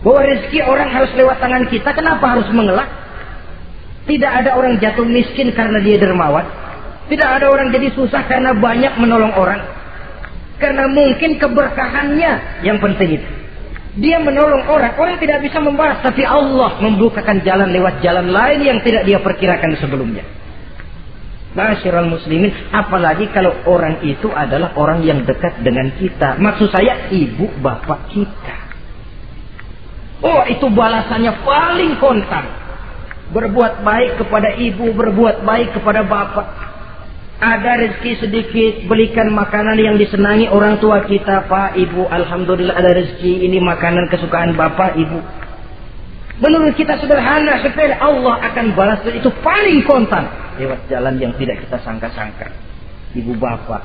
Bahwa 0.03 0.23
rezeki 0.27 0.63
orang 0.63 0.91
harus 0.95 1.11
lewat 1.19 1.43
tangan 1.43 1.67
kita, 1.71 1.91
kenapa 1.91 2.39
harus 2.39 2.47
mengelak? 2.55 2.87
Tidak 4.07 4.31
ada 4.31 4.55
orang 4.55 4.79
jatuh 4.79 5.07
miskin 5.07 5.51
karena 5.55 5.83
dia 5.83 5.99
dermawan. 5.99 6.47
Tidak 7.09 7.29
ada 7.29 7.49
orang 7.49 7.73
jadi 7.73 7.89
susah 7.97 8.29
karena 8.29 8.53
banyak 8.53 9.01
menolong 9.01 9.33
orang. 9.33 9.65
Karena 10.61 10.85
mungkin 10.93 11.41
keberkahannya 11.41 12.63
yang 12.67 12.77
penting 12.85 13.17
itu. 13.17 13.29
Dia 13.99 14.21
menolong 14.23 14.69
orang, 14.69 14.95
orang 14.95 15.17
tidak 15.19 15.43
bisa 15.43 15.59
membalas, 15.59 15.99
tapi 16.05 16.23
Allah 16.23 16.79
membukakan 16.79 17.43
jalan 17.43 17.73
lewat 17.73 17.99
jalan 18.05 18.31
lain 18.31 18.61
yang 18.63 18.79
tidak 18.85 19.03
dia 19.09 19.19
perkirakan 19.19 19.75
sebelumnya. 19.81 20.23
Masyiral 21.57 22.07
muslimin, 22.07 22.53
apalagi 22.71 23.27
kalau 23.35 23.57
orang 23.67 24.05
itu 24.07 24.31
adalah 24.31 24.77
orang 24.79 25.03
yang 25.03 25.25
dekat 25.25 25.65
dengan 25.65 25.91
kita. 25.97 26.39
Maksud 26.39 26.71
saya 26.71 27.11
ibu 27.11 27.49
bapak 27.59 28.13
kita. 28.13 28.57
Oh 30.23 30.45
itu 30.47 30.69
balasannya 30.69 31.33
paling 31.43 31.99
kontan. 31.99 32.45
Berbuat 33.35 33.83
baik 33.83 34.23
kepada 34.23 34.55
ibu, 34.61 34.95
berbuat 34.95 35.43
baik 35.43 35.75
kepada 35.75 36.07
bapak 36.07 36.68
ada 37.39 37.79
rezeki 37.79 38.13
sedikit, 38.19 38.73
belikan 38.91 39.31
makanan 39.31 39.79
yang 39.79 39.95
disenangi 39.95 40.51
orang 40.51 40.83
tua 40.83 41.07
kita, 41.07 41.47
Pak, 41.47 41.79
Ibu. 41.79 42.11
Alhamdulillah 42.11 42.75
ada 42.75 42.91
rezeki, 42.99 43.47
ini 43.47 43.63
makanan 43.63 44.11
kesukaan 44.11 44.59
Bapak, 44.59 44.99
Ibu. 44.99 45.19
Menurut 46.39 46.75
kita 46.79 46.99
sederhana, 46.99 47.63
sepele, 47.63 47.99
Allah 47.99 48.39
akan 48.43 48.75
balas 48.79 49.03
itu 49.11 49.27
paling 49.43 49.83
kontan 49.87 50.27
lewat 50.59 50.87
jalan 50.87 51.19
yang 51.19 51.35
tidak 51.35 51.67
kita 51.67 51.79
sangka-sangka. 51.83 52.55
Ibu 53.15 53.35
bapak, 53.35 53.83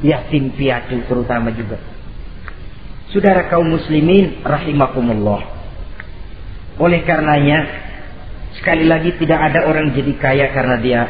yatim 0.00 0.48
piatu 0.56 0.96
terutama 1.04 1.52
juga. 1.52 1.76
Saudara 3.12 3.52
kaum 3.52 3.68
muslimin 3.68 4.40
rahimakumullah. 4.40 5.44
Oleh 6.80 7.04
karenanya, 7.04 7.68
sekali 8.56 8.88
lagi 8.88 9.20
tidak 9.20 9.52
ada 9.52 9.68
orang 9.68 9.92
jadi 9.92 10.12
kaya 10.16 10.46
karena 10.56 10.76
dia 10.80 11.00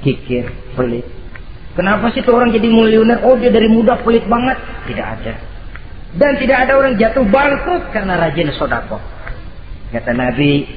kikir, 0.00 0.48
pelit, 0.72 1.04
Kenapa 1.72 2.12
sih 2.12 2.20
tuh 2.20 2.36
orang 2.36 2.52
jadi 2.52 2.68
miliuner? 2.68 3.24
Oh 3.24 3.40
dia 3.40 3.48
dari 3.48 3.68
muda 3.68 3.96
pelit 4.04 4.28
banget. 4.28 4.60
Tidak 4.92 5.06
ada. 5.06 5.34
Dan 6.12 6.36
tidak 6.36 6.68
ada 6.68 6.72
orang 6.76 7.00
jatuh 7.00 7.24
bangkrut 7.24 7.88
karena 7.96 8.20
rajin 8.20 8.52
sodako. 8.52 9.00
Kata 9.88 10.12
Nabi, 10.12 10.68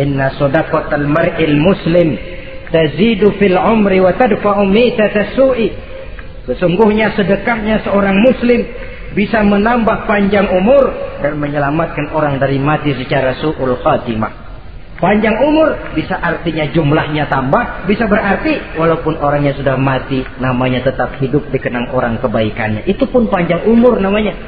Inna 0.00 0.32
sodakotal 0.40 1.04
mar'il 1.04 1.60
muslim 1.60 2.16
tazidu 2.72 3.36
fil 3.36 3.54
umri 3.54 4.00
wa 4.00 4.16
tadfa'u 4.16 4.64
mitata 4.64 5.36
su'i. 5.36 5.68
Sesungguhnya 6.48 7.12
sedekahnya 7.16 7.84
seorang 7.84 8.16
muslim 8.20 8.64
bisa 9.12 9.40
menambah 9.44 10.08
panjang 10.08 10.48
umur 10.50 10.92
dan 11.20 11.36
menyelamatkan 11.40 12.12
orang 12.12 12.40
dari 12.40 12.56
mati 12.56 12.96
secara 12.96 13.36
su'ul 13.40 13.80
khatimah. 13.80 14.43
Panjang 14.94 15.42
umur 15.42 15.74
bisa 15.98 16.14
artinya 16.14 16.70
jumlahnya 16.70 17.26
tambah, 17.26 17.90
bisa 17.90 18.06
berarti 18.06 18.78
walaupun 18.78 19.18
orangnya 19.18 19.50
sudah 19.58 19.74
mati, 19.74 20.22
namanya 20.38 20.86
tetap 20.86 21.18
hidup 21.18 21.50
dikenang 21.50 21.90
orang 21.90 22.22
kebaikannya. 22.22 22.86
Itu 22.86 23.10
pun 23.10 23.26
panjang 23.26 23.66
umur 23.66 23.98
namanya. 23.98 24.38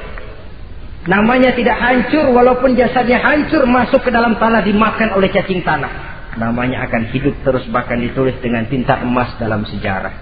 Namanya 1.06 1.54
tidak 1.54 1.78
hancur 1.78 2.30
walaupun 2.30 2.78
jasadnya 2.78 3.22
hancur 3.22 3.66
masuk 3.66 4.06
ke 4.06 4.10
dalam 4.10 4.38
tanah 4.38 4.62
dimakan 4.62 5.18
oleh 5.18 5.30
cacing 5.34 5.66
tanah. 5.66 5.90
Namanya 6.38 6.86
akan 6.86 7.10
hidup 7.10 7.34
terus 7.42 7.66
bahkan 7.70 7.98
ditulis 7.98 8.38
dengan 8.38 8.70
tinta 8.70 9.02
emas 9.02 9.34
dalam 9.38 9.66
sejarah. 9.66 10.14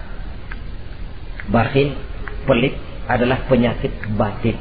Bakhil, 1.53 1.93
pelit 2.49 2.73
adalah 3.05 3.45
penyakit 3.45 3.93
batin. 4.17 4.57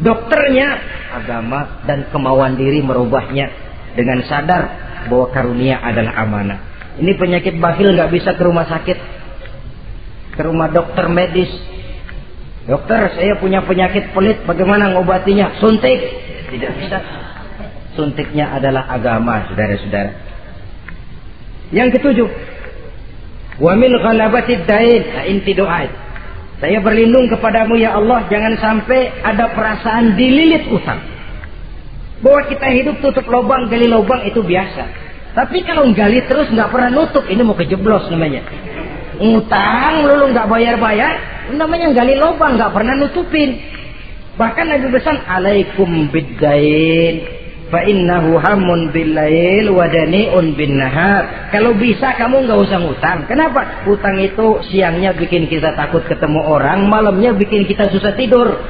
Dokternya 0.00 0.68
agama 1.12 1.84
dan 1.84 2.08
kemauan 2.08 2.56
diri 2.56 2.80
merubahnya 2.80 3.52
dengan 3.92 4.24
sadar 4.24 4.91
bahwa 5.08 5.30
karunia 5.30 5.80
adalah 5.80 6.18
amanah. 6.22 6.58
Ini 7.00 7.16
penyakit 7.16 7.56
bakhil 7.56 7.96
nggak 7.96 8.10
bisa 8.12 8.36
ke 8.36 8.42
rumah 8.44 8.68
sakit, 8.68 8.98
ke 10.36 10.42
rumah 10.44 10.68
dokter 10.68 11.08
medis. 11.08 11.50
Dokter, 12.62 13.18
saya 13.18 13.34
punya 13.42 13.64
penyakit 13.66 14.14
pelit, 14.14 14.46
bagaimana 14.46 14.94
ngobatinya? 14.94 15.58
Suntik, 15.58 15.98
tidak 16.52 16.72
bisa. 16.78 16.98
Suntiknya 17.98 18.54
adalah 18.54 18.86
agama, 18.86 19.50
saudara-saudara. 19.50 20.12
Yang 21.74 21.98
ketujuh, 21.98 22.28
wa 23.58 23.72
min 23.74 23.90
dain, 24.68 25.02
nah, 25.10 25.24
inti 25.26 25.52
doa. 25.58 25.90
Saya 26.62 26.78
berlindung 26.78 27.26
kepadamu 27.26 27.74
ya 27.74 27.98
Allah, 27.98 28.30
jangan 28.30 28.54
sampai 28.62 29.10
ada 29.26 29.50
perasaan 29.50 30.14
dililit 30.14 30.70
utang. 30.70 31.11
Bahwa 32.22 32.40
kita 32.46 32.66
hidup 32.70 32.96
tutup 33.02 33.26
lubang, 33.26 33.66
gali 33.66 33.90
lubang 33.90 34.22
itu 34.22 34.40
biasa. 34.40 34.84
Tapi 35.34 35.64
kalau 35.66 35.90
gali 35.90 36.22
terus 36.30 36.46
nggak 36.54 36.70
pernah 36.70 36.90
nutup, 36.92 37.26
ini 37.26 37.42
mau 37.42 37.58
kejeblos 37.58 38.06
namanya. 38.14 38.46
Ngutang 39.18 40.06
lalu 40.06 40.30
nggak 40.30 40.48
bayar-bayar, 40.48 41.12
namanya 41.58 41.90
gali 41.90 42.14
lubang, 42.14 42.54
nggak 42.54 42.72
pernah 42.72 42.94
nutupin. 42.94 43.58
Bahkan 44.38 44.64
Nabi 44.64 44.86
pesan, 44.92 45.18
alaikum 45.28 46.08
biddain. 46.08 47.42
Fa 47.72 47.80
innahu 47.88 48.36
hamun 48.36 48.92
billail 48.92 49.72
wa 49.72 49.88
dani'un 49.88 50.52
bin 50.52 50.76
nahar. 50.76 51.48
Kalau 51.48 51.72
bisa 51.72 52.12
kamu 52.20 52.44
nggak 52.44 52.60
usah 52.68 52.78
ngutang. 52.84 53.24
Kenapa? 53.24 53.88
Utang 53.88 54.20
itu 54.20 54.60
siangnya 54.68 55.16
bikin 55.16 55.48
kita 55.48 55.72
takut 55.72 56.04
ketemu 56.04 56.44
orang, 56.44 56.84
malamnya 56.84 57.32
bikin 57.32 57.64
kita 57.64 57.88
susah 57.88 58.12
tidur. 58.12 58.60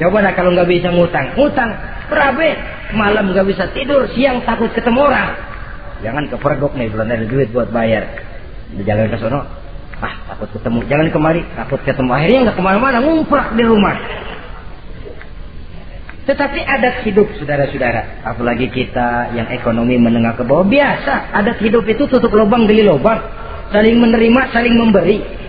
Coba 0.00 0.24
dah 0.24 0.32
kalau 0.32 0.56
nggak 0.56 0.64
bisa 0.64 0.88
ngutang, 0.88 1.36
ngutang, 1.36 1.70
berabe, 2.08 2.56
malam 2.96 3.36
nggak 3.36 3.44
bisa 3.44 3.68
tidur, 3.76 4.08
siang 4.16 4.40
takut 4.48 4.72
ketemu 4.72 5.12
orang. 5.12 5.36
Jangan 6.00 6.24
kepergok 6.32 6.72
nih, 6.72 6.88
belum 6.88 7.04
ada 7.04 7.26
duit 7.28 7.52
buat 7.52 7.68
bayar. 7.68 8.08
Jalan 8.80 9.12
ke 9.12 9.20
sono, 9.20 9.44
ah 10.00 10.14
takut 10.32 10.48
ketemu. 10.56 10.88
Jangan 10.88 11.06
kemari, 11.12 11.44
takut 11.52 11.80
ketemu. 11.84 12.10
Akhirnya 12.16 12.38
nggak 12.48 12.56
ke 12.56 12.64
mana-mana, 12.64 12.98
ngumprak 13.04 13.52
di 13.52 13.64
rumah. 13.68 13.96
Tetapi 16.24 16.60
adat 16.64 17.04
hidup 17.04 17.28
saudara-saudara, 17.36 18.24
apalagi 18.24 18.72
kita 18.72 19.36
yang 19.36 19.52
ekonomi 19.52 20.00
menengah 20.00 20.32
ke 20.38 20.48
bawah 20.48 20.64
biasa. 20.64 21.34
Adat 21.36 21.60
hidup 21.60 21.84
itu 21.84 22.08
tutup 22.08 22.32
lubang 22.32 22.64
geli 22.64 22.88
lubang, 22.88 23.20
saling 23.68 24.00
menerima, 24.00 24.40
saling 24.48 24.74
memberi. 24.80 25.39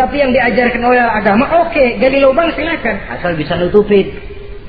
Tapi 0.00 0.16
yang 0.16 0.32
diajarkan 0.32 0.80
oleh 0.80 1.04
agama, 1.04 1.44
oke, 1.60 1.76
okay, 1.76 2.00
gali 2.00 2.24
lubang 2.24 2.48
silakan, 2.56 3.04
asal 3.12 3.36
bisa 3.36 3.52
nutupin. 3.60 4.08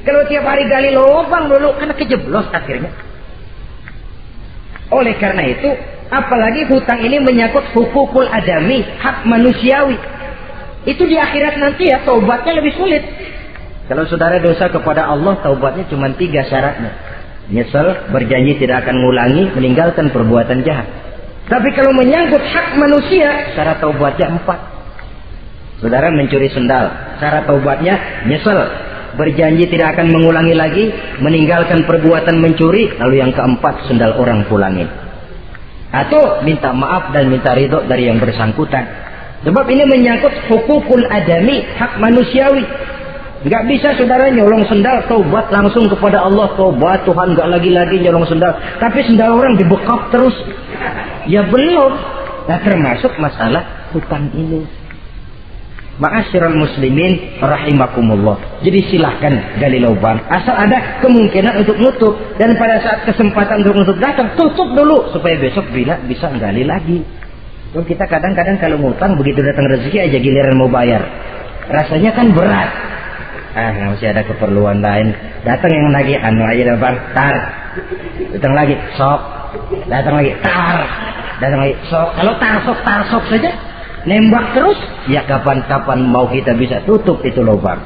Kalau 0.04 0.28
tiap 0.28 0.44
hari 0.44 0.68
gali 0.68 0.92
lubang 0.92 1.48
dulu, 1.48 1.72
kena 1.80 1.96
kejeblos 1.96 2.52
akhirnya. 2.52 2.92
Oleh 4.92 5.16
karena 5.16 5.48
itu, 5.48 5.72
apalagi 6.12 6.68
hutang 6.68 7.00
ini 7.00 7.24
menyangkut 7.24 7.64
hukukul 7.72 8.28
adami, 8.28 8.84
hak 8.84 9.24
manusiawi. 9.24 9.96
Itu 10.84 11.08
di 11.08 11.16
akhirat 11.16 11.64
nanti 11.64 11.88
ya, 11.88 12.04
taubatnya 12.04 12.60
lebih 12.60 12.76
sulit. 12.76 13.00
Kalau 13.88 14.04
saudara 14.12 14.36
dosa 14.44 14.68
kepada 14.68 15.08
Allah, 15.08 15.40
taubatnya 15.40 15.88
cuma 15.88 16.12
tiga 16.20 16.44
syaratnya. 16.44 16.92
Nyesel, 17.48 18.12
berjanji 18.12 18.60
tidak 18.60 18.84
akan 18.84 19.00
mengulangi, 19.00 19.48
meninggalkan 19.56 20.12
perbuatan 20.12 20.60
jahat. 20.68 20.92
Tapi 21.48 21.72
kalau 21.72 21.96
menyangkut 21.96 22.44
hak 22.44 22.76
manusia, 22.76 23.56
syarat 23.56 23.80
taubatnya 23.80 24.28
empat. 24.28 24.71
Saudara 25.82 26.14
mencuri 26.14 26.46
sendal. 26.54 27.18
Cara 27.18 27.42
taubatnya 27.50 28.24
nyesel. 28.30 28.60
Berjanji 29.18 29.66
tidak 29.66 29.98
akan 29.98 30.14
mengulangi 30.14 30.54
lagi. 30.54 30.94
Meninggalkan 31.18 31.90
perbuatan 31.90 32.38
mencuri. 32.38 32.94
Lalu 33.02 33.18
yang 33.18 33.34
keempat 33.34 33.90
sendal 33.90 34.14
orang 34.22 34.46
pulangin. 34.46 34.86
Atau 35.90 36.46
minta 36.46 36.70
maaf 36.72 37.10
dan 37.12 37.34
minta 37.34 37.58
ridho 37.58 37.82
dari 37.90 38.08
yang 38.08 38.22
bersangkutan. 38.22 38.86
Sebab 39.42 39.66
ini 39.74 39.84
menyangkut 39.90 40.54
hukukul 40.54 41.02
adami. 41.10 41.66
Hak 41.66 41.98
manusiawi. 41.98 42.62
Gak 43.42 43.66
bisa 43.66 43.98
saudara 43.98 44.30
nyolong 44.30 44.70
sendal, 44.70 45.02
taubat 45.10 45.50
langsung 45.50 45.90
kepada 45.90 46.22
Allah, 46.22 46.54
taubat 46.54 47.10
Tuhan 47.10 47.34
gak 47.34 47.50
lagi-lagi 47.50 47.98
nyolong 48.06 48.30
sendal. 48.30 48.54
Tapi 48.78 49.02
sendal 49.02 49.34
orang 49.34 49.58
dibekap 49.58 50.14
terus. 50.14 50.38
Ya 51.26 51.42
belum. 51.50 51.92
Nah 52.46 52.60
termasuk 52.62 53.18
masalah 53.18 53.90
hutang 53.98 54.30
ini. 54.38 54.81
Ma'asyiral 56.02 56.58
muslimin 56.58 57.38
rahimakumullah. 57.38 58.66
Jadi 58.66 58.90
silahkan 58.90 59.62
gali 59.62 59.78
lubang. 59.78 60.18
Asal 60.34 60.58
ada 60.58 60.98
kemungkinan 60.98 61.62
untuk 61.62 61.78
nutup. 61.78 62.18
Dan 62.42 62.58
pada 62.58 62.82
saat 62.82 63.06
kesempatan 63.06 63.62
untuk 63.62 63.86
nutup 63.86 63.98
datang, 64.02 64.34
tutup 64.34 64.74
dulu. 64.74 65.14
Supaya 65.14 65.38
besok 65.38 65.70
bila 65.70 66.02
bisa 66.10 66.34
gali 66.42 66.66
lagi. 66.66 67.06
Dan 67.70 67.86
kita 67.86 68.10
kadang-kadang 68.10 68.58
kalau 68.58 68.82
ngutang, 68.82 69.14
begitu 69.14 69.46
datang 69.46 69.70
rezeki 69.70 70.10
aja 70.10 70.18
giliran 70.18 70.58
mau 70.58 70.74
bayar. 70.74 71.06
Rasanya 71.70 72.18
kan 72.18 72.34
berat. 72.34 72.70
Ah, 73.54 73.94
masih 73.94 74.10
ada 74.10 74.26
keperluan 74.26 74.82
lain. 74.82 75.14
Datang 75.46 75.70
yang 75.70 75.94
lagi, 75.94 76.18
anu 76.18 76.42
aja 76.50 76.82
bang, 76.82 76.98
tar. 77.14 77.36
Datang 78.34 78.54
lagi, 78.58 78.74
sok. 78.98 79.22
Datang 79.86 80.18
lagi, 80.18 80.34
tar. 80.42 80.82
Datang 81.38 81.60
lagi, 81.62 81.76
sok. 81.86 82.10
Kalau 82.18 82.34
tar, 82.42 82.56
sok, 82.66 82.80
tar, 82.82 83.02
sok 83.06 83.24
saja 83.30 83.54
nembak 84.08 84.58
terus, 84.58 84.80
ya 85.10 85.26
kapan-kapan 85.26 86.06
mau 86.06 86.30
kita 86.30 86.58
bisa 86.58 86.82
tutup 86.86 87.22
itu 87.26 87.42
lubang. 87.42 87.82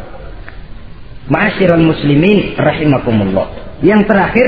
Ma'asyiral 1.26 1.82
muslimin 1.82 2.54
rahimakumullah. 2.54 3.80
Yang 3.82 4.06
terakhir, 4.06 4.48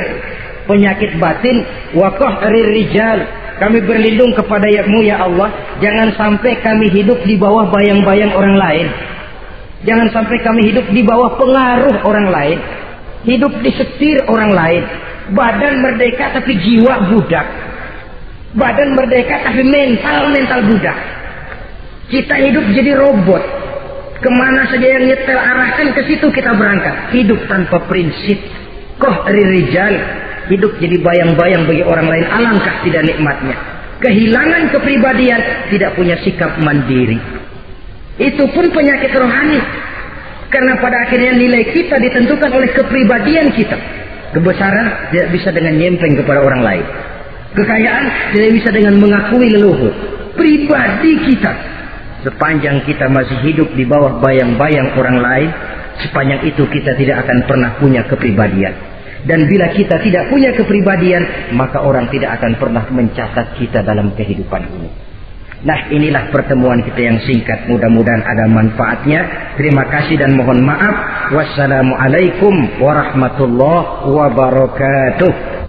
penyakit 0.69 1.17
batin 1.17 1.65
wakoh 1.97 2.37
rijal. 2.45 3.25
Kami 3.57 3.81
berlindung 3.81 4.37
kepada 4.37 4.69
yakmu 4.69 5.01
ya 5.01 5.25
Allah. 5.25 5.49
Jangan 5.81 6.13
sampai 6.13 6.61
kami 6.61 6.93
hidup 6.93 7.25
di 7.25 7.33
bawah 7.41 7.65
bayang-bayang 7.73 8.29
orang 8.37 8.53
lain. 8.53 8.87
Jangan 9.81 10.13
sampai 10.13 10.37
kami 10.45 10.69
hidup 10.69 10.85
di 10.93 11.01
bawah 11.01 11.33
pengaruh 11.41 12.05
orang 12.05 12.29
lain. 12.29 12.57
Hidup 13.25 13.49
di 13.65 13.73
setir 13.73 14.21
orang 14.29 14.53
lain. 14.53 14.83
Badan 15.33 15.81
merdeka 15.81 16.37
tapi 16.37 16.53
jiwa 16.61 17.09
budak. 17.09 17.47
Badan 18.53 18.93
merdeka 18.93 19.41
tapi 19.41 19.65
mental 19.65 20.29
mental 20.29 20.61
budak. 20.69 20.97
Kita 22.07 22.35
hidup 22.39 22.65
jadi 22.71 22.95
robot. 22.95 23.43
Ke 24.17 24.29
mana 24.31 24.65
saja 24.71 24.87
yang 24.97 25.05
nyetel 25.05 25.37
arahkan 25.37 25.91
ke 25.91 26.01
situ 26.07 26.27
kita 26.31 26.55
berangkat. 26.55 27.11
Hidup 27.11 27.39
tanpa 27.51 27.83
prinsip. 27.91 28.39
Koh 28.95 29.27
rijal. 29.27 29.93
Hidup 30.47 30.79
jadi 30.79 31.03
bayang-bayang 31.03 31.67
bagi 31.67 31.83
orang 31.83 32.07
lain. 32.07 32.25
Alangkah 32.31 32.75
tidak 32.87 33.03
nikmatnya. 33.11 33.55
Kehilangan 33.99 34.71
kepribadian. 34.71 35.41
Tidak 35.67 35.91
punya 35.99 36.15
sikap 36.23 36.55
mandiri. 36.63 37.19
Itu 38.17 38.47
pun 38.55 38.71
penyakit 38.71 39.11
rohani. 39.11 39.59
Karena 40.47 40.79
pada 40.79 41.03
akhirnya 41.03 41.35
nilai 41.35 41.75
kita 41.75 41.99
ditentukan 41.99 42.49
oleh 42.55 42.71
kepribadian 42.71 43.51
kita. 43.51 43.75
Kebesaran 44.31 45.11
tidak 45.11 45.27
bisa 45.35 45.51
dengan 45.51 45.75
nyempeng 45.75 46.15
kepada 46.15 46.39
orang 46.39 46.63
lain. 46.63 46.85
Kekayaan 47.51 48.31
tidak 48.31 48.51
bisa 48.55 48.69
dengan 48.71 48.95
mengakui 48.95 49.51
leluhur. 49.51 49.91
Pribadi 50.39 51.11
kita 51.27 51.76
Sepanjang 52.27 52.83
kita 52.83 53.07
masih 53.07 53.39
hidup 53.39 53.71
di 53.71 53.87
bawah 53.87 54.19
bayang-bayang 54.19 54.99
orang 54.99 55.23
lain, 55.23 55.49
sepanjang 56.03 56.43
itu 56.43 56.67
kita 56.67 56.91
tidak 56.99 57.23
akan 57.23 57.47
pernah 57.47 57.71
punya 57.79 58.03
kepribadian. 58.03 58.75
Dan 59.23 59.47
bila 59.47 59.71
kita 59.71 59.95
tidak 60.03 60.27
punya 60.27 60.51
kepribadian, 60.51 61.55
maka 61.55 61.79
orang 61.79 62.11
tidak 62.11 62.35
akan 62.35 62.59
pernah 62.59 62.83
mencatat 62.91 63.55
kita 63.55 63.79
dalam 63.79 64.11
kehidupan 64.11 64.59
ini. 64.59 64.89
Nah 65.63 65.87
inilah 65.87 66.27
pertemuan 66.27 66.83
kita 66.83 66.99
yang 66.99 67.17
singkat. 67.23 67.63
Mudah-mudahan 67.71 68.27
ada 68.27 68.43
manfaatnya. 68.51 69.55
Terima 69.55 69.87
kasih 69.87 70.19
dan 70.19 70.35
mohon 70.35 70.67
maaf. 70.67 71.31
Wassalamualaikum 71.31 72.83
warahmatullahi 72.83 74.03
wabarakatuh. 74.03 75.66